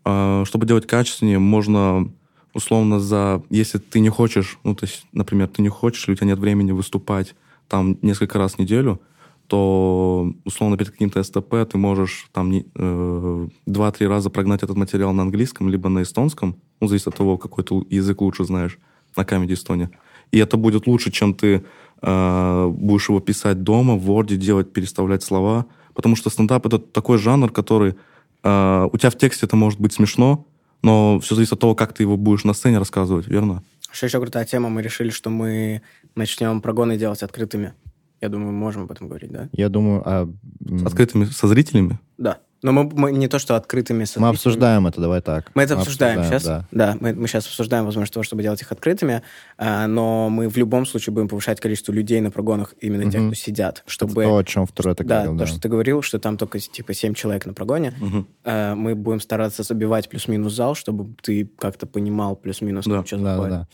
э, 0.05 0.45
чтобы 0.47 0.67
делать 0.67 0.87
качественнее, 0.87 1.39
можно 1.39 2.11
условно 2.55 3.01
за... 3.01 3.43
Если 3.51 3.79
ты 3.79 4.01
не 4.01 4.09
хочешь, 4.09 4.59
ну, 4.65 4.75
то 4.75 4.87
есть, 4.87 5.07
например, 5.13 5.49
ты 5.49 5.63
не 5.63 5.69
хочешь, 5.69 6.07
или 6.07 6.15
у 6.15 6.17
тебя 6.17 6.29
нет 6.29 6.39
времени 6.39 6.73
выступать 6.73 7.35
там 7.69 7.99
несколько 8.03 8.39
раз 8.39 8.55
в 8.55 8.59
неделю, 8.59 9.01
то, 9.47 10.33
условно, 10.45 10.77
перед 10.77 10.91
каким-то 10.91 11.23
СТП 11.23 11.55
ты 11.71 11.79
можешь 11.79 12.29
там 12.33 12.53
э, 12.53 13.49
два-три 13.67 14.07
раза 14.07 14.31
прогнать 14.31 14.63
этот 14.63 14.77
материал 14.77 15.13
на 15.13 15.23
английском, 15.23 15.69
либо 15.69 15.89
на 15.89 16.03
эстонском, 16.03 16.57
ну, 16.81 16.89
зависит 16.89 17.09
от 17.09 17.17
того, 17.17 17.39
какой 17.39 17.65
ты 17.65 17.75
язык 17.91 18.21
лучше 18.21 18.45
знаешь, 18.45 18.79
на 19.17 19.23
Comedy 19.23 19.53
Estonia. 19.53 19.89
И 20.33 20.39
это 20.39 20.57
будет 20.57 20.87
лучше, 20.87 21.11
чем 21.11 21.35
ты 21.35 21.65
э, 22.03 22.67
будешь 22.69 23.09
его 23.09 23.21
писать 23.21 23.63
дома, 23.63 23.95
в 23.95 24.11
Word, 24.11 24.37
делать, 24.37 24.73
переставлять 24.73 25.23
слова. 25.23 25.67
Потому 25.95 26.17
что 26.17 26.31
стендап— 26.31 26.67
это 26.69 26.79
такой 26.79 27.19
жанр, 27.19 27.51
который... 27.51 27.95
э, 28.43 28.89
у 28.93 28.99
тебя 28.99 29.11
в 29.11 29.17
тексте 29.17 29.47
это 29.47 29.57
может 29.57 29.81
быть 29.81 29.93
смешно, 29.93 30.47
но 30.83 31.19
все 31.21 31.35
зависит 31.35 31.55
от 31.55 31.61
того, 31.61 31.75
как 31.75 31.93
ты 31.95 32.03
его 32.03 32.17
будешь 32.17 32.45
на 32.45 32.55
сцене 32.55 32.79
рассказывать, 32.79 33.29
верно? 33.29 33.63
Что 33.91 34.07
еще 34.07 34.21
крутая 34.21 34.45
тема, 34.45 34.69
мы 34.69 34.83
решили, 34.83 35.11
что 35.11 35.31
мы 35.31 35.81
начнем 36.15 36.61
прогоны 36.61 36.99
делать 36.99 37.23
открытыми. 37.23 37.73
Я 38.21 38.29
думаю, 38.29 38.53
мы 38.53 38.59
можем 38.59 38.83
об 38.85 38.91
этом 38.93 39.09
говорить, 39.09 39.31
да? 39.31 39.49
Я 39.53 39.69
думаю, 39.69 40.03
а, 40.05 40.29
С 40.65 40.83
открытыми, 40.87 41.25
со 41.27 41.47
зрителями. 41.49 41.99
Да. 42.19 42.39
Но 42.63 42.73
мы, 42.73 42.85
мы 42.95 43.13
не 43.13 43.29
то, 43.29 43.39
что 43.39 43.55
открытыми 43.55 44.05
со 44.05 44.19
мы 44.19 44.29
зрителями. 44.29 44.31
обсуждаем 44.35 44.87
это, 44.87 45.01
давай 45.01 45.21
так. 45.21 45.51
Мы 45.55 45.63
это 45.63 45.75
обсуждаем, 45.75 46.25
сейчас. 46.25 46.43
да. 46.45 46.67
Да, 46.73 46.97
мы, 46.99 47.13
мы 47.13 47.29
сейчас 47.29 47.45
обсуждаем 47.47 47.85
возможность 47.85 48.15
того, 48.15 48.25
чтобы 48.25 48.43
делать 48.43 48.63
их 48.63 48.73
открытыми, 48.73 49.21
а, 49.59 49.87
но 49.87 50.31
мы 50.31 50.49
в 50.49 50.57
любом 50.57 50.87
случае 50.87 51.13
будем 51.13 51.29
повышать 51.29 51.61
количество 51.61 51.93
людей 51.93 52.19
на 52.23 52.31
прогонах, 52.31 52.75
именно 52.81 53.05
тех, 53.11 53.21
Мгм. 53.21 53.31
кто 53.33 53.35
сидят, 53.41 53.81
Это 53.83 53.91
чтобы... 53.91 54.25
то, 54.25 54.37
о 54.39 54.43
чем 54.45 54.65
второй 54.67 54.95
так 54.95 55.07
да, 55.07 55.17
говорил, 55.25 55.33
то, 55.35 55.45
да. 55.45 55.47
что 55.47 55.61
ты 55.61 55.69
говорил, 55.69 56.01
что 56.01 56.19
там 56.19 56.39
только 56.39 56.59
типа 56.59 56.95
7 56.95 57.13
человек 57.13 57.45
на 57.45 57.53
прогоне. 57.53 57.93
Мгм. 58.01 58.27
Э, 58.45 58.75
мы 58.75 58.95
будем 58.95 59.21
стараться 59.21 59.63
забивать 59.63 60.09
плюс-минус 60.09 60.55
зал, 60.55 60.75
чтобы 60.75 61.15
ты 61.23 61.45
как-то 61.59 61.87
понимал 61.87 62.35
плюс-минус, 62.37 62.87
Да. 62.87 63.05
что 63.05 63.19
Да, 63.19 63.37
да, 63.37 63.49
да. 63.49 63.69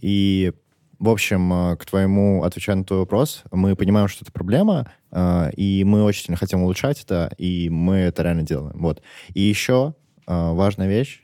И, 0.00 0.52
в 1.04 1.08
общем, 1.10 1.52
э, 1.52 1.76
к 1.76 1.84
твоему, 1.84 2.44
отвечая 2.44 2.76
на 2.76 2.84
твой 2.84 3.00
вопрос, 3.00 3.42
мы 3.52 3.76
понимаем, 3.76 4.08
что 4.08 4.24
это 4.24 4.32
проблема, 4.32 4.90
э, 5.10 5.50
и 5.54 5.84
мы 5.84 6.02
очень 6.02 6.24
сильно 6.24 6.38
хотим 6.38 6.62
улучшать 6.62 7.02
это, 7.02 7.30
и 7.36 7.68
мы 7.68 7.96
это 7.96 8.22
реально 8.22 8.42
делаем. 8.42 8.78
Вот. 8.78 9.02
И 9.34 9.42
еще 9.42 9.94
э, 10.26 10.52
важная 10.52 10.88
вещь. 10.88 11.20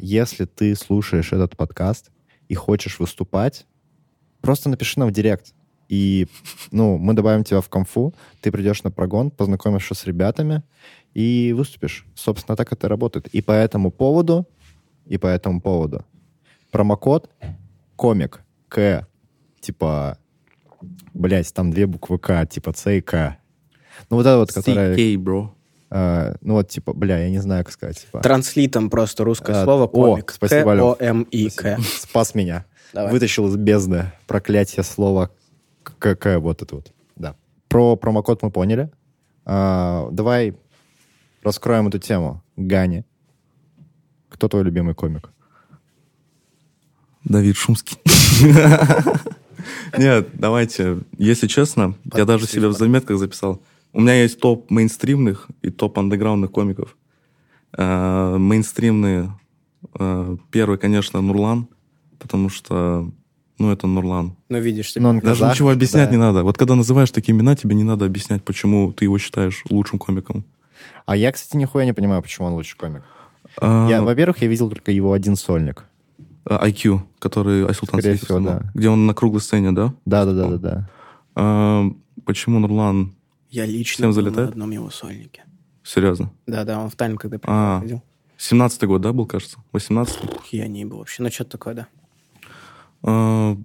Если 0.00 0.46
ты 0.46 0.74
слушаешь 0.74 1.32
этот 1.34 1.54
подкаст 1.54 2.10
и 2.48 2.54
хочешь 2.54 2.98
выступать, 2.98 3.66
просто 4.40 4.70
напиши 4.70 4.98
нам 4.98 5.10
в 5.10 5.12
директ. 5.12 5.54
И, 5.90 6.26
ну, 6.70 6.96
мы 6.96 7.12
добавим 7.12 7.44
тебя 7.44 7.60
в 7.60 7.68
конфу, 7.68 8.14
ты 8.40 8.50
придешь 8.50 8.82
на 8.82 8.90
прогон, 8.90 9.30
познакомишься 9.30 9.94
с 9.94 10.06
ребятами 10.06 10.62
и 11.12 11.54
выступишь. 11.54 12.06
Собственно, 12.14 12.56
так 12.56 12.72
это 12.72 12.88
работает. 12.88 13.28
И 13.28 13.42
по 13.42 13.52
этому 13.52 13.90
поводу, 13.90 14.48
и 15.04 15.18
по 15.18 15.26
этому 15.26 15.60
поводу 15.60 16.04
Промокод 16.70 17.30
комик 17.96 18.42
К, 18.68 19.06
типа, 19.60 20.18
блять, 21.14 21.52
там 21.54 21.70
две 21.70 21.86
буквы 21.86 22.18
К, 22.18 22.46
типа 22.46 22.72
С 22.76 22.90
и 22.90 23.00
К. 23.00 23.38
Ну 24.10 24.16
вот 24.16 24.26
это 24.26 24.38
вот, 24.38 24.52
которая, 24.52 24.94
CK, 24.96 25.18
бро. 25.18 25.54
э, 25.90 26.34
ну 26.40 26.54
вот 26.54 26.68
типа, 26.68 26.92
бля, 26.92 27.18
я 27.18 27.30
не 27.30 27.38
знаю, 27.38 27.64
как 27.64 27.72
сказать, 27.72 28.00
типа. 28.00 28.20
Транслитом 28.20 28.90
просто 28.90 29.24
русское 29.24 29.56
А, 29.56 29.64
слово 29.64 29.84
о, 29.84 29.88
комик. 29.88 30.30
спасибо, 30.30 30.74
Лёв. 30.74 30.98
К-О-М-И-К. 30.98 31.78
Спас 31.80 32.34
меня. 32.34 32.64
Давай. 32.92 33.12
Вытащил 33.12 33.48
из 33.48 33.56
бездны 33.56 34.12
проклятие 34.26 34.82
слова 34.84 35.30
КК, 35.98 36.38
вот 36.38 36.62
это 36.62 36.76
вот. 36.76 36.92
Да. 37.16 37.34
Про 37.68 37.96
промокод 37.96 38.42
мы 38.42 38.50
поняли. 38.50 38.90
А, 39.44 40.08
давай 40.12 40.56
раскроем 41.42 41.88
эту 41.88 41.98
тему. 41.98 42.42
Гани. 42.56 43.04
Кто 44.28 44.48
твой 44.48 44.62
любимый 44.62 44.94
комик? 44.94 45.32
Давид 47.28 47.56
Шумский. 47.56 47.98
Нет, 49.98 50.28
давайте, 50.34 50.98
если 51.18 51.46
честно, 51.46 51.94
я 52.14 52.24
даже 52.24 52.46
себе 52.46 52.68
в 52.68 52.72
заметках 52.72 53.18
записал. 53.18 53.60
У 53.92 54.00
меня 54.00 54.22
есть 54.22 54.40
топ 54.40 54.70
мейнстримных 54.70 55.48
и 55.62 55.70
топ 55.70 55.98
андеграундных 55.98 56.50
комиков. 56.50 56.96
Э, 57.76 58.36
Мейнстримные, 58.38 59.38
э, 59.98 60.36
первый, 60.50 60.78
конечно, 60.78 61.20
Нурлан, 61.20 61.68
потому 62.18 62.48
что, 62.48 63.10
ну, 63.58 63.70
это 63.72 63.86
Нурлан. 63.86 64.36
Ну, 64.48 64.60
видишь, 64.60 64.94
он 64.96 65.20
Даже 65.20 65.40
казах, 65.40 65.54
ничего 65.54 65.70
объяснять 65.70 66.08
да. 66.08 66.16
не 66.16 66.20
надо. 66.20 66.42
Вот 66.44 66.56
когда 66.56 66.74
называешь 66.74 67.10
такие 67.10 67.34
имена, 67.36 67.56
тебе 67.56 67.74
не 67.74 67.84
надо 67.84 68.04
объяснять, 68.06 68.42
почему 68.44 68.92
ты 68.92 69.04
его 69.04 69.18
считаешь 69.18 69.64
лучшим 69.70 69.98
комиком. 69.98 70.44
А 71.06 71.16
я, 71.16 71.32
кстати, 71.32 71.56
нихуя 71.56 71.84
не 71.84 71.92
понимаю, 71.92 72.22
почему 72.22 72.46
он 72.46 72.54
лучший 72.54 72.78
комик. 72.78 73.02
А, 73.60 73.88
Я, 73.88 74.02
во-первых, 74.02 74.40
я 74.42 74.48
видел 74.48 74.68
только 74.70 74.92
его 74.92 75.12
один 75.12 75.36
сольник. 75.36 75.84
IQ, 76.56 77.00
который 77.18 77.66
Айсултан 77.66 78.00
Скорее 78.00 78.16
всего, 78.16 78.40
да. 78.40 78.70
Где 78.74 78.88
он 78.88 79.06
на 79.06 79.14
круглой 79.14 79.40
сцене, 79.40 79.72
да? 79.72 79.94
Да-да-да-да-да. 80.06 80.88
А, 81.34 81.84
Почему 82.24 82.58
Нурлан? 82.58 83.14
Я 83.50 83.64
лично 83.66 84.02
Всем 84.02 84.06
был 84.10 84.12
залетает? 84.14 84.48
на 84.48 84.52
одном 84.52 84.70
его 84.70 84.90
сольнике. 84.90 85.44
Серьезно? 85.82 86.30
Да-да, 86.46 86.78
он 86.80 86.90
в 86.90 86.96
тайм, 86.96 87.16
когда 87.16 87.38
А. 87.44 87.78
приходил. 87.80 88.02
17-й 88.38 88.86
год, 88.86 89.00
да, 89.00 89.12
был, 89.12 89.26
кажется? 89.26 89.58
18-й? 89.72 90.56
Я 90.56 90.68
не 90.68 90.84
был 90.84 90.98
вообще. 90.98 91.22
Ну, 91.22 91.30
что-то 91.30 91.50
такое, 91.52 91.74
да. 91.74 91.88
А, 93.02 93.56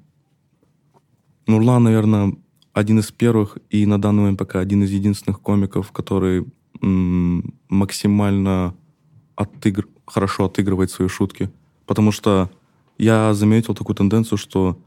Нурлан, 1.47 1.83
наверное, 1.83 2.33
один 2.73 2.99
из 2.99 3.11
первых 3.11 3.57
и 3.69 3.85
на 3.85 4.01
данный 4.01 4.21
момент 4.21 4.39
пока 4.39 4.59
один 4.59 4.83
из 4.83 4.91
единственных 4.91 5.41
комиков, 5.41 5.91
который 5.91 6.45
м, 6.81 7.53
максимально 7.69 8.75
отыгр... 9.35 9.87
хорошо 10.05 10.45
отыгрывает 10.45 10.89
свои 10.91 11.07
шутки. 11.07 11.49
Потому 11.85 12.11
что 12.11 12.49
я 12.97 13.33
заметил 13.33 13.73
такую 13.75 13.95
тенденцию, 13.95 14.37
что 14.37 14.79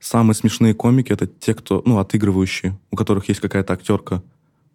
самые 0.00 0.34
смешные 0.34 0.74
комики— 0.74 1.12
это 1.14 1.26
те, 1.26 1.54
кто, 1.54 1.82
ну, 1.84 1.98
отыгрывающие, 1.98 2.78
у 2.90 2.96
которых 2.96 3.28
есть 3.28 3.40
какая-то 3.40 3.72
актерка. 3.72 4.22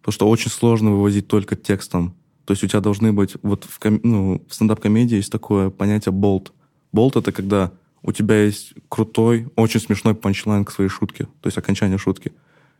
Потому 0.00 0.12
что 0.12 0.28
очень 0.28 0.50
сложно 0.50 0.90
вывозить 0.90 1.28
только 1.28 1.56
текстом. 1.56 2.14
То 2.44 2.52
есть 2.52 2.64
у 2.64 2.66
тебя 2.66 2.80
должны 2.80 3.12
быть... 3.12 3.36
Вот 3.42 3.64
в, 3.64 3.78
ком- 3.78 4.00
ну, 4.02 4.42
в 4.48 4.54
стендап-комедии 4.54 5.16
есть 5.16 5.30
такое 5.30 5.70
понятие 5.70 6.12
болт. 6.12 6.52
Болт— 6.92 7.16
это 7.16 7.32
когда 7.32 7.72
у 8.02 8.12
тебя 8.12 8.44
есть 8.44 8.74
крутой, 8.88 9.48
очень 9.56 9.80
смешной 9.80 10.14
панчлайн 10.14 10.64
к 10.64 10.70
своей 10.70 10.90
шутке, 10.90 11.24
то 11.24 11.46
есть 11.46 11.58
окончание 11.58 11.98
шутки. 11.98 12.32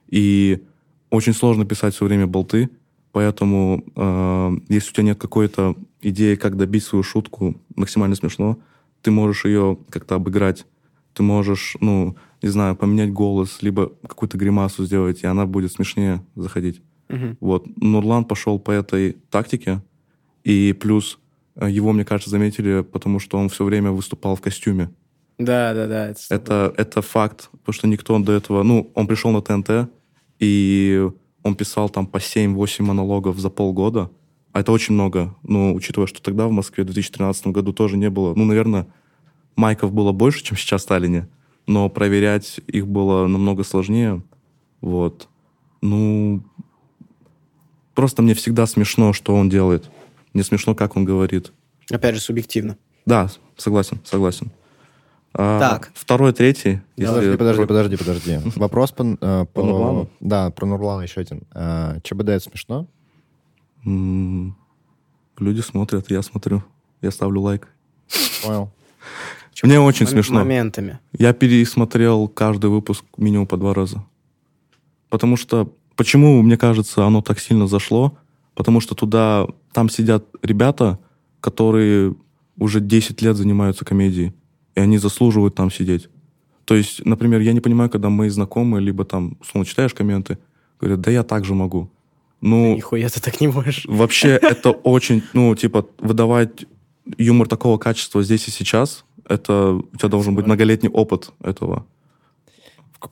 И 0.08 0.62
очень 1.10 1.34
сложно 1.34 1.64
писать 1.64 1.94
все 1.94 2.06
время 2.06 2.26
болты, 2.26 2.70
поэтому 3.12 3.84
э, 3.94 4.50
если 4.68 4.90
у 4.90 4.92
тебя 4.94 5.04
нет 5.04 5.18
какой-то 5.20 5.76
идеи, 6.00 6.36
как 6.36 6.56
добить 6.56 6.84
свою 6.84 7.02
шутку 7.02 7.60
максимально 7.76 8.16
смешно, 8.16 8.58
ты 9.02 9.10
можешь 9.10 9.44
ее 9.44 9.78
как-то 9.90 10.14
обыграть. 10.16 10.66
Ты 11.14 11.22
можешь, 11.22 11.76
ну, 11.80 12.16
не 12.42 12.48
знаю, 12.48 12.76
поменять 12.76 13.12
голос, 13.12 13.62
либо 13.62 13.92
какую-то 14.06 14.38
гримасу 14.38 14.84
сделать, 14.84 15.22
и 15.22 15.26
она 15.26 15.46
будет 15.46 15.72
смешнее 15.72 16.24
заходить. 16.36 16.82
Мгм. 17.08 17.36
Вот. 17.40 17.66
Нурлан 17.76 18.24
пошел 18.24 18.58
по 18.60 18.70
этой 18.70 19.16
тактике, 19.30 19.82
и 20.44 20.72
плюс 20.72 21.18
э, 21.56 21.68
его, 21.70 21.92
мне 21.92 22.04
кажется, 22.04 22.30
заметили, 22.30 22.82
потому 22.82 23.18
что 23.18 23.38
он 23.38 23.48
все 23.48 23.64
время 23.64 23.90
выступал 23.90 24.36
в 24.36 24.40
костюме. 24.40 24.90
Да-да-да. 25.38 26.10
это- 26.10 26.20
Это, 26.34 26.74
это 26.76 27.02
факт, 27.02 27.48
потому 27.52 27.72
что 27.74 27.88
никто 27.88 28.18
до 28.18 28.32
этого... 28.32 28.62
Ну, 28.62 28.90
он 28.94 29.06
пришел 29.06 29.30
на 29.32 29.40
ТНТ, 29.42 29.90
и 30.38 31.08
он 31.42 31.54
писал 31.56 31.88
там 31.90 32.06
по 32.06 32.18
7-8 32.18 32.82
монологов 32.82 33.38
за 33.38 33.50
полгода. 33.50 34.10
А 34.52 34.60
это 34.60 34.72
очень 34.72 34.94
много. 34.94 35.34
Ну, 35.42 35.74
учитывая, 35.74 36.06
что 36.06 36.20
тогда 36.22 36.48
в 36.48 36.50
Москве 36.50 36.82
в 36.84 36.86
2013 36.86 37.48
году 37.48 37.72
тоже 37.72 37.96
не 37.96 38.10
было... 38.10 38.34
Ну, 38.34 38.44
наверное, 38.44 38.86
майков 39.56 39.92
было 39.92 40.12
больше, 40.12 40.42
чем 40.42 40.56
сейчас 40.56 40.82
в 40.82 40.84
Сталине, 40.84 41.28
но 41.66 41.88
проверять 41.88 42.60
их 42.66 42.86
было 42.88 43.26
намного 43.26 43.62
сложнее. 43.62 44.22
Вот. 44.80 45.28
Ну, 45.82 46.42
просто 47.94 48.22
мне 48.22 48.34
всегда 48.34 48.66
смешно, 48.66 49.12
что 49.12 49.34
он 49.34 49.48
делает. 49.48 49.88
Мне 50.32 50.42
смешно, 50.42 50.74
как 50.74 50.96
он 50.96 51.04
говорит. 51.04 51.52
Опять 51.90 52.14
же, 52.16 52.20
субъективно. 52.20 52.76
Да, 53.06 53.28
согласен, 53.56 54.00
согласен. 54.04 54.50
А, 55.32 55.60
Так. 55.60 55.92
Второй, 55.94 56.32
третий. 56.32 56.80
если 56.96 57.36
Подожди, 57.36 57.36
подожди, 57.66 57.96
подожди, 57.96 57.96
подожди. 58.36 58.58
Вопрос 58.58 58.90
по... 58.90 59.16
э, 59.20 59.46
по- 59.52 59.62
Нурлану? 59.62 60.08
Да, 60.18 60.50
про 60.50 60.66
Нурлана 60.66 61.02
еще 61.02 61.20
один. 61.20 61.42
А, 61.52 61.98
ЧБД 62.02 62.30
это 62.30 62.40
смешно? 62.50 62.88
Люди 63.84 65.60
смотрят, 65.60 66.10
я 66.10 66.22
смотрю, 66.22 66.62
я 67.00 67.10
ставлю 67.10 67.40
лайк. 67.40 67.68
Понял. 68.44 68.70
Мне 69.62 69.80
очень 69.80 70.06
Мом- 70.06 70.10
смешно. 70.10 70.38
Моментами. 70.40 70.98
Я 71.12 71.32
пересмотрел 71.32 72.28
каждый 72.28 72.70
выпуск 72.70 73.04
минимум 73.16 73.46
по 73.46 73.56
два 73.56 73.74
раза. 73.74 74.04
Потому 75.08 75.36
что... 75.36 75.74
Почему, 75.96 76.40
мне 76.40 76.56
кажется, 76.56 77.04
оно 77.04 77.20
так 77.20 77.40
сильно 77.40 77.66
зашло? 77.66 78.16
Потому 78.54 78.80
что 78.80 78.94
туда... 78.94 79.46
Там 79.72 79.90
сидят 79.90 80.24
ребята, 80.42 80.98
которые 81.40 82.14
уже 82.56 82.80
10 82.80 83.20
лет 83.22 83.36
занимаются 83.36 83.84
комедией. 83.84 84.32
И 84.74 84.80
они 84.80 84.98
заслуживают 84.98 85.54
там 85.54 85.70
сидеть. 85.70 86.08
То 86.64 86.74
есть, 86.74 87.04
например, 87.04 87.40
я 87.40 87.52
не 87.52 87.60
понимаю, 87.60 87.90
когда 87.90 88.08
мои 88.08 88.28
знакомые, 88.28 88.82
либо 88.82 89.04
там, 89.04 89.36
условно, 89.40 89.66
читаешь 89.66 89.92
комменты, 89.92 90.38
говорят, 90.78 91.00
да 91.00 91.10
я 91.10 91.22
так 91.22 91.44
же 91.44 91.54
могу. 91.54 91.90
Ну, 92.40 92.74
Нихуя 92.76 93.08
ты 93.08 93.20
так 93.20 93.40
не 93.40 93.48
можешь. 93.48 93.84
Вообще, 93.86 94.30
это 94.30 94.70
очень, 94.70 95.22
ну, 95.34 95.54
типа, 95.54 95.86
выдавать 95.98 96.64
юмор 97.18 97.48
такого 97.48 97.76
качества 97.78 98.22
здесь 98.22 98.48
и 98.48 98.50
сейчас, 98.50 99.04
это 99.28 99.72
у 99.74 99.96
тебя 99.96 100.08
должен 100.08 100.34
быть 100.34 100.46
многолетний 100.46 100.88
опыт 100.88 101.30
этого. 101.42 101.86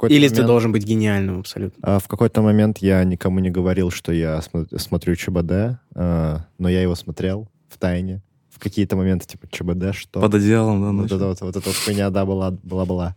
Или 0.09 0.29
ты 0.29 0.35
момент- 0.35 0.47
должен 0.47 0.72
быть 0.72 0.85
гениальным 0.85 1.41
абсолютно. 1.41 1.79
А, 1.83 1.99
В 1.99 2.09
какой-то 2.09 2.43
момент 2.43 2.79
я 2.79 3.03
никому 3.05 3.39
не 3.41 3.51
говорил, 3.51 3.91
что 3.91 4.12
я 4.12 4.39
смо- 4.41 4.79
смотрю 4.79 5.14
ЧБД, 5.16 5.79
а, 5.95 6.45
но 6.59 6.68
я 6.68 6.83
его 6.83 6.95
смотрел 6.95 7.49
в 7.68 7.79
тайне. 7.79 8.20
В 8.51 8.59
какие-то 8.59 8.97
моменты, 8.97 9.26
типа, 9.26 9.47
ЧБД, 9.51 9.95
что... 9.95 10.20
Под 10.20 10.35
одеялом, 10.35 10.83
да, 10.83 11.03
Вот 11.03 11.12
это 11.12 11.26
вот, 11.29 11.41
вот 11.41 11.57
эта 11.57 11.66
вот 11.68 11.76
хуйня, 11.76 12.11
да, 12.11 12.26
была, 12.26 12.51
была, 12.62 12.85
была. 12.85 13.16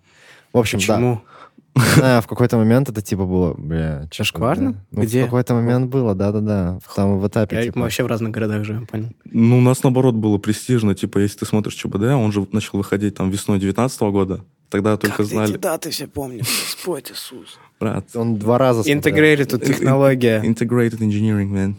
В 0.54 0.58
общем, 0.60 0.80
Почему? 0.80 1.16
да. 1.16 1.41
Знаю, 1.76 2.22
в 2.22 2.28
какой-то 2.28 2.58
момент 2.58 2.90
это 2.90 3.02
типа 3.02 3.26
было, 3.26 3.54
бля? 3.54 4.08
ЧБД? 4.12 4.60
Ну, 4.60 4.76
Где? 4.92 5.22
в 5.22 5.26
какой-то 5.26 5.54
момент 5.54 5.90
было, 5.90 6.14
да-да-да. 6.16 6.80
Там 6.96 7.20
в 7.20 7.28
этапе, 7.28 7.56
Я- 7.56 7.64
типа... 7.64 7.80
Мы 7.80 7.84
вообще 7.84 8.04
в 8.04 8.08
разных 8.08 8.32
городах 8.32 8.64
живем, 8.66 8.86
понял? 8.86 9.10
Ну, 9.26 9.60
у 9.60 9.62
нас, 9.62 9.82
наоборот, 9.84 10.16
было 10.16 10.38
престижно. 10.38 10.96
Типа, 10.96 11.20
если 11.20 11.40
ты 11.40 11.46
смотришь 11.46 11.76
ЧБД, 11.76 12.04
он 12.04 12.32
же 12.32 12.46
начал 12.52 12.78
выходить 12.78 13.16
там 13.16 13.30
весной 13.30 13.60
19 13.60 14.02
года. 14.02 14.42
Тогда 14.70 14.96
только 14.98 15.24
знали... 15.24 15.58
даты 15.58 15.90
все 15.90 16.08
помнишь? 16.08 16.46
Господь 16.76 17.12
Иисус. 17.12 17.58
Брат, 17.80 18.06
Он 18.16 18.38
два 18.38 18.58
раза 18.58 18.84
смотрел. 18.84 19.02
Integrated 19.02 19.46
тут 19.46 19.64
технология. 19.66 20.42
Integrated 20.44 21.00
engineering, 21.00 21.52
man. 21.52 21.76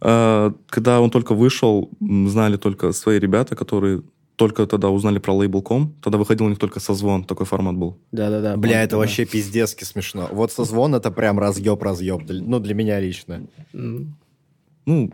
А, 0.00 0.52
Когда 0.68 1.00
он 1.00 1.10
только 1.10 1.34
вышел, 1.34 1.90
знали 2.00 2.56
только 2.56 2.92
свои 2.92 3.18
ребята, 3.20 3.54
которые 3.54 4.02
только 4.36 4.66
тогда 4.66 4.90
узнали 4.90 5.18
про 5.18 5.34
Label.com. 5.34 5.94
Тогда 6.02 6.18
выходил 6.18 6.46
у 6.46 6.48
них 6.48 6.58
только 6.58 6.80
созвон, 6.80 7.24
такой 7.24 7.46
формат 7.46 7.76
был. 7.76 7.98
Да-да-да. 8.12 8.56
Бля, 8.56 8.82
это 8.82 8.92
да. 8.92 8.98
вообще 8.98 9.24
пиздецки 9.24 9.84
смешно. 9.84 10.28
Вот 10.32 10.52
созвон 10.52 10.94
это 10.94 11.10
прям 11.10 11.38
разъеб-разъеб. 11.38 12.22
Ну, 12.28 12.58
для 12.58 12.74
меня 12.74 12.98
лично. 13.00 13.46
Ну, 13.72 15.12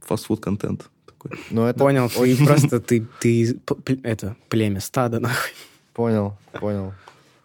фастфуд 0.00 0.40
контент 0.40 0.88
такой. 1.06 1.38
Ну, 1.50 1.64
это... 1.64 1.78
Понял, 1.78 2.08
ты 2.08 2.36
просто, 2.44 2.80
ты, 2.80 3.06
ты, 3.20 3.60
это, 4.02 4.36
племя, 4.48 4.80
стадо, 4.80 5.20
нахуй. 5.20 5.52
Понял, 5.92 6.36
понял. 6.60 6.92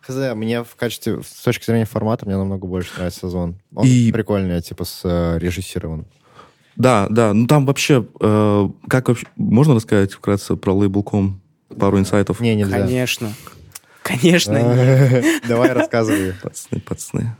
Хз, 0.01 0.33
мне 0.35 0.63
в 0.63 0.75
качестве, 0.75 1.21
с 1.21 1.43
точки 1.43 1.65
зрения 1.65 1.85
формата, 1.85 2.25
мне 2.25 2.35
намного 2.35 2.65
больше 2.65 2.91
нравится 2.95 3.21
сезон. 3.21 3.59
Он 3.75 3.85
И- 3.85 4.11
прикольный, 4.11 4.61
типа, 4.61 4.85
с 4.85 5.01
э. 5.03 5.39
Да, 6.79 7.07
да. 7.09 7.33
Ну 7.33 7.45
там 7.45 7.65
вообще, 7.65 8.07
э, 8.19 8.69
как 8.87 9.09
вообще, 9.09 9.27
можно 9.35 9.75
рассказать 9.75 10.13
вкратце 10.13 10.55
про 10.55 10.73
Label.com? 10.73 11.39
Пару 11.77 11.99
инсайтов? 11.99 12.39
Не, 12.39 12.55
нельзя. 12.55 12.79
Конечно. 12.79 13.31
Конечно. 14.01 14.55
Давай 15.47 15.73
рассказывай. 15.73 16.33
Пацаны, 16.41 16.81
пацаны. 16.81 17.35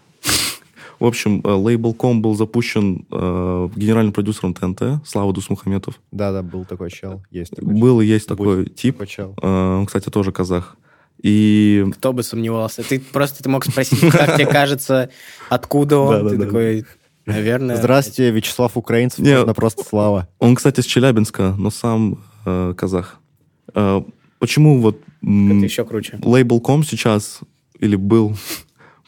В 0.99 1.05
общем, 1.05 1.41
э, 1.45 1.49
лейбл.ком 1.49 2.21
был 2.21 2.35
запущен 2.35 3.05
э, 3.09 3.69
генеральным 3.75 4.11
продюсером 4.11 4.53
ТНТ, 4.53 5.07
Слава 5.07 5.31
Дусмухаметов. 5.31 5.95
Да-да, 6.11 6.43
был 6.43 6.65
такой 6.65 6.91
чел. 6.91 7.23
Есть 7.31 7.55
такой 7.55 7.73
Был 7.73 8.01
и 8.01 8.05
есть 8.05 8.27
такой 8.27 8.65
тип. 8.65 8.95
такой 8.95 9.07
чел. 9.07 9.33
Э, 9.41 9.77
Он, 9.77 9.85
кстати, 9.85 10.09
тоже 10.09 10.33
казах. 10.33 10.75
И 11.23 11.85
Кто 11.95 12.11
бы 12.11 12.23
сомневался? 12.23 12.83
Ты 12.83 12.99
просто 12.99 13.41
ты 13.43 13.49
мог 13.49 13.65
спросить, 13.65 13.99
как 14.11 14.35
тебе 14.35 14.45
кажется, 14.45 15.09
откуда 15.49 15.99
он? 15.99 16.29
Ты 16.29 16.37
такой, 16.37 16.85
наверное... 17.33 17.75
Здравствуйте, 17.77 18.31
Вячеслав 18.31 18.75
Украинцев, 18.77 19.19
Не. 19.19 19.37
можно 19.37 19.53
просто 19.53 19.83
Слава. 19.83 20.27
он, 20.39 20.55
кстати, 20.55 20.81
с 20.81 20.85
Челябинска, 20.85 21.55
но 21.57 21.69
сам 21.71 22.19
э, 22.45 22.73
казах. 22.77 23.19
Э, 23.73 24.01
Почему 24.39 24.79
вот 24.79 24.99
Это 25.21 25.65
еще 25.65 25.83
круче. 25.85 26.17
Label.com 26.21 26.83
сейчас, 26.83 27.39
или 27.79 27.95
был 27.97 28.35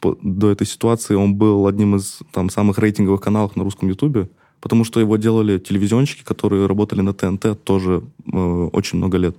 по- 0.01 0.17
до 0.21 0.51
этой 0.51 0.67
ситуации, 0.67 1.15
он 1.15 1.35
был 1.35 1.67
одним 1.67 1.95
из 1.95 2.19
там, 2.33 2.49
самых 2.49 2.77
рейтинговых 2.79 3.21
каналов 3.21 3.55
на 3.55 3.63
русском 3.63 3.87
ютубе, 3.87 4.29
потому 4.59 4.83
что 4.83 4.99
его 4.99 5.15
делали 5.17 5.57
телевизионщики, 5.57 6.23
которые 6.23 6.65
работали 6.67 7.01
на 7.01 7.13
ТНТ 7.13 7.63
тоже 7.63 8.03
э, 8.31 8.37
очень 8.73 8.97
много 8.97 9.17
лет. 9.17 9.35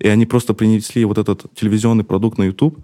И 0.00 0.08
они 0.08 0.26
просто 0.26 0.52
принесли 0.52 1.04
вот 1.04 1.16
этот 1.18 1.46
телевизионный 1.54 2.04
продукт 2.04 2.38
на 2.38 2.42
YouTube, 2.44 2.78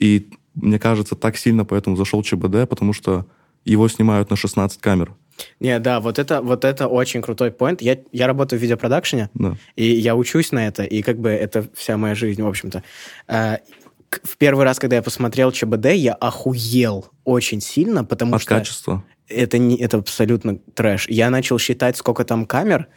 и, 0.00 0.28
мне 0.54 0.78
кажется, 0.78 1.14
так 1.14 1.36
сильно 1.36 1.64
поэтому 1.64 1.96
зашел 1.96 2.22
ЧБД, 2.22 2.68
потому 2.68 2.92
что 2.92 3.24
его 3.64 3.88
снимают 3.88 4.30
на 4.30 4.36
16 4.36 4.80
камер. 4.80 5.14
Не, 5.58 5.78
да, 5.78 6.00
вот 6.00 6.18
это, 6.18 6.42
вот 6.42 6.64
это 6.64 6.86
очень 6.86 7.22
крутой 7.22 7.50
поинт. 7.50 7.80
Я, 7.80 7.96
я 8.12 8.26
работаю 8.26 8.60
в 8.60 8.62
видеопродакшене, 8.62 9.30
Да. 9.34 9.56
и 9.74 9.84
я 9.86 10.14
учусь 10.14 10.52
на 10.52 10.66
это, 10.66 10.82
и 10.84 11.00
как 11.02 11.18
бы 11.18 11.30
это 11.30 11.66
вся 11.74 11.96
моя 11.96 12.14
жизнь, 12.14 12.42
в 12.42 12.46
общем-то. 12.46 12.82
К- 13.26 14.20
В 14.24 14.36
первый 14.38 14.64
раз, 14.64 14.78
когда 14.78 14.96
я 14.96 15.02
посмотрел 15.02 15.52
ЧБД, 15.52 15.86
я 15.94 16.14
охуел 16.14 17.06
очень 17.24 17.60
сильно, 17.60 18.04
потому 18.04 18.34
От 18.34 18.42
что 18.42 18.56
качества. 18.56 19.04
это, 19.28 19.56
не, 19.58 19.76
это 19.76 19.98
абсолютно 19.98 20.58
трэш. 20.58 21.08
Я 21.08 21.30
начал 21.30 21.58
считать, 21.58 21.96
сколько 21.96 22.24
там 22.24 22.44
камер. 22.44 22.88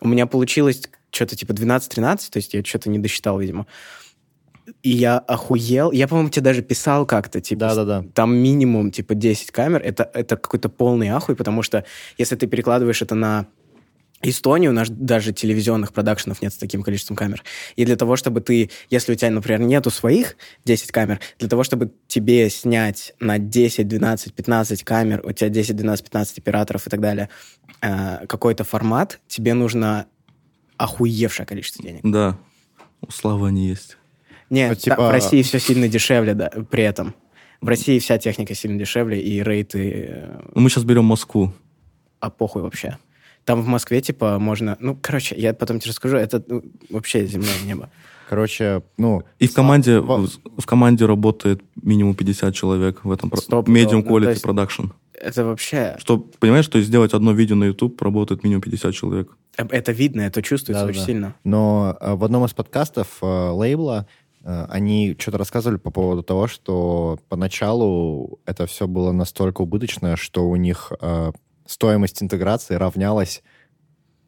У 0.00 0.06
меня 0.08 0.26
получилось 0.26 0.82
что-то 1.10 1.36
типа 1.36 1.52
12-13, 1.52 2.16
то 2.30 2.36
есть 2.36 2.52
я 2.54 2.62
что-то 2.62 2.90
не 2.90 2.98
досчитал, 2.98 3.38
видимо. 3.40 3.66
И 4.82 4.90
я 4.90 5.18
охуел. 5.18 5.92
Я, 5.92 6.08
по-моему, 6.08 6.30
тебе 6.30 6.42
даже 6.42 6.62
писал 6.62 7.06
как-то, 7.06 7.40
типа, 7.40 7.60
Да-да-да. 7.60 8.04
там 8.14 8.36
минимум, 8.36 8.90
типа, 8.90 9.14
10 9.14 9.50
камер. 9.50 9.82
Это, 9.82 10.10
это 10.14 10.36
какой-то 10.36 10.68
полный 10.68 11.08
ахуй, 11.08 11.36
потому 11.36 11.62
что 11.62 11.84
если 12.16 12.36
ты 12.36 12.46
перекладываешь 12.46 13.02
это 13.02 13.14
на 13.14 13.46
Эстонию, 14.20 14.72
у 14.72 14.74
нас 14.74 14.90
даже 14.90 15.32
телевизионных 15.32 15.92
продакшенов 15.92 16.42
нет 16.42 16.52
с 16.52 16.56
таким 16.56 16.82
количеством 16.82 17.16
камер. 17.16 17.44
И 17.76 17.84
для 17.84 17.94
того, 17.94 18.16
чтобы 18.16 18.40
ты, 18.40 18.68
если 18.90 19.12
у 19.12 19.14
тебя, 19.14 19.30
например, 19.30 19.60
нету 19.60 19.90
своих 19.90 20.36
10 20.64 20.90
камер, 20.90 21.20
для 21.38 21.48
того, 21.48 21.62
чтобы 21.62 21.92
тебе 22.08 22.50
снять 22.50 23.14
на 23.20 23.38
10, 23.38 23.86
12, 23.86 24.34
15 24.34 24.82
камер, 24.82 25.20
у 25.24 25.30
тебя 25.30 25.50
10, 25.50 25.76
12, 25.76 26.04
15 26.04 26.38
операторов 26.38 26.86
и 26.88 26.90
так 26.90 27.00
далее, 27.00 27.28
э, 27.80 28.26
какой-то 28.26 28.64
формат, 28.64 29.20
тебе 29.28 29.54
нужно 29.54 30.06
охуевшее 30.76 31.46
количество 31.46 31.84
денег. 31.84 32.00
Да. 32.02 32.36
У 33.00 33.12
Славы 33.12 33.48
они 33.48 33.68
есть. 33.68 33.96
Нет, 34.50 34.70
Ну, 34.70 34.74
типа- 34.76 35.08
в 35.08 35.10
России 35.10 35.42
все 35.42 35.58
сильно 35.58 35.88
дешевле, 35.88 36.34
да, 36.34 36.50
при 36.70 36.82
этом. 36.84 37.14
В 37.60 37.68
России 37.68 37.98
вся 37.98 38.18
техника 38.18 38.54
сильно 38.54 38.78
дешевле, 38.78 39.20
и 39.20 39.42
рейты, 39.42 40.06
э, 40.08 40.40
Ну, 40.54 40.60
мы 40.62 40.70
сейчас 40.70 40.84
берем 40.84 41.04
Москву. 41.04 41.52
а 42.20 42.30
похуй 42.30 42.62
вообще. 42.62 42.96
Там 43.44 43.62
в 43.62 43.66
Москве, 43.66 44.00
типа, 44.00 44.38
можно... 44.38 44.76
Ну, 44.80 44.96
короче, 45.00 45.34
я 45.36 45.54
потом 45.54 45.78
тебе 45.80 45.90
расскажу, 45.90 46.16
это 46.16 46.42
ну, 46.46 46.62
вообще 46.90 47.26
земное 47.26 47.48
небо. 47.64 47.88
Короче, 48.28 48.82
ну... 48.98 49.22
И 49.38 49.46
в 49.48 49.54
команде, 49.54 50.00
в, 50.00 50.28
в 50.58 50.66
команде 50.66 51.06
работает 51.06 51.62
минимум 51.82 52.14
50 52.14 52.54
человек 52.54 53.04
в 53.04 53.10
этом 53.10 53.32
Стопудово. 53.34 53.74
medium 53.74 54.02
Ну, 54.04 54.18
quality 54.18 54.30
есть- 54.30 54.44
production. 54.44 54.90
Это 55.14 55.44
вообще... 55.44 55.96
Что, 55.98 56.18
понимаешь, 56.18 56.64
что 56.66 56.80
сделать 56.80 57.12
одно 57.14 57.32
видео 57.32 57.56
на 57.56 57.64
YouTube 57.64 58.00
работает 58.02 58.44
минимум 58.44 58.60
50 58.62 58.94
человек. 58.94 59.36
Это 59.56 59.90
видно, 59.92 60.20
это 60.20 60.42
чувствуется 60.42 60.82
Да-да-да. 60.84 60.98
очень 61.00 61.06
сильно. 61.06 61.34
Но 61.42 61.96
э, 62.00 62.14
в 62.14 62.22
одном 62.22 62.44
из 62.44 62.52
подкастов 62.52 63.18
э, 63.22 63.26
лейбла 63.26 64.06
они 64.68 65.16
что-то 65.18 65.38
рассказывали 65.38 65.78
по 65.78 65.90
поводу 65.90 66.22
того, 66.22 66.46
что 66.46 67.18
поначалу 67.28 68.40
это 68.46 68.66
все 68.66 68.86
было 68.86 69.12
настолько 69.12 69.62
убыточно, 69.62 70.16
что 70.16 70.48
у 70.48 70.56
них 70.56 70.92
э, 71.00 71.32
стоимость 71.66 72.22
интеграции 72.22 72.74
равнялась 72.74 73.42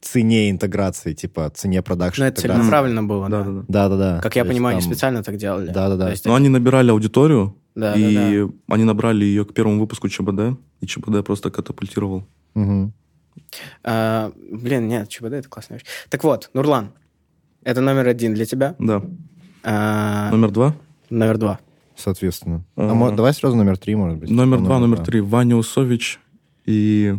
цене 0.00 0.50
интеграции, 0.50 1.12
типа 1.14 1.50
цене 1.54 1.82
продакшн. 1.82 2.22
Но 2.22 2.28
это 2.28 2.40
целенаправленно 2.40 3.02
было, 3.02 3.28
да. 3.28 3.44
Да-да-да. 3.44 3.64
Да-да-да. 3.68 4.20
Как 4.22 4.36
я 4.36 4.42
То 4.42 4.48
есть 4.48 4.56
понимаю, 4.56 4.76
они 4.76 4.82
там- 4.82 4.92
специально 4.92 5.22
так 5.22 5.36
делали. 5.36 5.66
Да-да-да. 5.70 6.06
То 6.06 6.10
есть 6.10 6.24
Но 6.26 6.34
они 6.34 6.48
набирали 6.48 6.90
аудиторию, 6.90 7.56
Да, 7.74 7.94
и 7.94 8.14
да, 8.14 8.52
они 8.74 8.84
набрали 8.84 9.24
ее 9.24 9.44
к 9.44 9.52
первому 9.52 9.78
выпуску 9.80 10.08
ЧБД, 10.08 10.58
и 10.80 10.86
ЧБД 10.86 11.24
просто 11.24 11.50
катапультировал. 11.50 12.24
Мгм. 12.54 12.92
А, 13.84 14.32
блин, 14.50 14.88
нет, 14.88 15.08
ЧБД 15.08 15.32
это 15.34 15.48
классная 15.48 15.78
вещь. 15.78 15.86
Так 16.08 16.24
вот, 16.24 16.50
Нурлан, 16.54 16.92
это 17.62 17.80
номер 17.80 18.06
один 18.08 18.34
для 18.34 18.44
тебя. 18.46 18.74
Да. 18.78 19.02
А, 19.62 20.30
Номер 20.30 20.50
два? 20.50 20.74
номер 21.11 21.38
два. 21.38 21.58
Соответственно. 21.96 22.64
А 22.76 22.94
мо- 22.94 23.11
давай 23.12 23.34
сразу 23.34 23.56
номер 23.56 23.76
три, 23.76 23.94
может 23.94 24.18
быть. 24.18 24.30
Номер 24.30 24.61
два, 24.61 24.78
номер 24.78 24.98
три. 25.00 25.20
Ваня 25.20 25.56
Усович 25.56 26.18
и, 26.64 27.14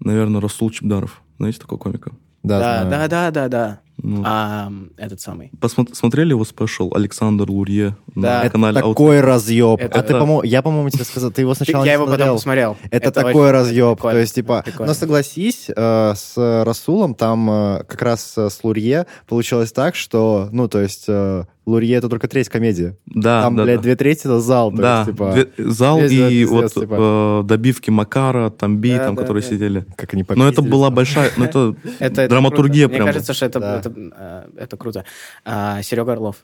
наверное, 0.00 0.40
Расул 0.40 0.70
Чебдаров. 0.70 1.22
Знаете 1.38 1.58
такого 1.60 1.78
комика? 1.78 2.12
Да, 2.42 2.58
Да, 2.60 2.84
знаю. 2.86 2.90
да, 2.90 3.08
да, 3.08 3.30
да, 3.30 3.48
да. 3.48 3.80
Ну, 4.04 4.22
А, 4.26 4.70
этот 4.96 5.20
самый. 5.20 5.50
посмотр- 5.60 5.94
смотрели 5.94 6.30
его 6.30 6.44
спешл 6.44 6.90
Александр 6.94 7.48
Лурье 7.50 7.96
Да. 8.16 8.42
на 8.44 8.50
канале 8.50 8.80
Out- 8.80 8.88
такой 8.90 9.20
разъеб. 9.20 9.80
Это- 9.80 10.00
А 10.00 10.02
ты, 10.02 10.12
по-моему, 10.14 10.42
я, 10.42 10.60
по-моему, 10.62 10.90
тебе 10.90 11.04
сказал, 11.04 11.30
ты 11.30 11.42
его 11.42 11.54
сначала 11.54 11.84
я 11.84 11.92
его 11.94 12.04
потом 12.06 12.16
смотрел. 12.16 12.34
посмотрел. 12.34 12.76
Это, 12.90 13.10
такой 13.12 13.50
разъеб. 13.52 13.96
прикольно. 13.96 14.16
То 14.16 14.20
есть, 14.20 14.34
типа, 14.34 14.62
Прикольно. 14.64 14.86
но 14.92 14.94
согласись, 14.94 15.66
э, 15.74 16.14
с 16.16 16.64
Расулом 16.64 17.14
там 17.14 17.48
э, 17.50 17.84
как 17.86 18.02
раз 18.02 18.34
э, 18.36 18.50
с 18.50 18.64
Лурье 18.64 19.06
получилось 19.28 19.72
так, 19.72 19.94
что, 19.94 20.48
ну, 20.50 20.66
то 20.68 20.80
есть, 20.80 21.04
э, 21.08 21.44
Лурье 21.64 21.96
это 21.96 22.08
только 22.08 22.26
треть 22.26 22.48
комедии. 22.48 22.96
Да, 23.06 23.42
там, 23.42 23.54
да, 23.56 23.62
блядь, 23.62 23.76
да. 23.76 23.82
две 23.82 23.96
трети 23.96 24.20
это 24.20 24.40
зал. 24.40 24.70
То 24.72 24.76
Да, 24.78 24.98
есть, 25.00 25.10
типа, 25.12 25.32
две- 25.32 25.70
зал 25.70 25.98
и 26.00 26.08
пиздец, 26.08 26.48
вот 26.50 26.72
типа. 26.74 27.40
э, 27.44 27.46
добивки 27.46 27.90
Макара, 27.90 28.50
там 28.50 28.78
Би, 28.78 28.92
Да, 28.96 29.04
там, 29.06 29.14
да, 29.14 29.22
которые 29.22 29.42
да. 29.42 29.48
сидели. 29.48 29.86
как 29.96 30.12
они 30.14 30.24
Но 30.34 30.48
это 30.48 30.60
была 30.62 30.90
большая, 30.90 31.30
ну 31.36 31.44
это 31.44 31.76
драматургия 32.28 32.88
прям. 32.88 33.02
Мне 33.04 33.12
кажется, 33.12 33.32
что 33.32 33.46
это, 33.46 33.60
Да. 33.60 33.78
это, 33.78 33.92
э, 33.96 34.42
это 34.56 34.76
круто. 34.76 35.04
А, 35.44 35.80
Серега 35.82 36.12
Орлов. 36.12 36.36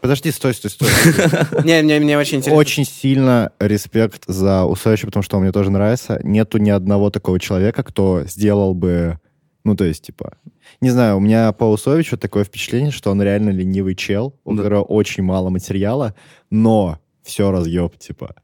Подожди, 0.00 0.30
стой, 0.32 0.52
стой, 0.52 0.70
стой. 0.70 0.88
Не, 1.64 1.80
мне, 1.82 1.98
мне 1.98 2.18
очень 2.18 2.38
интересно. 2.38 2.58
Очень 2.58 2.84
сильно 2.84 3.52
респект 3.58 4.24
за 4.26 4.64
Усовича, 4.64 5.06
потому 5.06 5.22
что 5.22 5.36
он 5.38 5.44
мне 5.44 5.52
тоже 5.52 5.70
нравится. 5.70 6.20
Нету 6.22 6.58
ни 6.58 6.68
одного 6.68 7.08
такого 7.10 7.40
человека, 7.40 7.82
кто 7.82 8.22
сделал 8.26 8.74
бы... 8.74 9.18
Ну, 9.64 9.74
то 9.74 9.84
есть, 9.84 10.04
типа... 10.04 10.36
Не 10.80 10.90
знаю, 10.90 11.16
у 11.16 11.20
меня 11.20 11.52
по 11.52 11.64
Усовичу 11.64 12.16
такое 12.18 12.44
впечатление, 12.44 12.90
что 12.90 13.10
он 13.10 13.22
реально 13.22 13.50
ленивый 13.50 13.94
чел, 13.94 14.34
у 14.44 14.52
Да. 14.52 14.58
которого 14.62 14.82
очень 14.82 15.22
мало 15.22 15.48
материала, 15.50 16.14
но 16.50 16.98
все 17.22 17.50
разъеб, 17.50 17.96
типа. 17.98 18.34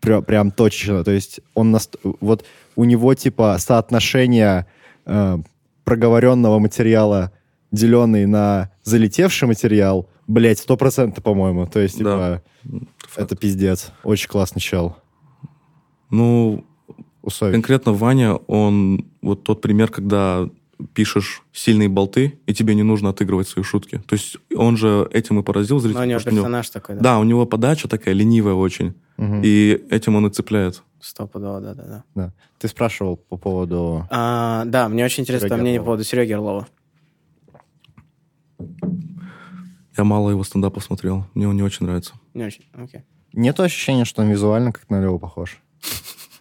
Прям, 0.00 0.22
прям 0.24 0.50
точно. 0.52 1.02
То 1.04 1.10
есть 1.10 1.40
он... 1.54 1.70
наст- 1.74 1.98
Вот 2.20 2.44
у 2.76 2.84
него, 2.84 3.12
типа, 3.14 3.56
соотношение 3.58 4.66
э, 5.06 5.38
проговоренного 5.84 6.58
материала, 6.60 7.32
деленный 7.72 8.26
на 8.26 8.70
залетевший 8.84 9.48
материал, 9.48 10.08
блять, 10.28 10.60
сто 10.60 10.76
процентов, 10.76 11.24
по-моему. 11.24 11.66
То 11.66 11.80
есть, 11.80 11.98
Да. 12.02 12.40
типа... 12.62 12.80
Это 13.16 13.34
пиздец. 13.34 13.90
Очень 14.04 14.28
классный 14.28 14.60
чел. 14.60 14.96
Ну, 16.10 16.64
Усович. 17.22 17.52
конкретно 17.54 17.92
Ваня, 17.92 18.34
он 18.34 19.06
вот 19.22 19.42
тот 19.42 19.60
пример, 19.60 19.88
когда 19.90 20.48
пишешь 20.94 21.42
сильные 21.52 21.88
болты, 21.88 22.38
и 22.46 22.54
тебе 22.54 22.74
не 22.74 22.82
нужно 22.82 23.10
отыгрывать 23.10 23.48
свои 23.48 23.62
шутки. 23.64 24.02
То 24.06 24.14
есть 24.14 24.36
он 24.54 24.76
же 24.76 25.08
этим 25.12 25.38
и 25.40 25.42
поразил 25.42 25.76
Но 25.76 25.80
зрителей. 25.80 26.02
у 26.02 26.06
него 26.08 26.18
у 26.18 26.24
персонаж 26.24 26.70
такой, 26.70 26.96
да? 26.96 27.00
Да, 27.02 27.18
у 27.18 27.24
него 27.24 27.46
подача 27.46 27.88
такая 27.88 28.14
ленивая 28.14 28.54
очень. 28.54 28.94
Мгм. 29.16 29.42
И 29.44 29.86
этим 29.90 30.16
он 30.16 30.26
и 30.26 30.30
цепляет. 30.30 30.82
Стопудово, 31.00 31.60
да, 31.60 31.74
да, 31.74 31.82
да. 31.84 32.04
Да. 32.14 32.32
Ты 32.58 32.68
спрашивал 32.68 33.16
по 33.16 33.36
поводу... 33.36 34.06
А, 34.10 34.64
да, 34.66 34.88
мне 34.88 35.04
очень 35.04 35.22
интересно 35.22 35.48
Сереги 35.48 35.60
мнение 35.60 35.80
по 35.80 35.84
Орлова. 35.84 35.96
поводу 35.96 36.04
Сереги 36.04 36.32
Орлова. 36.32 36.68
Я 39.96 40.04
мало 40.04 40.30
его 40.30 40.44
стендапов 40.44 40.84
смотрел. 40.84 41.26
Мне 41.34 41.48
он 41.48 41.56
не 41.56 41.62
очень 41.62 41.86
нравится. 41.86 42.14
Не 42.34 42.44
очень, 42.44 42.64
окей. 42.74 43.02
Нет 43.32 43.58
ощущения, 43.60 44.04
что 44.04 44.22
он 44.22 44.28
визуально 44.30 44.72
как 44.72 44.88
на 44.90 45.00
Леву 45.00 45.18
похож? 45.18 45.60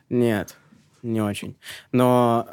Нет, 0.09 0.57
не 1.03 1.21
очень. 1.21 1.55
Но 1.91 2.47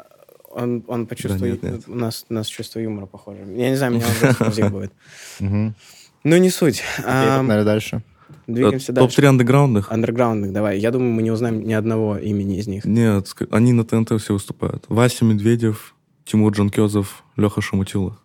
он, 0.57 0.83
он 0.87 1.05
почувствует... 1.07 1.61
нет, 1.63 1.71
нет. 1.73 1.83
У, 1.87 1.95
нас, 1.95 2.25
у 2.29 2.33
нас 2.33 2.47
чувство 2.47 2.79
юмора 2.79 3.05
похоже. 3.05 3.39
Я 3.55 3.69
не 3.69 3.75
знаю, 3.75 3.93
меня 3.93 4.05
музыка 4.39 4.69
будет. 4.71 4.91
Ну, 5.39 6.37
не 6.37 6.49
суть. 6.49 6.83
Погнали 7.03 7.63
дальше. 7.63 8.03
Двигаемся 8.47 8.91
Э, 8.91 8.95
дальше. 8.95 9.15
Топ-3 9.17 9.25
андеграундных? 9.27 9.91
Андерграундных, 9.91 10.51
давай. 10.53 10.79
Я 10.79 10.91
думаю, 10.91 11.11
мы 11.11 11.21
не 11.21 11.31
узнаем 11.31 11.65
ни 11.65 11.73
одного 11.73 12.17
имени 12.17 12.57
из 12.57 12.67
них. 12.67 12.85
Нет, 12.85 13.33
они 13.51 13.73
на 13.73 13.83
ТНТ 13.85 14.19
все 14.21 14.33
выступают. 14.33 14.85
Вася 14.89 15.25
Медведев, 15.25 15.95
Тимур 16.25 16.53
Джанкезов, 16.53 17.23
Леха 17.35 17.61
Шамутила. 17.61 18.17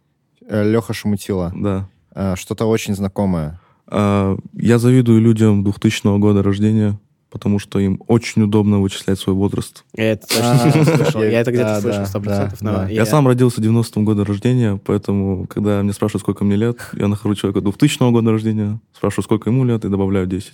Леха 0.48 0.92
Шамутила. 0.94 1.52
Да. 1.56 1.88
Э, 2.14 2.34
Что-то 2.36 2.66
очень 2.66 2.94
знакомое. 2.94 3.60
А, 3.86 4.36
Я 4.54 4.78
завидую 4.78 5.20
людям 5.20 5.64
2000 5.64 6.18
года 6.18 6.42
рождения. 6.42 6.98
Потому 7.32 7.58
что 7.58 7.78
им 7.78 8.00
очень 8.06 8.42
удобно 8.42 8.78
вычислять 8.80 9.18
свой 9.18 9.34
возраст. 9.34 9.84
Я 9.96 10.12
это 10.12 10.26
точно 10.28 10.52
А, 10.52 10.70
слышал. 10.96 11.22
Я 11.22 11.40
это 11.40 11.50
где-то 11.50 11.80
слышал 11.80 12.00
да, 12.02 12.06
сто 12.06 12.20
процентов. 12.20 12.58
да, 12.60 12.70
но 12.72 12.78
да. 12.78 12.88
Я 12.88 13.06
сам 13.06 13.26
родился 13.26 13.60
в 13.60 13.64
90-м 13.64 14.04
году 14.04 14.24
рождения, 14.24 14.78
поэтому, 14.84 15.46
когда 15.46 15.80
меня 15.82 15.92
спрашивают, 15.94 16.20
сколько 16.22 16.44
мне 16.44 16.56
лет, 16.56 16.78
я 16.92 17.08
нахожу 17.08 17.34
человека 17.34 17.62
2000 17.62 18.10
года 18.12 18.30
рождения, 18.30 18.80
спрашиваю, 18.92 19.24
сколько 19.24 19.48
ему 19.50 19.64
лет, 19.64 19.84
и 19.84 19.88
добавляю 19.88 20.26
10. 20.26 20.52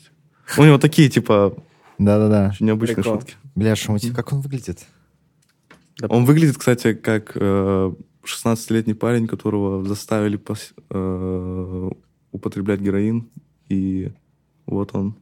У 0.56 0.64
него 0.64 0.78
такие, 0.78 1.08
типа, 1.10 1.54
Да-да-да. 1.98 2.50
очень 2.54 2.66
необычные 2.66 2.96
Прикол. 2.96 3.14
шутки. 3.20 3.34
Бля, 3.54 3.74
Шамути, 3.76 4.10
как 4.12 4.32
он 4.32 4.40
выглядит? 4.40 4.86
Он 6.08 6.24
выглядит, 6.24 6.56
кстати, 6.56 6.94
как 6.94 7.32
э, 7.34 7.92
16-летний 8.24 8.94
парень, 8.94 9.26
которого 9.26 9.84
заставили 9.84 10.38
пос- 10.38 10.72
э, 10.90 11.90
употреблять 12.30 12.80
героин, 12.80 13.28
и 13.68 14.12
вот 14.66 14.94
он. 14.94 15.16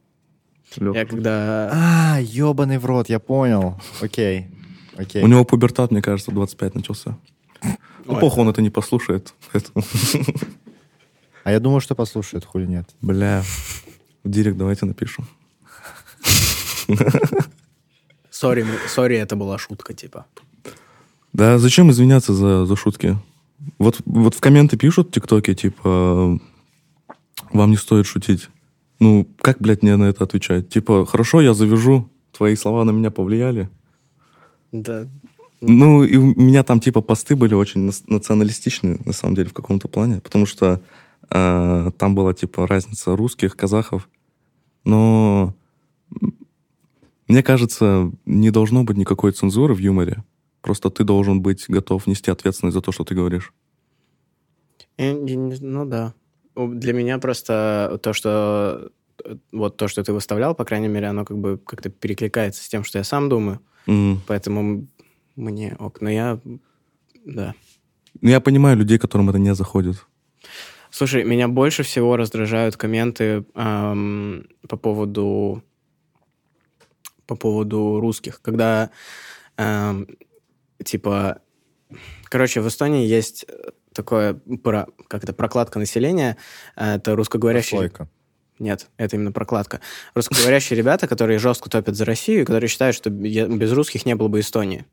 Я 0.75 1.05
когда... 1.05 1.69
А, 1.73 2.19
ебаный 2.21 2.77
в 2.77 2.85
рот, 2.85 3.09
я 3.09 3.19
понял. 3.19 3.79
Окей. 4.01 4.47
Окей. 4.95 5.23
У 5.23 5.27
него 5.27 5.43
пубертат, 5.45 5.91
мне 5.91 6.01
кажется, 6.01 6.31
в 6.31 6.33
25 6.33 6.75
начался. 6.75 7.17
Ну, 8.05 8.15
похуй, 8.19 8.43
он 8.43 8.49
это 8.49 8.61
не 8.61 8.69
послушает. 8.69 9.33
поэтому- 9.51 9.83
А 11.43 11.51
я 11.51 11.59
думаю, 11.59 11.81
что 11.81 11.95
послушает, 11.95 12.45
хули 12.45 12.65
нет. 12.65 12.89
Бля, 13.01 13.43
в 14.23 14.29
директ 14.29 14.57
давайте 14.57 14.85
напишем. 14.85 15.27
Сори, 18.29 18.65
сори, 18.87 19.17
это 19.17 19.35
была 19.35 19.57
шутка, 19.57 19.93
типа. 19.93 20.25
Да 21.33 21.57
зачем 21.59 21.89
извиняться 21.91 22.33
за, 22.33 22.65
за 22.65 22.75
шутки? 22.75 23.17
Вот, 23.79 23.97
вот 24.05 24.35
в 24.35 24.39
комменты 24.39 24.77
пишут 24.77 25.09
в 25.09 25.11
ТикТоке, 25.11 25.55
типа, 25.55 26.39
вам 27.51 27.71
не 27.71 27.77
стоит 27.77 28.05
шутить. 28.05 28.49
Ну, 28.99 29.27
как, 29.41 29.59
блядь, 29.59 29.83
мне 29.83 29.95
на 29.95 30.05
это 30.05 30.23
отвечать? 30.23 30.69
Типа, 30.69 31.05
хорошо, 31.05 31.41
я 31.41 31.53
завяжу, 31.53 32.09
твои 32.31 32.55
слова 32.55 32.83
на 32.83 32.91
меня 32.91 33.11
повлияли. 33.11 33.69
Да. 34.71 35.07
Ну, 35.61 36.03
и 36.03 36.17
у 36.17 36.33
меня 36.35 36.63
там, 36.63 36.79
типа, 36.79 37.01
посты 37.01 37.35
были 37.35 37.53
очень 37.53 37.91
националистичные, 38.07 38.99
на 39.05 39.13
самом 39.13 39.35
деле, 39.35 39.49
в 39.49 39.53
каком-то 39.53 39.87
плане, 39.87 40.21
потому 40.21 40.45
что 40.45 40.81
э, 41.29 41.91
там 41.97 42.15
была, 42.15 42.33
типа, 42.33 42.67
разница 42.67 43.15
русских, 43.15 43.55
казахов. 43.55 44.09
Но 44.83 45.55
мне 47.27 47.43
кажется, 47.43 48.11
не 48.25 48.51
должно 48.51 48.83
быть 48.83 48.97
никакой 48.97 49.31
цензуры 49.31 49.73
в 49.73 49.79
юморе. 49.79 50.23
Просто 50.61 50.89
ты 50.89 51.03
должен 51.03 51.41
быть 51.41 51.65
готов 51.67 52.07
нести 52.07 52.31
ответственность 52.31 52.73
за 52.73 52.81
то, 52.81 52.91
что 52.91 53.03
ты 53.03 53.15
говоришь. 53.15 53.53
Не- 54.97 55.59
ну 55.59 55.85
да. 55.85 56.13
Для 56.57 56.93
меня 56.93 57.19
просто 57.19 57.99
то, 58.01 58.13
что 58.13 58.91
э, 59.23 59.35
вот 59.51 59.77
то, 59.77 59.87
что 59.87 60.03
ты 60.03 60.13
выставлял, 60.13 60.55
по 60.55 60.65
крайней 60.65 60.87
мере, 60.87 61.07
оно 61.07 61.25
как 61.25 61.37
бы 61.37 61.57
как-то 61.57 61.89
перекликается 61.89 62.63
с 62.63 62.67
тем, 62.67 62.83
что 62.83 62.97
я 62.97 63.03
сам 63.03 63.29
думаю. 63.29 63.59
М. 63.85 64.21
Поэтому 64.27 64.87
мне 65.35 65.75
ок. 65.79 66.01
Но 66.01 66.09
я... 66.09 66.39
Да. 67.25 67.53
Ну, 68.21 68.29
Я 68.29 68.41
понимаю 68.41 68.77
людей, 68.77 68.97
которым 68.97 69.29
это 69.29 69.39
не 69.39 69.53
заходит. 69.53 70.05
Слушай, 70.89 71.23
меня 71.23 71.47
больше 71.47 71.83
всего 71.83 72.17
раздражают 72.17 72.77
комменты 72.77 73.45
ам, 73.53 74.45
по 74.67 74.77
поводу 74.77 75.63
по 77.27 77.35
поводу 77.35 77.99
русских, 77.99 78.41
когда 78.41 78.89
ам, 79.57 80.07
типа, 80.83 81.41
короче, 82.23 82.61
в 82.61 82.67
Эстонии 82.67 83.05
есть 83.05 83.45
такое 83.97 84.35
про, 84.63 84.87
как 85.07 85.23
это 85.23 85.33
прокладка 85.33 85.79
населения, 85.79 86.37
а, 86.75 86.95
это 86.95 87.15
русскоговорящие. 87.15 87.79
Прослойка. 87.79 88.09
Нет, 88.59 88.87
это 88.97 89.15
именно 89.17 89.31
прокладка. 89.31 89.81
Русскоговорящие 90.13 90.77
ребята, 90.81 91.07
которые 91.07 91.39
жестко 91.39 91.69
топят 91.69 91.95
за 91.95 92.05
Россию, 92.05 92.45
которые 92.45 92.69
считают, 92.69 92.95
что 92.95 93.09
без 93.09 93.71
русских 93.73 94.05
не 94.05 94.15
было 94.15 94.29
бы 94.29 94.39
Эстонии. 94.39 94.85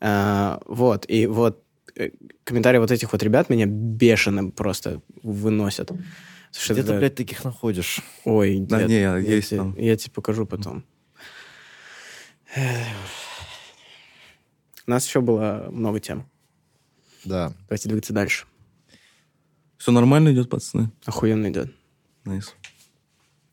А, 0.00 0.60
вот, 0.66 1.06
и 1.08 1.26
вот 1.26 1.64
э, 1.96 2.10
комментарии 2.44 2.78
вот 2.78 2.90
этих 2.92 3.10
вот 3.12 3.22
ребят 3.22 3.48
меня 3.48 3.66
бешено 3.66 4.50
просто 4.50 5.00
выносят. 5.22 5.90
Где 6.68 6.82
ты, 6.84 6.96
блядь, 6.96 7.16
таких 7.16 7.42
находишь? 7.42 8.00
Ой, 8.24 8.60
Да 8.60 8.84
не, 8.84 9.00
я, 9.00 9.16
есть 9.16 9.50
я 9.50 9.96
тебе 9.96 10.12
покажу 10.12 10.46
потом. 10.46 10.84
У 14.86 14.90
нас 14.90 15.06
еще 15.06 15.20
было 15.20 15.68
много 15.70 15.98
тем. 15.98 16.30
Да. 17.24 17.52
Давайте 17.68 17.88
двигаться 17.88 18.12
дальше. 18.12 18.46
Все 19.78 19.92
нормально 19.92 20.32
идет, 20.32 20.48
пацаны? 20.48 20.90
Охуенно 21.04 21.50
идет. 21.50 21.74
Nice. 22.24 22.54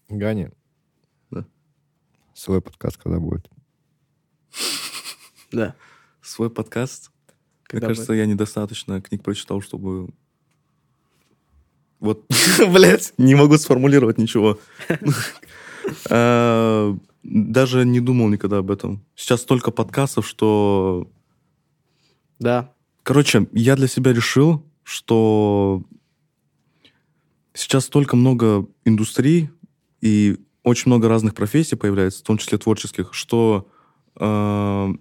Гани. 0.07 0.51
Да. 1.29 1.45
Свой 2.33 2.61
подкаст 2.61 2.97
когда 2.97 3.19
будет? 3.19 3.49
Да. 5.51 5.75
Свой 6.21 6.49
подкаст. 6.49 7.11
Когда 7.63 7.87
Мне 7.87 7.95
кажется, 7.95 8.13
я 8.13 8.25
недостаточно 8.25 9.01
книг 9.01 9.23
прочитал, 9.23 9.61
чтобы... 9.61 10.09
Вот, 11.99 12.25
блядь, 12.73 13.13
не 13.17 13.35
могу 13.35 13.57
сформулировать 13.57 14.17
ничего. 14.17 14.59
А, 16.11 16.95
Даже 17.23 17.85
не 17.85 17.99
думал 17.99 18.29
никогда 18.29 18.59
об 18.59 18.69
этом. 18.69 19.03
Сейчас 19.15 19.41
столько 19.41 19.71
подкастов, 19.71 20.27
что... 20.27 21.09
Да. 22.37 22.71
Короче, 23.03 23.47
я 23.53 23.75
для 23.75 23.87
себя 23.87 24.13
решил, 24.13 24.63
что 24.83 25.83
сейчас 27.53 27.85
столько 27.85 28.15
много 28.15 28.67
индустрий 28.85 29.49
и 30.01 30.37
очень 30.63 30.89
много 30.91 31.07
разных 31.09 31.33
профессий 31.33 31.75
появляется, 31.75 32.19
в 32.19 32.23
том 32.23 32.37
числе 32.37 32.57
творческих, 32.57 33.13
что 33.13 33.67
э, 34.15 34.93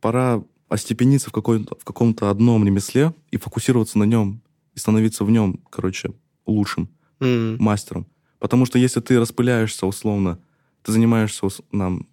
пора 0.00 0.44
остепениться 0.68 1.30
в, 1.30 1.32
какой-то, 1.32 1.76
в 1.78 1.84
каком-то 1.84 2.30
одном 2.30 2.64
ремесле 2.64 3.12
и 3.32 3.36
фокусироваться 3.36 3.98
на 3.98 4.04
нем, 4.04 4.40
и 4.74 4.78
становиться 4.78 5.24
в 5.24 5.30
нем, 5.30 5.58
короче, 5.68 6.12
лучшим 6.46 6.88
М. 7.18 7.56
мастером. 7.58 8.06
Потому 8.38 8.66
что 8.66 8.78
если 8.78 9.00
ты 9.00 9.18
распыляешься 9.18 9.86
условно, 9.86 10.38
ты 10.82 10.92
занимаешься 10.92 11.48
нам, 11.72 12.06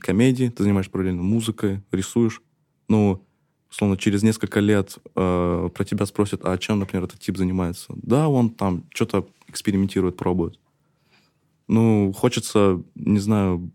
комедией, 0.00 0.50
ты 0.50 0.64
занимаешься 0.64 0.90
параллельно 0.90 1.22
музыкой, 1.22 1.82
рисуешь, 1.92 2.42
ну, 2.88 3.24
условно, 3.70 3.96
через 3.96 4.22
несколько 4.22 4.60
лет 4.60 4.98
э, 5.16 5.68
про 5.74 5.84
тебя 5.84 6.06
спросят, 6.06 6.40
а 6.44 6.56
чем, 6.58 6.78
например, 6.80 7.04
этот 7.04 7.20
тип 7.20 7.36
занимается? 7.36 7.86
Да, 8.02 8.28
он 8.28 8.50
там 8.50 8.84
что-то 8.94 9.26
экспериментирует, 9.48 10.16
пробует. 10.16 10.58
Ну, 11.68 12.12
хочется, 12.12 12.82
не 12.96 13.20
знаю, 13.20 13.70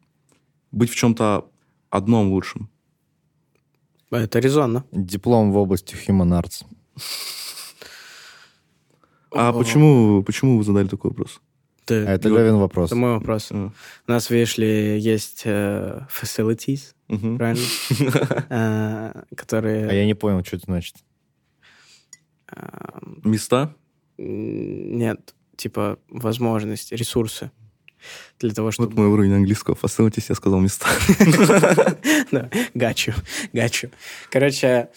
быть 0.72 0.90
в 0.90 0.96
чем-то 0.96 1.50
одном 1.90 2.30
лучшем. 2.32 2.70
Это 4.12 4.40
резонно. 4.40 4.84
Диплом 4.92 5.52
в 5.52 5.58
области 5.58 5.96
Human 5.96 6.42
Arts. 6.42 6.64
А 9.32 9.52
почему, 9.54 10.24
почему 10.24 10.58
вы 10.58 10.64
задали 10.64 10.88
такой 10.88 11.12
вопрос? 11.12 11.42
Ты- 11.86 12.06
А 12.06 12.12
это 12.14 12.30
Левин 12.30 12.58
вопрос. 12.58 12.90
Это 12.90 12.96
мой 12.96 13.14
вопрос. 13.14 13.52
У 13.52 13.72
нас, 14.08 14.30
видишь 14.30 14.58
ли, 14.58 15.00
есть 15.00 15.44
э, 15.46 16.02
facilities, 16.10 16.95
мгм. 17.08 17.38
правильно? 17.38 17.66
Э, 18.50 19.24
Которые... 19.36 19.90
А 19.90 19.94
я 19.94 20.06
не 20.06 20.14
понял, 20.14 20.44
что 20.44 20.58
это 20.58 20.66
значит. 20.66 20.96
Места? 23.24 23.76
Нет, 24.18 25.34
типа 25.58 26.00
возможности, 26.10 26.94
ресурсы 26.94 27.52
для 28.40 28.54
того, 28.54 28.72
чтобы... 28.72 28.90
Вот 28.90 28.98
мой 28.98 29.08
уровень 29.08 29.34
английского. 29.34 29.76
Facilities, 29.76 30.26
я 30.30 30.36
сказал 30.36 30.60
места. 30.60 30.88
Гачу, 32.74 33.14
гачу. 33.52 33.90
Короче, 34.30 34.90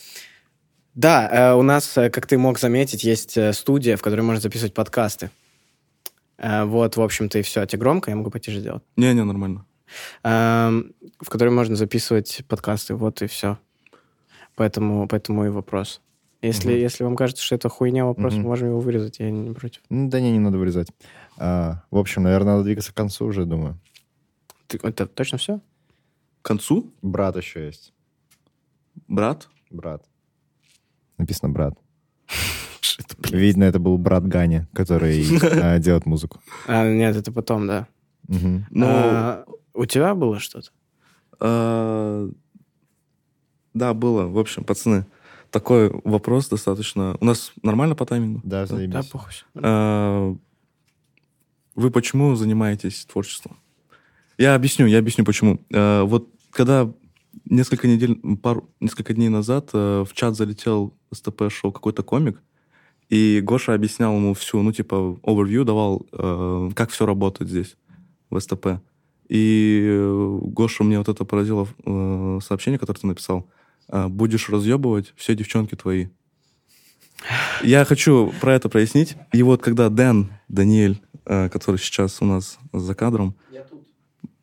да, 0.95 1.29
э, 1.31 1.55
у 1.55 1.63
нас, 1.63 1.97
э, 1.97 2.11
как 2.11 2.27
ты 2.27 2.37
мог 2.39 2.59
заметить, 2.59 3.05
есть 3.05 3.37
э, 3.37 3.53
студия, 3.53 3.97
в 3.97 4.03
которой 4.03 4.23
можно 4.23 4.41
записывать 4.41 4.75
подкасты. 4.75 5.31
Вот, 6.41 6.97
в 6.97 7.01
общем-то, 7.03 7.39
и 7.39 7.43
все. 7.43 7.67
Тебе 7.67 7.81
громко, 7.81 8.11
я 8.11 8.17
могу 8.17 8.31
потише 8.31 8.61
сделать. 8.61 8.83
Не-не, 8.97 9.25
нормально. 9.25 9.65
Эм, 10.25 10.93
В 11.21 11.29
которой 11.31 11.51
можно 11.51 11.77
записывать 11.77 12.43
подкасты, 12.49 12.95
вот 12.95 13.23
и 13.23 13.27
все. 13.27 13.59
Поэтому, 14.55 15.07
поэтому 15.09 15.45
и 15.47 15.49
вопрос. 15.49 16.01
Если, 16.43 16.71
Мгм. 16.71 16.79
если 16.81 17.05
вам 17.05 17.17
кажется, 17.17 17.43
что 17.43 17.55
это 17.57 17.69
хуйня 17.69 18.05
вопрос, 18.05 18.35
мы 18.35 18.41
Мгм. 18.41 18.49
можем 18.49 18.69
его 18.69 18.81
вырезать, 18.81 19.19
я 19.19 19.31
не 19.31 19.53
против. 19.53 19.83
Ну, 19.91 20.09
Да 20.09 20.21
не, 20.21 20.31
не 20.33 20.39
надо 20.39 20.59
вырезать. 20.59 20.89
А, 21.37 21.83
в 21.91 21.97
общем, 21.99 22.23
наверное, 22.23 22.53
надо 22.55 22.65
двигаться 22.65 22.93
к 22.93 22.97
концу 22.97 23.27
уже, 23.27 23.45
думаю. 23.45 23.79
Ты- 24.69 24.79
это 24.83 25.07
точно 25.07 25.39
все? 25.39 25.61
К 26.43 26.47
концу? 26.49 26.93
Брат 27.03 27.37
еще 27.37 27.67
есть. 27.67 27.93
Брат? 29.09 29.49
Брат. 29.71 30.05
Написано 31.19 31.53
брат. 31.53 31.75
Видно, 33.31 33.65
это 33.65 33.79
был 33.79 33.99
брат 33.99 34.27
Гани, 34.27 34.67
который 34.73 35.25
а, 35.63 35.79
делает 35.79 36.07
музыку. 36.07 36.41
А, 36.67 36.89
нет, 36.89 37.17
это 37.17 37.33
потом, 37.33 37.67
да. 37.67 37.87
Ну, 38.29 38.87
А, 38.87 39.45
у 39.79 39.87
тебя 39.87 40.15
было 40.15 40.39
что-то? 40.39 40.71
А, 41.41 42.29
Да, 43.75 43.95
было. 43.95 44.27
В 44.27 44.39
общем, 44.39 44.65
пацаны, 44.65 45.07
такой 45.51 45.91
вопрос 46.05 46.49
достаточно... 46.49 47.17
У 47.21 47.25
нас 47.25 47.53
нормально 47.63 47.95
по 47.95 48.05
таймингу? 48.05 48.41
Да, 48.45 48.67
Да, 48.67 48.77
заебись. 48.77 49.07
похуй. 49.07 49.33
А, 49.55 50.35
Вы 51.75 51.91
почему 51.91 52.35
занимаетесь 52.35 53.05
творчеством? 53.05 53.57
Я 54.37 54.55
объясню, 54.55 54.87
я 54.87 54.99
объясню, 54.99 55.25
почему. 55.25 55.61
Э, 55.71 56.03
вот 56.03 56.29
когда 56.51 56.93
несколько 57.45 57.89
недель, 57.89 58.17
пару, 58.37 58.69
несколько 58.81 59.13
дней 59.15 59.29
назад 59.29 59.71
э, 59.73 60.05
в 60.09 60.13
чат 60.13 60.37
залетел 60.37 60.95
СТП 61.13 61.51
шоу 61.51 61.73
какой-то 61.73 62.03
комик, 62.03 62.41
и 63.09 63.41
Гоша 63.41 63.75
объяснял 63.75 64.15
ему 64.15 64.35
всю, 64.35 64.63
ну, 64.63 64.73
типа, 64.73 65.19
overview 65.23 65.65
давал, 65.65 66.07
э, 66.13 66.71
как 66.75 66.91
все 66.91 67.07
работает 67.07 67.51
здесь, 67.51 67.77
в 68.31 68.39
СТП. 68.39 68.81
И 69.29 69.85
э, 69.87 70.39
Гоша 70.43 70.85
мне 70.85 70.99
вот 70.99 71.09
это 71.09 71.25
поразило 71.25 71.69
э, 71.85 72.39
сообщение, 72.43 72.79
которое 72.79 72.99
ты 72.99 73.07
написал. 73.07 73.47
Э, 73.89 74.09
Будешь 74.09 74.49
разъебывать, 74.49 75.13
все 75.17 75.35
девчонки 75.35 75.75
твои. 75.75 76.09
Я 77.63 77.85
хочу 77.85 78.33
про 78.41 78.55
это 78.55 78.69
прояснить. 78.69 79.17
И 79.33 79.43
вот 79.43 79.61
когда 79.61 79.91
Дэн, 79.91 80.31
Даниэль, 80.49 81.03
э, 81.27 81.49
который 81.51 81.77
сейчас 81.77 82.23
у 82.23 82.25
нас 82.25 82.59
за 82.73 82.95
кадром, 82.95 83.35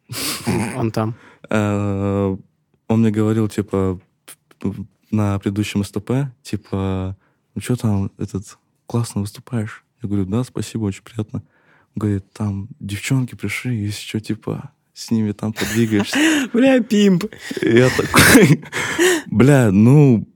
Он 0.76 0.92
там. 0.92 1.16
Он 1.50 3.02
мне 3.02 3.10
говорил, 3.10 3.50
типа, 3.50 4.00
на 5.10 5.40
предыдущем 5.40 5.84
СТП, 5.84 6.32
типа, 6.44 7.18
ну 7.56 7.62
что 7.62 7.76
там, 7.76 8.12
этот, 8.18 8.58
классно 8.86 9.22
выступаешь. 9.22 9.84
Я 10.04 10.10
говорю, 10.10 10.26
да, 10.26 10.44
спасибо, 10.44 10.84
очень 10.84 11.04
приятно. 11.04 11.42
Говорит, 11.96 12.26
там 12.34 12.68
девчонки 12.80 13.36
пришли, 13.36 13.78
если 13.78 14.02
что, 14.02 14.20
типа, 14.20 14.72
с 14.94 15.12
ними 15.12 15.32
там 15.32 15.54
подвигаешься. 15.54 16.18
Бля, 16.54 16.82
пимп. 16.82 17.26
Я 17.62 17.90
такой, 17.90 18.64
бля, 19.28 19.72
ну, 19.72 20.28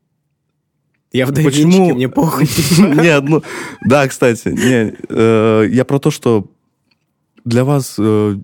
Я 1.12 1.26
в 1.26 1.34
Почему? 1.34 1.94
Мне 1.94 2.10
похуй. 2.10 2.48
Нет, 2.78 3.24
ну, 3.24 3.44
да, 3.86 4.08
кстати, 4.08 4.50
не, 4.50 4.96
э, 5.10 5.68
я 5.70 5.86
про 5.86 6.00
то, 6.00 6.12
что 6.12 6.52
для 7.46 7.64
вас 7.64 7.96
э, 7.98 8.38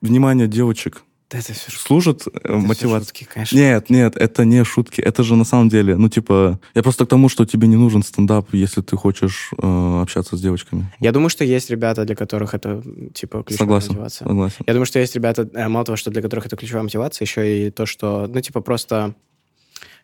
внимание 0.00 0.48
девочек 0.48 1.02
Да 1.28 1.38
это 1.38 1.52
все 1.52 1.70
служит 1.72 2.22
э, 2.44 2.54
мотивацией. 2.54 3.00
шутки, 3.06 3.24
конечно. 3.24 3.56
Нет, 3.56 3.90
нет, 3.90 4.16
это 4.16 4.44
не 4.44 4.62
шутки. 4.64 5.00
Это 5.00 5.24
же 5.24 5.34
на 5.34 5.44
самом 5.44 5.68
деле, 5.68 5.96
ну, 5.96 6.08
типа, 6.08 6.60
я 6.74 6.82
просто 6.84 7.04
к 7.04 7.08
тому, 7.08 7.28
что 7.28 7.44
тебе 7.44 7.66
не 7.66 7.74
нужен 7.76 8.02
стендап, 8.04 8.54
если 8.54 8.80
ты 8.80 8.96
хочешь 8.96 9.50
э, 9.60 10.00
общаться 10.02 10.36
с 10.36 10.40
девочками. 10.40 10.86
Я 11.00 11.10
думаю, 11.10 11.28
что 11.28 11.42
есть 11.44 11.68
ребята, 11.70 12.04
для 12.04 12.14
которых 12.14 12.54
это, 12.54 12.80
типа, 13.12 13.42
ключевая 13.42 13.66
Согласен, 13.80 13.88
мотивация. 13.94 14.28
согласен. 14.28 14.64
Я 14.66 14.72
думаю, 14.72 14.86
что 14.86 15.00
есть 15.00 15.16
ребята, 15.16 15.50
э, 15.52 15.68
мало 15.68 15.84
того, 15.84 15.96
что 15.96 16.12
для 16.12 16.22
которых 16.22 16.46
это 16.46 16.54
ключевая 16.56 16.84
мотивация, 16.84 17.24
еще 17.24 17.66
и 17.66 17.70
то, 17.72 17.86
что, 17.86 18.28
ну, 18.28 18.40
типа, 18.40 18.60
просто 18.60 19.16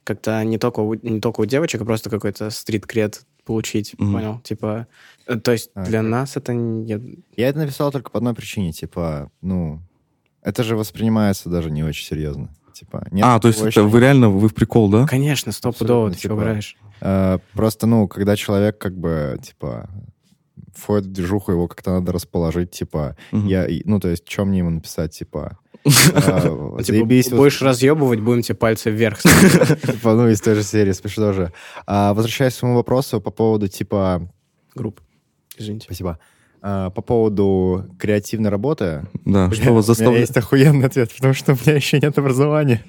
как-то 0.04 0.42
не 0.42 0.58
только 0.58 0.80
у, 0.80 0.94
не 0.94 1.20
только 1.20 1.40
у 1.42 1.44
девочек, 1.44 1.82
а 1.82 1.84
просто 1.84 2.10
какой-то 2.10 2.50
стрит-кред 2.50 3.24
получить, 3.44 3.94
Мгм. 3.98 4.12
понял? 4.12 4.40
Типа, 4.40 4.88
э, 5.28 5.36
то 5.36 5.52
есть 5.52 5.70
А, 5.74 5.84
для 5.84 6.02
нас 6.02 6.36
это... 6.36 6.52
не- 6.52 7.22
Я 7.36 7.48
это 7.48 7.58
написал 7.60 7.92
только 7.92 8.10
по 8.10 8.18
одной 8.18 8.34
причине, 8.34 8.72
типа, 8.72 9.30
ну, 9.40 9.80
это 10.42 10.62
же 10.62 10.76
воспринимается 10.76 11.48
даже 11.48 11.70
не 11.70 11.82
очень 11.82 12.06
серьезно. 12.06 12.50
Типа, 12.72 13.06
нет 13.10 13.24
а, 13.26 13.38
то 13.38 13.48
есть 13.48 13.60
это 13.60 13.84
вы 13.84 14.00
реально, 14.00 14.30
вы 14.30 14.48
в 14.48 14.54
прикол, 14.54 14.88
да? 14.88 15.06
Конечно, 15.06 15.52
стопудово, 15.52 16.10
ты 16.10 16.14
что 16.14 16.22
типа, 16.22 16.34
выбираешь? 16.34 16.76
Э, 17.00 17.38
Просто, 17.52 17.86
ну, 17.86 18.08
когда 18.08 18.34
человек 18.34 18.78
как 18.78 18.96
бы, 18.96 19.38
типа, 19.42 19.88
входит 20.74 21.06
в 21.06 21.12
движуху, 21.12 21.52
его 21.52 21.68
как-то 21.68 21.92
надо 21.92 22.12
расположить, 22.12 22.70
типа, 22.70 23.16
Мгм. 23.30 23.46
я, 23.46 23.66
ну, 23.84 24.00
то 24.00 24.08
есть, 24.08 24.28
что 24.28 24.44
мне 24.44 24.58
ему 24.58 24.70
написать, 24.70 25.16
типа, 25.16 25.58
э, 25.84 25.90
типа, 25.90 26.76
заебись, 26.80 27.30
будешь 27.30 27.60
разъебывать, 27.60 28.20
будем 28.20 28.42
тебе 28.42 28.54
пальцы 28.54 28.90
вверх. 28.90 29.20
типа, 29.22 30.14
ну, 30.14 30.28
из 30.28 30.40
той 30.40 30.54
же 30.54 30.62
серии, 30.62 30.92
смешно 30.92 31.32
же. 31.32 31.52
А, 31.86 32.14
Возвращаясь 32.14 32.54
к 32.54 32.56
своему 32.56 32.76
вопросу 32.76 33.20
по 33.20 33.30
поводу, 33.30 33.68
типа, 33.68 34.28
Групп. 34.74 35.00
Извините. 35.58 35.84
спасибо, 35.84 36.18
А, 36.64 36.90
по 36.90 37.02
поводу 37.02 37.86
креативной 37.98 38.48
работы, 38.50 39.04
Да, 39.24 39.48
Бля, 39.48 39.54
что 39.62 39.64
вас 39.64 39.66
У 39.66 39.72
меня 39.72 39.82
заставляет... 39.82 40.20
есть 40.20 40.36
охуенный 40.36 40.86
ответ, 40.86 41.12
потому 41.12 41.34
что 41.34 41.52
у 41.52 41.56
меня 41.56 41.74
еще 41.74 41.98
нет 41.98 42.16
образования. 42.16 42.84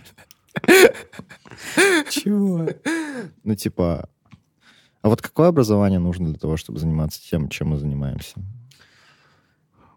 Чего? 2.09 2.67
Ну, 3.43 3.55
типа, 3.55 4.07
а 5.01 5.09
вот 5.09 5.21
какое 5.21 5.47
образование 5.49 5.99
нужно 5.99 6.27
для 6.29 6.37
того, 6.37 6.55
чтобы 6.57 6.79
заниматься 6.79 7.19
тем, 7.21 7.49
чем 7.49 7.69
мы 7.69 7.77
занимаемся? 7.77 8.35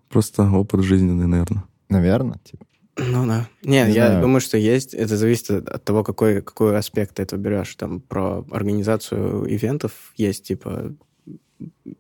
Просто 0.09 0.51
опыт 0.51 0.83
жизненный, 0.83 1.27
наверное. 1.27 1.65
Наверное, 1.89 2.41
типа. 2.45 2.65
Ну 2.97 3.27
да. 3.27 3.47
Не, 3.63 3.85
Не 3.85 3.93
я 3.93 4.07
знаю. 4.07 4.23
думаю, 4.23 4.41
что 4.41 4.57
есть. 4.57 4.95
Это 4.95 5.17
зависит 5.19 5.51
от 5.51 5.85
того, 5.85 6.03
какой, 6.03 6.41
какой 6.41 6.79
аспект 6.79 7.17
ты 7.17 7.23
этого 7.25 7.39
берешь. 7.39 7.75
Там 7.75 8.01
про 8.01 8.43
организацию 8.51 9.45
ивентов 9.55 9.93
есть, 10.17 10.45
типа, 10.47 10.95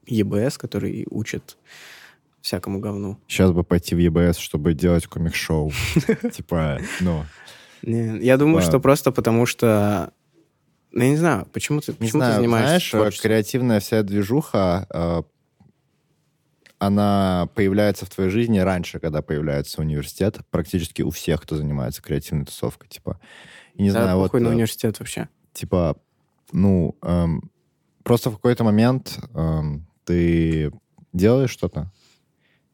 ЕБС, 0.07 0.59
который 0.59 1.07
учит 1.11 1.57
всякому 2.41 2.79
говну. 2.79 3.19
Сейчас 3.27 3.51
бы 3.51 3.65
пойти 3.65 3.95
в 3.95 3.99
ЕБС, 3.99 4.39
чтобы 4.39 4.75
делать 4.75 5.07
комик-шоу. 5.07 5.73
Типа, 6.33 6.81
ну, 7.01 7.25
я 7.83 8.37
думаю, 8.37 8.63
что 8.63 8.81
просто 8.81 9.13
потому 9.13 9.47
что... 9.47 10.13
Ну, 10.93 11.03
я 11.03 11.11
не 11.11 11.17
знаю, 11.17 11.47
почему 11.53 11.81
ты, 11.81 11.93
почему 11.93 12.21
знаю, 12.21 12.33
ты 12.35 12.37
занимаешься 12.39 12.69
знаешь, 12.69 12.95
э, 12.95 12.97
творчеством? 12.97 13.29
креативная 13.29 13.81
вся 13.81 14.03
движуха, 14.03 14.87
э, 14.89 15.23
она 16.79 17.49
появляется 17.55 18.07
в 18.07 18.11
твоей 18.11 18.31
жизни 18.31 18.59
раньше, 18.59 18.99
когда 18.99 19.21
появляется 19.23 19.81
университет, 19.81 20.39
практически 20.51 21.03
у 21.03 21.11
всех, 21.11 21.43
кто 21.43 21.57
занимается 21.57 22.01
креативной 22.01 22.47
тусовкой, 22.47 22.89
типа. 22.89 23.21
И 23.75 23.83
не 23.83 23.91
Да, 23.91 24.03
знаю, 24.05 24.19
вот... 24.19 24.33
на 24.33 24.49
э, 24.49 24.51
университет 24.51 24.99
вообще. 24.99 25.29
типа, 25.53 25.97
ну, 26.53 26.97
эм, 27.03 27.51
просто 28.07 28.31
в 28.31 28.37
какой-то 28.37 28.63
момент 28.63 29.19
эм, 29.35 29.85
ты 30.05 30.71
делаешь 31.13 31.51
что-то, 31.51 31.91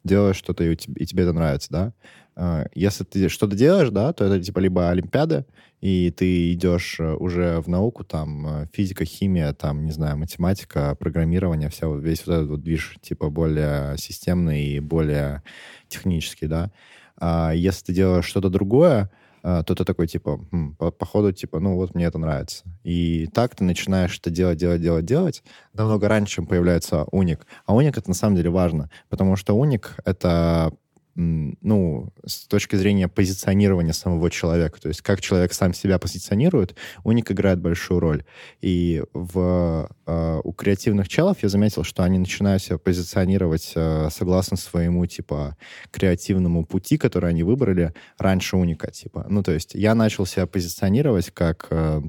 делаешь 0.03 0.35
что-то, 0.35 0.63
и, 0.63 0.73
и 0.73 1.05
тебе 1.07 1.23
это 1.23 1.33
нравится, 1.33 1.69
да? 1.71 1.93
Э, 2.35 2.65
если 2.75 3.03
ты 3.03 3.29
что-то 3.29 3.55
делаешь, 3.55 3.89
да, 3.89 4.13
то 4.13 4.25
это 4.25 4.39
типа 4.39 4.59
либо 4.59 4.91
олимпиада, 4.91 5.47
и 5.81 6.11
ты 6.11 6.53
идешь 6.53 6.99
э, 6.99 7.15
уже 7.15 7.61
в 7.61 7.67
науку, 7.67 8.03
там, 8.03 8.45
э, 8.45 8.67
физика, 8.73 9.05
химия, 9.05 9.53
там, 9.53 9.85
не 9.85 9.91
знаю, 9.91 10.17
математика, 10.19 10.95
программирование, 10.99 11.69
вся, 11.69 11.87
весь 11.87 12.27
вот 12.27 12.33
этот 12.33 12.49
вот 12.49 12.61
движ, 12.61 12.97
типа, 13.01 13.31
более 13.31 13.97
системный 13.97 14.63
и 14.65 14.79
более 14.79 15.41
технический, 15.87 16.45
да? 16.45 16.71
А 17.17 17.53
если 17.55 17.85
ты 17.85 17.93
делаешь 17.93 18.25
что-то 18.25 18.49
другое, 18.49 19.09
то 19.43 19.75
ты 19.75 19.83
такой, 19.83 20.07
типа, 20.07 20.39
«М, 20.51 20.75
по, 20.75 20.89
походу, 20.89 21.33
типа, 21.33 21.59
ну 21.59 21.75
вот 21.75 21.93
мне 21.93 22.05
это 22.05 22.17
нравится. 22.17 22.63
И 22.83 23.27
так 23.33 23.55
ты 23.55 23.65
начинаешь 23.65 24.17
это 24.17 24.29
делать, 24.29 24.57
делать, 24.57 24.81
делать, 24.81 25.05
делать 25.05 25.43
намного 25.73 26.07
раньше, 26.07 26.35
чем 26.35 26.47
появляется 26.47 27.03
уник. 27.11 27.45
А 27.65 27.75
уник— 27.75 27.97
это 27.97 28.09
на 28.09 28.15
самом 28.15 28.37
деле 28.37 28.49
важно, 28.49 28.89
потому 29.09 29.35
что 29.35 29.57
уник— 29.57 29.97
это 30.05 30.71
ну, 31.15 32.09
с 32.25 32.47
точки 32.47 32.75
зрения 32.75 33.07
позиционирования 33.07 33.93
самого 33.93 34.31
человека, 34.31 34.81
то 34.81 34.87
есть 34.87 35.01
как 35.01 35.21
человек 35.21 35.53
сам 35.53 35.73
себя 35.73 35.99
позиционирует, 35.99 36.75
уник 37.03 37.31
играет 37.31 37.59
большую 37.59 37.99
роль. 37.99 38.23
И 38.61 39.03
в, 39.13 39.89
э, 40.07 40.41
у 40.43 40.53
креативных 40.53 41.07
челов 41.07 41.37
я 41.43 41.49
заметил, 41.49 41.83
что 41.83 42.03
они 42.03 42.17
начинают 42.17 42.63
себя 42.63 42.77
позиционировать 42.77 43.73
э, 43.75 44.09
согласно 44.11 44.57
своему, 44.57 45.05
типа, 45.05 45.55
креативному 45.91 46.65
пути, 46.65 46.97
который 46.97 47.29
они 47.29 47.43
выбрали 47.43 47.93
раньше 48.17 48.57
уника, 48.57 48.89
типа. 48.89 49.25
Ну, 49.29 49.43
то 49.43 49.51
есть 49.51 49.75
я 49.75 49.93
начал 49.95 50.25
себя 50.25 50.47
позиционировать 50.47 51.29
как... 51.31 51.67
э, 51.69 52.01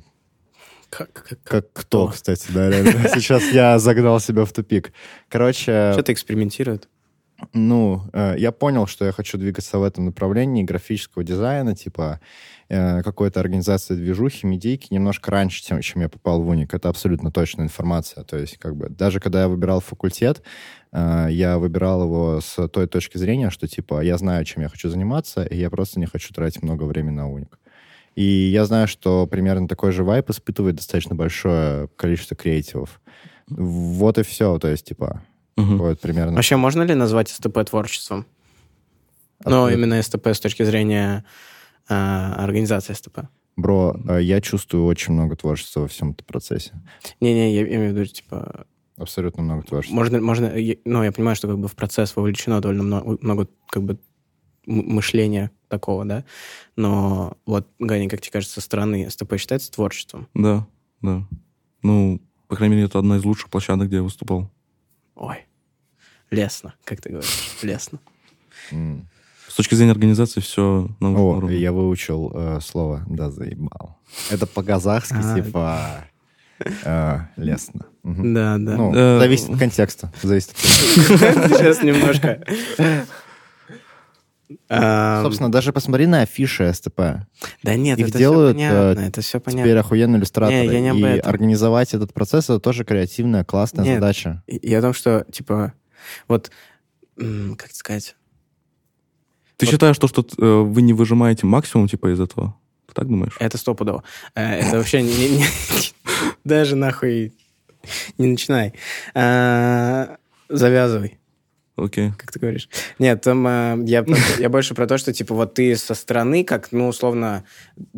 Как, 0.91 1.13
как, 1.13 1.43
как 1.43 1.73
кто, 1.73 2.09
кстати, 2.09 2.47
да, 2.55 2.71
реально. 2.71 3.09
Сейчас 3.15 3.43
я 3.53 3.79
загнал 3.79 4.21
себя 4.21 4.45
в 4.45 4.53
тупик. 4.53 4.93
Короче, 5.29 5.91
Что-то 5.93 6.13
экспериментирует. 6.13 6.89
Ну, 7.53 8.03
э, 8.13 8.35
я 8.39 8.53
понял, 8.53 8.87
что 8.87 9.05
я 9.05 9.13
хочу 9.13 9.39
двигаться 9.39 9.79
в 9.79 9.83
этом 9.83 10.07
направлении 10.07 10.63
графического 10.63 11.25
дизайна, 11.25 11.75
типа 11.75 12.21
э, 12.69 13.03
какой-то 13.03 13.41
организации 13.41 13.95
движухи, 13.95 14.47
медийки, 14.47 14.93
немножко 14.93 15.31
раньше, 15.31 15.63
чем, 15.63 15.81
чем 15.81 16.03
я 16.03 16.09
попал 16.09 16.43
в 16.43 16.49
уник. 16.49 16.75
Это 16.75 16.89
абсолютно 16.89 17.31
точная 17.31 17.67
информация. 17.67 18.25
То 18.25 18.37
есть, 18.37 18.59
как 18.59 18.77
бы, 18.77 18.89
даже 18.89 19.21
когда 19.21 19.43
я 19.43 19.49
выбирал 19.49 19.81
факультет, 19.81 20.43
э, 20.93 21.29
я 21.31 21.59
выбирал 21.59 22.05
его 22.05 22.41
с 22.41 22.69
той 22.69 22.87
точки 22.87 23.19
зрения, 23.19 23.51
что, 23.51 23.67
типа, 23.67 24.03
я 24.03 24.17
знаю, 24.19 24.45
чем 24.45 24.63
я 24.63 24.69
хочу 24.69 24.89
заниматься, 24.89 25.45
и 25.45 25.57
я 25.57 25.71
просто 25.71 26.01
не 26.01 26.07
хочу 26.07 26.33
тратить 26.33 26.63
много 26.63 26.85
времени 26.85 27.17
на 27.17 27.31
уник. 27.31 27.59
И 28.15 28.23
я 28.23 28.65
знаю, 28.65 28.87
что 28.87 29.27
примерно 29.27 29.67
такой 29.67 29.93
же 29.93 30.05
вайп 30.05 30.31
испытывает 30.31 30.77
достаточно 30.77 31.15
большое 31.17 31.89
количество 31.97 32.37
креативов. 32.37 33.01
Вот 33.49 34.19
и 34.19 34.23
все. 34.23 34.59
То 34.59 34.69
есть, 34.69 34.87
типа, 34.87 35.23
Мгм. 35.57 35.79
вот 35.79 36.01
примерно... 36.01 36.35
Вообще, 36.35 36.57
можно 36.57 36.83
ли 36.83 36.95
назвать 36.95 37.29
СТП 37.29 37.65
творчеством? 37.65 38.27
Ну, 39.45 39.65
Откуда- 39.65 39.73
именно 39.75 40.03
СТП 40.03 40.29
с 40.29 40.41
точки 40.41 40.63
зрения 40.65 41.25
э, 41.89 41.95
организации 41.95 42.93
СТП. 42.95 43.21
Бро, 43.57 43.97
э, 44.09 44.23
я 44.23 44.41
чувствую 44.41 44.85
очень 44.87 45.13
много 45.13 45.37
творчества 45.37 45.81
во 45.81 45.89
всем 45.89 46.11
этом 46.13 46.27
процессе. 46.27 46.73
Не-не, 47.21 47.55
я 47.55 47.63
имею 47.63 47.93
в 47.93 47.97
виду, 47.97 48.07
типа, 48.07 48.67
Абсолютно 48.97 49.43
много 49.43 49.63
творчества. 49.63 49.95
можно, 49.95 50.21
можно, 50.21 50.47
я- 50.57 50.77
ну, 50.85 51.03
я 51.03 51.13
понимаю, 51.13 51.37
что 51.37 51.49
как 51.49 51.59
бы 51.59 51.69
в 51.69 51.75
процесс 51.75 52.17
вовлечено 52.17 52.61
довольно 52.61 52.83
много, 52.85 53.19
много 53.21 53.49
как 53.69 53.83
бы 53.85 53.99
мышления 54.67 55.51
такого, 55.69 56.05
да, 56.05 56.25
но 56.77 57.37
вот, 57.45 57.69
Ганя, 57.79 58.09
как 58.09 58.21
тебе 58.23 58.33
кажется, 58.33 58.55
со 58.55 58.61
стороны 58.61 59.09
СТП 59.11 59.37
считается 59.37 59.71
творчеством? 59.71 60.27
Да, 60.35 60.67
да. 61.03 61.27
Ну, 61.83 62.21
по 62.49 62.57
крайней 62.57 62.77
мере, 62.77 62.87
это 62.87 62.99
одна 62.99 63.17
из 63.19 63.25
лучших 63.25 63.51
площадок, 63.51 63.89
где 63.89 63.97
я 63.97 64.03
выступал. 64.03 64.51
Ой, 65.17 65.47
лестно, 66.31 66.75
как 66.85 67.01
ты 67.01 67.11
говоришь, 67.11 67.59
лестно. 67.63 67.99
С 69.49 69.55
точки 69.57 69.75
зрения 69.75 69.93
организации 69.93 70.41
все 70.41 70.89
на 71.01 71.11
О, 71.11 71.37
уровне. 71.37 71.57
я 71.59 71.71
выучил 71.73 72.33
э, 72.35 72.59
слово 72.61 73.05
«да 73.09 73.31
заебал». 73.31 73.99
Это 74.31 74.47
по-казахски, 74.47 75.15
А. 75.23 75.35
типа, 75.41 76.05
э, 76.85 77.19
лестно. 77.37 77.87
Да, 78.03 78.57
да. 78.59 78.77
Ну, 78.77 78.93
Э, 78.95 79.19
зависит 79.21 79.51
от 79.51 79.59
контекста. 79.59 80.13
Зависит 80.23 80.51
от 80.51 80.57
контекста. 81.21 81.49
Сейчас 81.59 81.83
немножко. 81.85 82.43
А, 84.69 85.23
Собственно, 85.23 85.51
даже 85.53 85.73
посмотри 85.73 86.07
на 86.07 86.23
афиши 86.23 86.73
СТП. 86.73 87.01
Да 87.63 87.75
нет, 87.77 87.99
их 87.99 88.09
это 88.09 88.19
делают, 88.19 88.57
все 88.57 88.69
понятно, 88.69 89.01
э, 89.01 89.09
это 89.09 89.21
все 89.21 89.39
Теперь 89.41 89.55
понятно. 89.55 89.81
охуенные 89.81 90.19
иллюстраторы. 90.19 90.67
Не, 90.67 90.73
я 90.73 90.81
не 90.81 90.89
об 90.91 90.97
И 90.99 91.03
этом. 91.03 91.29
организовать 91.31 91.95
этот 91.95 92.13
процесс— 92.13 92.45
это 92.47 92.61
тоже 92.61 92.85
креативная, 92.85 93.45
классная 93.45 93.85
Нет. 93.85 93.95
задача. 93.97 94.43
И 94.47 94.73
о 94.75 94.81
том, 94.83 94.93
что, 94.95 95.25
типа, 95.33 95.73
вот, 96.29 96.51
как 97.17 97.71
сказать, 97.73 98.17
Ты 99.57 99.67
считаешь, 99.67 99.99
то, 99.99 100.09
что 100.09 100.27
э, 100.39 100.45
вы 100.63 100.83
не 100.83 100.93
выжимаете 100.93 101.47
максимум 101.47 101.87
типа 101.89 102.13
из 102.13 102.21
этого? 102.21 102.57
Ты 102.89 102.95
так 102.95 103.07
думаешь? 103.09 103.37
это 103.41 103.57
стопудово. 103.57 104.03
Э, 104.35 104.59
Это 104.61 104.79
вообще 104.79 105.03
не- 105.03 105.45
даже 106.45 106.77
нахуй 106.77 107.33
не 108.19 108.27
начинай. 108.29 108.73
Завязывай. 110.49 111.19
Окей. 111.77 112.13
как 112.17 112.31
ты 112.31 112.39
говоришь. 112.39 112.69
Нет, 112.99 113.23
там 113.23 113.47
э, 113.47 113.83
я, 113.87 114.05
я 114.39 114.49
больше 114.49 114.75
про 114.75 114.87
то, 114.87 114.97
что, 114.99 115.13
типа, 115.13 115.35
вот 115.35 115.55
ты 115.55 115.75
со 115.77 115.95
стороны, 115.95 116.45
как, 116.45 116.71
ну, 116.73 116.89
условно, 116.89 117.45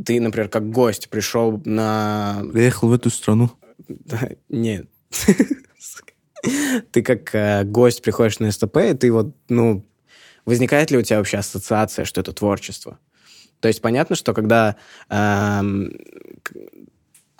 ты, 0.05 0.21
например, 0.21 0.49
как 0.49 0.71
гость 0.71 1.11
пришел 1.11 1.61
на... 1.65 2.43
Приехал 2.53 2.89
в 2.89 2.93
эту 2.93 3.11
страну. 3.11 3.51
Нет. 4.49 4.89
Ты 6.93 7.03
как 7.03 7.35
э, 7.35 7.65
гость 7.65 8.03
приходишь 8.03 8.39
на 8.39 8.51
СТП, 8.51 8.77
и 8.79 8.95
ты 8.95 9.11
вот, 9.11 9.35
ну, 9.49 9.85
возникает 10.45 10.91
ли 10.91 10.99
у 10.99 11.03
тебя 11.03 11.19
вообще 11.19 11.39
ассоциация, 11.39 12.05
что 12.05 12.21
это 12.21 12.33
творчество? 12.33 12.99
То 13.61 13.69
есть 13.69 13.81
понятно, 13.81 14.17
что 14.17 14.33
когда, 14.33 14.77
эм, 15.09 15.93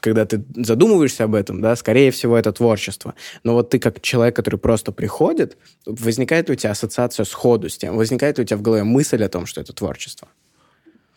когда 0.07 0.25
ты 0.25 0.45
задумываешься 0.55 1.25
об 1.25 1.35
этом, 1.35 1.61
да, 1.61 1.75
скорее 1.75 2.13
всего, 2.13 2.37
это 2.37 2.53
творчество. 2.53 3.15
Но 3.43 3.55
вот 3.55 3.71
ты 3.71 3.81
как 3.81 4.01
человек, 4.01 4.37
который 4.37 4.57
просто 4.57 4.93
приходит, 4.93 5.59
возникает 5.85 6.49
у 6.49 6.55
тебя 6.55 6.71
ассоциация 6.71 7.25
сходу 7.25 7.69
с 7.69 7.77
тем? 7.77 7.97
Возникает 7.97 8.39
у 8.39 8.45
тебя 8.45 8.57
в 8.57 8.63
голове 8.63 8.85
мысль 8.85 9.25
о 9.25 9.29
том, 9.29 9.47
что 9.47 9.61
это 9.61 9.73
творчество? 9.73 10.29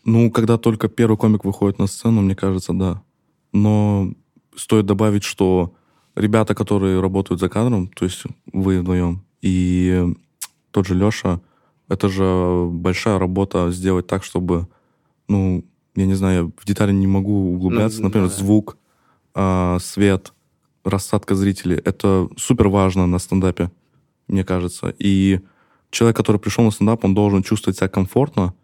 Ну, 0.04 0.32
когда 0.32 0.58
только 0.58 0.88
первый 0.88 1.16
комик 1.16 1.44
выходит 1.44 1.78
на 1.78 1.86
сцену, 1.86 2.20
мне 2.20 2.34
кажется, 2.34 2.72
да. 2.72 3.00
Но 3.52 4.12
стоит 4.56 4.86
добавить, 4.86 5.22
что 5.22 5.72
ребята, 6.16 6.56
которые 6.56 7.00
работают 7.00 7.40
за 7.40 7.48
кадром, 7.48 7.86
то 7.86 8.04
есть 8.04 8.24
вы 8.52 8.80
вдвоем, 8.80 9.24
и 9.40 10.04
тот 10.72 10.84
же 10.88 10.96
Леша, 10.96 11.40
это 11.88 12.08
же 12.08 12.66
большая 12.68 13.20
работа 13.20 13.70
сделать 13.70 14.08
так, 14.08 14.24
чтобы, 14.24 14.66
ну, 15.28 15.64
я 15.96 16.06
не 16.06 16.14
знаю, 16.14 16.36
я 16.36 16.52
в 16.56 16.66
детали 16.66 16.92
не 16.92 17.06
могу 17.06 17.54
углубляться. 17.54 18.00
Ну, 18.00 18.08
Например, 18.08 18.28
да. 18.28 18.34
звук, 18.34 18.78
а, 19.34 19.78
свет, 19.80 20.32
рассадка 20.84 21.34
зрителей. 21.34 21.76
Это 21.76 22.28
супер 22.36 22.68
важно 22.68 23.06
на 23.06 23.18
стендапе, 23.18 23.70
мне 24.28 24.44
кажется. 24.44 24.94
И 24.98 25.40
человек, 25.90 26.16
который 26.16 26.40
пришел 26.40 26.64
на 26.64 26.70
стендап, 26.70 27.04
он 27.04 27.14
должен 27.14 27.42
чувствовать 27.42 27.76
себя 27.76 27.88
комфортно, 27.88 28.54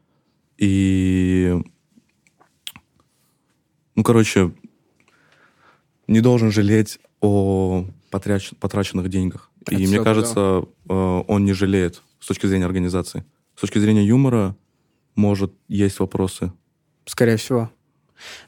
и, 0.59 1.55
ну, 3.95 4.03
короче, 4.03 4.53
не 6.07 6.21
должен 6.21 6.51
жалеть 6.51 6.99
о 7.21 7.87
потряч- 8.11 8.55
потраченных 8.59 9.09
деньгах. 9.09 9.51
Это 9.63 9.75
и 9.75 9.87
мне 9.87 10.03
кажется, 10.03 10.65
э, 10.89 11.23
он 11.27 11.45
не 11.45 11.53
жалеет 11.53 12.03
с 12.21 12.27
точки 12.27 12.47
зрения 12.47 12.65
организации. 12.65 13.25
С 13.57 13.61
точки 13.61 13.79
зрения 13.79 14.05
юмора, 14.05 14.57
может, 15.15 15.53
есть 15.69 15.99
вопросы. 15.99 16.53
Скорее 17.07 17.37
всего. 17.37 17.71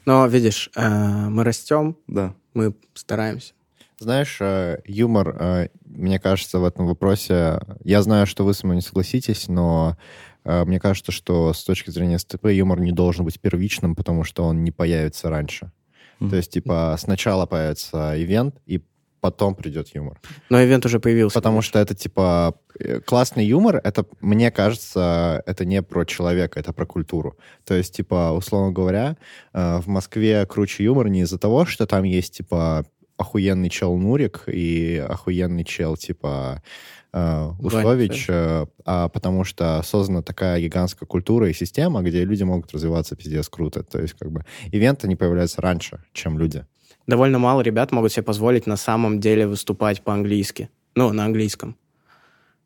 Но, 0.05 0.25
видишь, 0.27 0.69
э, 0.75 0.89
мы 1.29 1.43
растем, 1.43 1.95
Да. 2.07 2.33
мы 2.53 2.75
стараемся. 2.93 3.53
Знаешь, 3.99 4.37
э, 4.39 4.79
юмор, 4.85 5.35
э, 5.39 5.67
мне 5.85 6.19
кажется, 6.19 6.59
в 6.59 6.65
этом 6.65 6.85
вопросе... 6.87 7.59
Я 7.83 8.01
знаю, 8.01 8.27
что 8.27 8.45
вы 8.45 8.53
со 8.53 8.65
мной 8.65 8.77
не 8.77 8.81
согласитесь, 8.81 9.47
но 9.47 9.97
мне 10.45 10.79
кажется, 10.79 11.11
что 11.11 11.53
с 11.53 11.63
точки 11.65 11.91
зрения 11.91 12.17
СТП 12.17 12.45
юмор 12.45 12.79
не 12.79 12.93
должен 12.93 13.25
быть 13.25 13.39
первичным, 13.41 13.93
потому 13.93 14.23
что 14.23 14.45
он 14.45 14.63
не 14.63 14.71
появится 14.71 15.29
раньше. 15.29 15.71
Мгм. 16.19 16.29
То 16.29 16.37
есть, 16.37 16.51
типа, 16.51 16.95
сначала 16.97 17.45
появится 17.45 18.13
ивент, 18.15 18.55
и 18.65 18.81
потом 19.21 19.55
придет 19.55 19.93
юмор. 19.95 20.19
Но 20.49 20.63
ивент 20.63 20.85
уже 20.85 20.99
появился. 20.99 21.33
Потому 21.35 21.61
что 21.61 21.79
это, 21.79 21.95
типа, 21.95 22.55
э, 22.79 22.99
классный 23.01 23.45
юмор, 23.45 23.81
это, 23.83 24.05
мне 24.21 24.51
кажется, 24.51 25.43
это 25.45 25.65
не 25.65 25.81
про 25.81 26.05
человека, 26.05 26.59
это 26.59 26.73
про 26.73 26.85
культуру. 26.85 27.37
То 27.65 27.73
есть, 27.73 27.95
типа, 27.95 28.31
условно 28.31 28.71
говоря, 28.71 29.17
э, 29.53 29.79
в 29.79 29.87
Москве 29.87 30.45
круче 30.45 30.83
юмор 30.83 31.09
не 31.09 31.21
из-за 31.21 31.37
того, 31.37 31.65
что 31.65 31.85
там 31.85 32.03
есть, 32.03 32.37
типа, 32.37 32.85
охуенный 33.17 33.69
чел 33.69 33.95
Нурик 33.97 34.43
и 34.47 35.05
охуенный 35.07 35.65
чел, 35.65 35.97
типа, 35.97 36.63
э, 37.11 37.51
Услович, 37.59 38.27
э, 38.29 38.65
а 38.85 39.09
потому 39.09 39.43
что 39.43 39.81
создана 39.83 40.21
такая 40.21 40.61
гигантская 40.61 41.05
культура 41.05 41.49
и 41.49 41.53
система, 41.53 42.01
где 42.01 42.23
люди 42.23 42.43
могут 42.43 42.71
развиваться 42.71 43.15
пиздец 43.15 43.49
круто. 43.49 43.83
То 43.83 43.99
есть, 44.01 44.13
как 44.13 44.31
бы, 44.31 44.45
ивенты 44.71 45.07
не 45.07 45.17
появляются 45.17 45.61
раньше, 45.61 46.01
чем 46.13 46.39
люди. 46.39 46.65
Довольно 47.09 47.39
мало 47.39 47.61
ребят 47.61 47.91
могут 47.91 48.11
себе 48.11 48.21
позволить 48.21 48.67
на 48.67 48.77
самом 48.77 49.19
деле 49.19 49.47
выступать 49.47 50.03
по-английски. 50.03 50.69
Ну, 50.93 51.11
на 51.11 51.25
английском. 51.25 51.75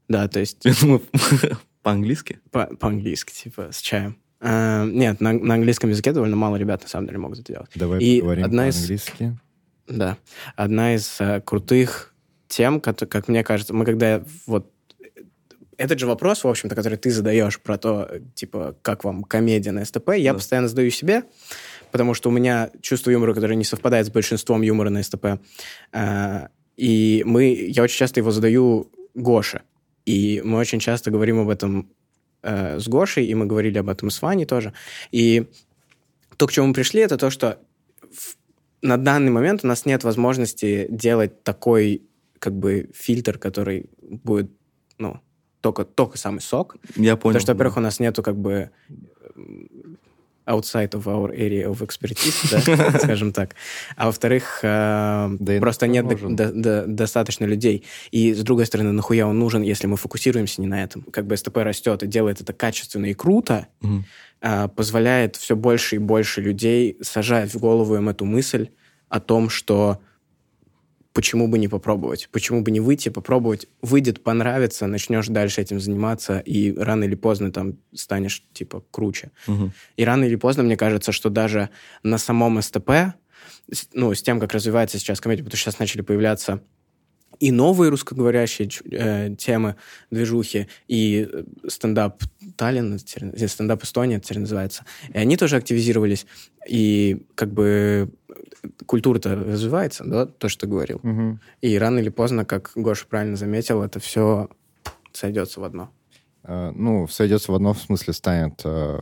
Да, 0.10 0.28
то 0.28 0.42
есть 0.42 0.62
по-английски? 1.82 2.40
по- 2.52 2.66
по-английски, 2.76 3.32
типа, 3.32 3.70
с 3.72 3.80
чаем. 3.80 4.18
Э, 4.42 4.86
нет, 4.86 5.22
на, 5.22 5.32
на 5.32 5.54
английском 5.54 5.90
языке 5.92 6.12
довольно 6.12 6.36
мало 6.36 6.58
ребят 6.58 6.82
на 6.84 6.90
самом 6.90 7.08
деле 7.08 7.20
могут 7.20 7.40
это 7.40 7.54
делать. 7.54 7.70
Давай 7.76 8.00
И 8.02 8.20
поговорим 8.20 8.44
одна 8.44 8.68
из- 8.68 8.76
по-английски. 8.76 9.38
Да. 9.88 10.18
Одна 10.58 10.96
из 10.96 11.22
э, 11.22 11.40
крутых 11.40 12.14
тем, 12.50 12.82
как, 12.82 12.98
как 12.98 13.30
мне 13.30 13.46
кажется, 13.46 13.74
мы 13.74 13.86
когда 13.86 14.24
вот 14.46 14.70
этот 15.78 16.00
же 16.00 16.06
вопрос, 16.06 16.44
в 16.44 16.48
общем-то, 16.50 16.76
который 16.76 16.98
ты 16.98 17.10
задаешь 17.12 17.60
про 17.60 17.78
то, 17.78 18.10
типа, 18.36 18.76
как 18.82 19.04
вам 19.06 19.24
комедия 19.24 19.72
на 19.72 19.84
СТП, 19.86 20.10
я 20.18 20.32
Да. 20.34 20.38
постоянно 20.40 20.68
задаю 20.68 20.90
себе, 20.92 21.24
потому 21.94 22.16
что 22.16 22.30
у 22.30 22.32
меня 22.34 22.72
чувство 22.82 23.12
юмора, 23.12 23.34
которое 23.34 23.56
не 23.56 23.64
совпадает 23.64 24.08
с 24.08 24.10
большинством 24.10 24.64
юмора 24.64 24.90
на 24.90 25.02
СТП. 25.04 25.26
Э, 25.94 26.48
И 26.76 27.24
мы, 27.26 27.54
я 27.54 27.84
очень 27.84 27.98
часто 27.98 28.20
его 28.20 28.32
задаю 28.32 28.92
Гоше. 29.14 29.62
И 30.08 30.42
мы 30.44 30.58
очень 30.58 30.80
часто 30.80 31.12
говорим 31.12 31.40
об 31.40 31.50
этом 31.50 31.88
э, 32.42 32.80
с 32.80 32.88
Гошей, 32.88 33.26
и 33.28 33.36
мы 33.36 33.46
говорили 33.46 33.78
об 33.78 33.90
этом 33.90 34.10
с 34.10 34.22
Ваней 34.24 34.46
тоже. 34.46 34.74
И 35.12 35.46
то, 36.38 36.48
к 36.48 36.52
чему 36.52 36.68
мы 36.68 36.74
пришли, 36.74 37.02
это 37.02 37.16
то, 37.18 37.30
что 37.30 37.58
в- 38.12 38.36
на 38.82 38.98
данный 38.98 39.32
момент 39.32 39.64
у 39.64 39.68
нас 39.68 39.86
нет 39.86 40.04
возможности 40.04 40.88
делать 40.90 41.44
такой 41.44 42.02
как 42.40 42.54
бы 42.54 42.90
фильтр, 42.96 43.38
который 43.38 43.86
будет, 44.02 44.50
ну, 44.98 45.20
только, 45.62 45.86
только 45.86 46.18
самый 46.18 46.40
сок. 46.42 46.76
Я 46.96 47.16
понял. 47.16 47.34
Потому 47.36 47.40
что, 47.40 47.54
во-первых, 47.54 47.78
у 47.78 47.82
нас 47.82 48.00
нету 48.00 48.24
как 48.24 48.36
бы 48.36 48.70
outside 50.46 50.92
of 50.92 51.06
our 51.06 51.32
area 51.34 51.70
of 51.70 51.82
expertise, 51.82 52.36
да, 52.52 53.00
скажем 53.00 53.32
так. 53.32 53.56
А 53.96 54.08
во-вторых, 54.08 54.60
э, 54.64 55.60
просто 55.60 55.88
нет 55.88 56.06
достаточно 56.96 57.46
людей. 57.46 57.84
И, 58.12 58.34
с 58.34 58.42
другой 58.42 58.66
стороны, 58.66 58.92
нахуя 58.92 59.28
он 59.28 59.40
нужен, 59.40 59.62
если 59.62 59.88
мы 59.88 59.98
фокусируемся 59.98 60.62
не 60.62 60.68
на 60.68 60.84
этом? 60.84 61.04
Как 61.04 61.26
бы 61.26 61.38
СТП 61.38 61.58
растет 61.58 62.04
и 62.04 62.08
делает 62.08 62.42
это 62.42 62.54
качественно 62.54 63.06
и 63.06 63.14
круто, 63.14 63.68
а, 64.42 64.68
позволяет 64.68 65.38
все 65.38 65.56
больше 65.56 65.96
и 65.96 66.00
больше 66.00 66.42
людей 66.42 66.98
сажать 67.02 67.54
в 67.54 67.60
голову 67.60 67.96
им 67.96 68.10
эту 68.10 68.26
мысль 68.26 68.70
о 69.08 69.20
том, 69.20 69.50
что 69.50 70.02
почему 71.14 71.48
бы 71.48 71.60
не 71.60 71.68
попробовать, 71.68 72.28
почему 72.32 72.62
бы 72.62 72.72
не 72.72 72.80
выйти, 72.80 73.10
попробовать, 73.10 73.68
выйдет, 73.82 74.24
понравится, 74.24 74.88
начнешь 74.88 75.28
дальше 75.28 75.62
этим 75.62 75.80
заниматься, 75.80 76.40
и 76.40 76.76
рано 76.76 77.04
или 77.04 77.16
поздно 77.16 77.52
там 77.52 77.78
станешь, 77.94 78.44
типа, 78.54 78.84
круче. 78.92 79.32
Мгм. 79.48 79.74
И 79.96 80.04
рано 80.04 80.26
или 80.26 80.36
поздно, 80.36 80.64
мне 80.64 80.76
кажется, 80.76 81.12
что 81.12 81.30
даже 81.30 81.70
на 82.02 82.18
самом 82.18 82.62
СТП, 82.62 83.14
ну, 83.94 84.14
с 84.14 84.22
тем, 84.22 84.40
как 84.40 84.54
развивается 84.54 84.98
сейчас 84.98 85.22
комедия, 85.22 85.44
потому 85.44 85.58
что 85.58 85.66
сейчас 85.66 85.80
начали 85.80 86.02
появляться 86.02 86.62
и 87.40 87.52
новые 87.52 87.90
русскоговорящие 87.90 88.70
э, 88.92 89.36
темы, 89.36 89.76
движухи, 90.12 90.68
и 90.88 91.28
э, 91.32 91.44
стендап 91.68 92.22
Таллин, 92.56 93.00
стендап 93.00 93.84
Эстония 93.84 94.18
это 94.18 94.28
теперь 94.28 94.40
называется. 94.40 94.86
И 95.14 95.18
они 95.18 95.38
тоже 95.38 95.58
активизировались, 95.58 96.26
и 96.68 97.26
как 97.36 97.52
бы 97.54 98.12
культура-то 98.86 99.36
развивается, 99.36 100.04
да, 100.06 100.26
то, 100.26 100.50
что 100.50 100.62
ты 100.62 100.68
говорил. 100.68 101.00
Мгм. 101.04 101.40
И 101.62 101.78
рано 101.78 102.00
или 102.00 102.10
поздно, 102.10 102.46
как 102.46 102.72
Гоша 102.76 103.06
правильно 103.08 103.36
заметил, 103.36 103.82
это 103.82 104.00
все 104.00 104.50
сойдется 105.12 105.60
в 105.60 105.64
одно. 105.64 105.90
Э, 106.44 106.72
Ну, 106.76 107.08
сойдется 107.08 107.52
в 107.52 107.56
одно 107.56 107.74
в 107.74 107.80
смысле, 107.80 108.14
станет, 108.14 108.62
э, 108.64 109.00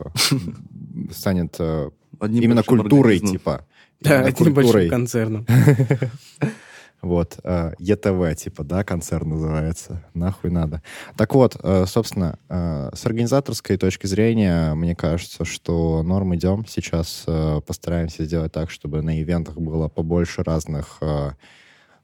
станет 1.12 1.56
э, 1.58 1.90
Одним 2.18 2.42
именно 2.42 2.56
большим 2.56 2.78
культурой, 2.78 3.18
типа. 3.18 3.66
Да, 4.00 4.22
небольшим 4.28 4.54
культурой. 4.54 4.88
концерном. 4.88 5.46
Вот, 7.02 7.40
э, 7.42 7.72
ЕТВ, 7.80 8.36
типа, 8.40 8.62
да, 8.62 8.84
концерн 8.84 9.30
называется. 9.30 10.04
Нахуй 10.14 10.50
надо. 10.50 10.82
Так 11.16 11.34
вот, 11.34 11.56
э, 11.60 11.84
собственно, 11.86 12.38
э, 12.48 12.90
с 12.94 13.04
организаторской 13.04 13.76
точки 13.76 14.06
зрения, 14.06 14.72
мне 14.74 14.94
кажется, 14.94 15.44
что 15.44 16.04
норм 16.04 16.36
идем. 16.36 16.64
Сейчас 16.64 17.26
постараемся 17.66 18.24
сделать 18.24 18.52
так, 18.52 18.70
чтобы 18.70 19.02
на 19.02 19.20
ивентах 19.20 19.56
было 19.56 19.88
побольше 19.88 20.44
разных 20.44 21.00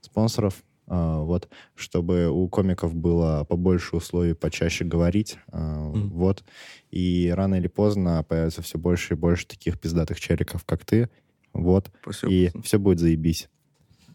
спонсоров, 0.01 0.55
вот, 0.87 1.49
чтобы 1.75 2.29
у 2.29 2.49
комиков 2.49 2.95
было 2.95 3.45
побольше 3.49 3.97
условий 3.97 4.35
почаще 4.35 4.85
говорить, 4.85 5.39
Мгм. 5.53 6.11
вот. 6.11 6.43
И 6.91 7.33
рано 7.37 7.57
или 7.57 7.69
поздно 7.69 8.25
появится 8.27 8.63
все 8.63 8.79
больше 8.79 9.15
и 9.15 9.17
больше 9.17 9.47
таких 9.47 9.79
пиздатых 9.79 10.19
челиков, 10.19 10.65
как 10.65 10.85
ты, 10.85 11.09
вот. 11.53 11.91
Спасибо. 12.03 12.33
И 12.33 12.51
все 12.63 12.79
будет 12.79 13.01
заебись. 13.01 13.49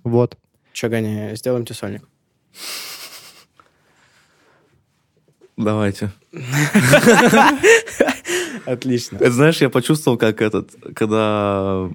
Вот. 0.03 0.37
Че, 0.73 0.89
Ганя, 0.89 1.35
сделаем 1.35 1.65
тебе 1.65 1.75
сольник? 1.75 2.01
Давайте. 5.55 6.11
Отлично. 8.65 9.17
Это, 9.17 9.31
знаешь, 9.31 9.61
я 9.61 9.69
почувствовал, 9.69 10.17
как 10.17 10.41
этот, 10.41 10.71
когда 10.95 11.89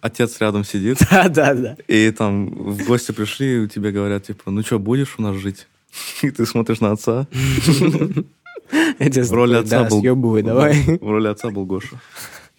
отец 0.00 0.40
рядом 0.40 0.64
сидит, 0.64 0.98
Да, 1.10 1.28
да, 1.28 1.54
да. 1.54 1.76
и 1.86 2.10
там 2.10 2.48
в 2.50 2.84
гости 2.84 3.12
пришли, 3.12 3.54
и 3.56 3.58
у 3.60 3.68
тебя 3.68 3.92
говорят, 3.92 4.24
типа, 4.24 4.50
ну 4.50 4.62
что, 4.62 4.80
будешь 4.80 5.14
у 5.18 5.22
нас 5.22 5.36
жить? 5.36 5.68
И 6.22 6.30
ты 6.30 6.46
смотришь 6.46 6.80
на 6.80 6.92
отца. 6.92 7.26
Тебе 7.32 9.22
В 9.24 9.32
роли 9.32 9.56
отца 9.56 9.84
был... 9.84 10.02
давай. 10.42 10.98
В 11.00 11.10
роли 11.10 11.28
отца 11.28 11.50
был 11.50 11.66
Гоша. 11.66 12.00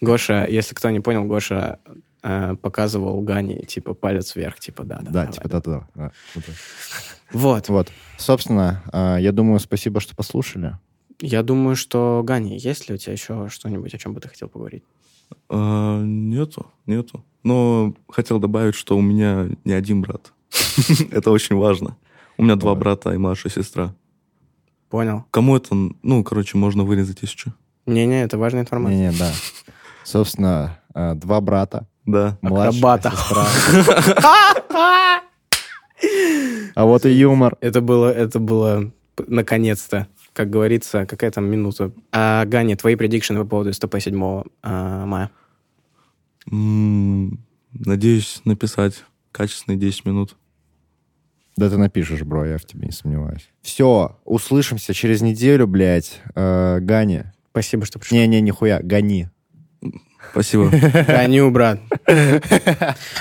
Гоша, 0.00 0.46
если 0.46 0.74
кто 0.74 0.90
не 0.90 1.00
понял, 1.00 1.24
Гоша 1.24 1.78
э, 2.22 2.56
показывал 2.60 3.20
Гане, 3.22 3.62
типа, 3.62 3.94
палец 3.94 4.34
вверх, 4.36 4.58
типа, 4.58 4.84
да, 4.84 4.98
да. 4.98 5.02
Да, 5.02 5.10
давай, 5.10 5.32
типа, 5.32 5.48
давай. 5.48 5.62
да-да. 5.62 5.88
да. 5.94 6.12
Вот. 6.34 6.44
Вот. 7.32 7.68
Вот. 7.68 7.92
Собственно, 8.18 8.82
э, 8.92 9.16
я 9.20 9.32
думаю, 9.32 9.58
спасибо, 9.60 10.00
что 10.00 10.14
послушали. 10.14 10.78
Я 11.20 11.42
думаю, 11.42 11.76
что, 11.76 12.22
Ганя, 12.24 12.56
есть 12.56 12.88
ли 12.88 12.94
у 12.94 12.98
тебя 12.98 13.12
еще 13.12 13.48
что-нибудь, 13.48 13.94
о 13.94 13.98
чем 13.98 14.12
бы 14.12 14.20
ты 14.20 14.28
хотел 14.28 14.48
поговорить? 14.48 14.82
А, 15.48 16.02
нету, 16.02 16.66
нету. 16.86 17.24
Но 17.42 17.94
хотел 18.08 18.38
добавить, 18.38 18.74
что 18.74 18.96
у 18.96 19.00
меня 19.00 19.48
не 19.64 19.72
один 19.72 20.02
брат. 20.02 20.32
Это 21.10 21.30
очень 21.30 21.56
важно. 21.56 21.96
У 22.36 22.42
меня 22.42 22.56
два 22.56 22.74
брата 22.74 23.12
и 23.12 23.18
младшая 23.18 23.52
сестра. 23.52 23.94
Понял. 24.88 25.24
Кому 25.30 25.56
это, 25.56 25.74
ну, 26.02 26.22
короче, 26.22 26.58
можно 26.58 26.82
вырезать, 26.82 27.18
если 27.22 27.38
что. 27.38 27.54
Не-не, 27.86 28.24
это 28.24 28.36
важная 28.36 28.60
информация. 28.60 28.94
Не-не, 28.94 29.18
да. 29.18 29.32
Собственно, 30.04 30.78
э, 30.94 31.14
два 31.14 31.40
брата, 31.40 31.86
Да. 32.06 32.38
Акробата. 32.42 33.12
А 36.74 36.84
вот 36.84 37.04
и 37.06 37.10
юмор. 37.10 37.56
Это 37.60 37.80
было, 37.80 38.12
это 38.12 38.38
было 38.40 38.90
наконец-то, 39.26 40.08
как 40.32 40.50
говорится, 40.50 41.06
какая 41.06 41.30
там 41.30 41.44
минута. 41.50 41.92
А, 42.12 42.44
Ганя, 42.44 42.76
твои 42.76 42.96
предикшены 42.96 43.40
по 43.40 43.46
поводу 43.46 43.72
СТП 43.72 44.00
7 44.00 44.42
а, 44.62 45.06
мая? 45.06 45.30
М, 46.50 47.38
Надеюсь 47.72 48.42
написать 48.44 49.04
качественные 49.30 49.78
10 49.78 50.04
минут. 50.04 50.36
Да 51.56 51.68
ты 51.70 51.76
напишешь, 51.76 52.22
бро, 52.22 52.44
я 52.46 52.58
в 52.58 52.64
тебе 52.64 52.86
не 52.86 52.92
сомневаюсь. 52.92 53.50
Все, 53.62 54.18
услышимся 54.24 54.94
через 54.94 55.20
неделю, 55.20 55.66
блядь. 55.66 56.20
Э, 56.34 56.78
Гани. 56.80 57.30
Спасибо, 57.50 57.84
что 57.84 57.98
пришел. 57.98 58.16
Не-не, 58.16 58.40
нихуя, 58.40 58.80
гони. 58.82 59.28
Спасибо. 60.30 60.70
Ганю, 61.06 61.50
брат. 61.50 61.80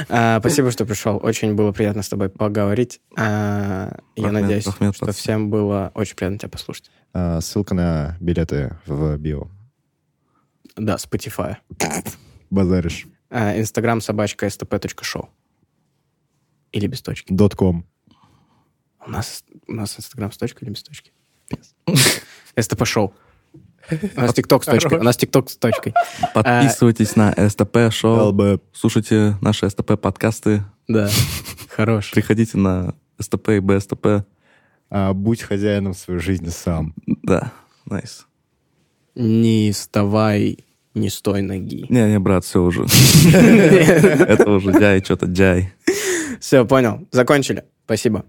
А, 0.07 0.39
Спасибо, 0.39 0.71
что 0.71 0.85
пришел. 0.85 1.19
Очень 1.21 1.55
было 1.55 1.71
приятно 1.71 2.03
с 2.03 2.09
тобой 2.09 2.29
поговорить. 2.29 3.01
А, 3.17 3.97
Я 4.15 4.31
надеюсь, 4.31 4.65
что 4.95 5.11
всем 5.11 5.49
было 5.49 5.91
очень 5.93 6.15
приятно 6.15 6.37
тебя 6.39 6.49
послушать. 6.49 6.89
Э, 7.13 7.41
Ссылка 7.41 7.73
на 7.73 8.17
билеты 8.19 8.77
в 8.85 9.17
био. 9.17 9.47
Да, 10.75 10.95
Spotify. 10.95 11.57
Базаришь. 12.49 13.07
А, 13.29 13.59
Инстаграм 13.59 13.99
собачка 14.01 14.45
stp.show. 14.47 15.27
Или 16.71 16.87
без 16.87 17.01
точки. 17.01 17.35
Ком. 17.55 17.85
У 19.05 19.09
нас, 19.09 19.43
у 19.67 19.73
нас 19.73 19.97
Инстаграм 19.97 20.31
с 20.31 20.37
точкой 20.37 20.63
или 20.65 20.71
без 20.71 20.83
точки? 20.83 21.11
СТП 22.57 22.85
шоу. 22.85 23.13
У 24.15 24.21
нас 24.21 24.33
ТикТок 24.33 24.63
с 24.63 24.65
точкой. 24.67 24.99
У 24.99 25.03
нас 25.03 25.17
ТикТок 25.17 25.49
с 25.49 25.57
точкой. 25.57 25.93
Подписывайтесь 26.33 27.15
на 27.15 27.33
СТП 27.49 27.91
шоу. 27.91 28.59
Слушайте 28.73 29.35
наши 29.41 29.69
СТП 29.69 29.99
подкасты. 29.99 30.63
Да, 30.87 31.09
хорош. 31.69 32.11
Приходите 32.11 32.57
на 32.57 32.95
СТП 33.19 33.49
и 33.49 33.59
БСТП. 33.59 34.25
А, 34.89 35.13
будь 35.13 35.41
хозяином 35.41 35.93
своей 35.93 36.19
жизни 36.19 36.49
сам. 36.49 36.93
Да, 37.23 37.53
найс. 37.85 38.25
Не 39.15 39.71
вставай, 39.71 40.59
не 40.93 41.09
стой 41.09 41.41
ноги. 41.41 41.85
Не, 41.89 42.09
не, 42.09 42.19
брат, 42.19 42.43
все 42.43 42.61
уже. 42.61 42.83
Это 43.33 44.49
уже 44.51 44.71
джай, 44.71 45.01
что-то 45.01 45.27
джай. 45.27 45.73
Все, 46.39 46.65
понял. 46.65 47.07
Закончили. 47.11 47.63
Спасибо. 47.85 48.25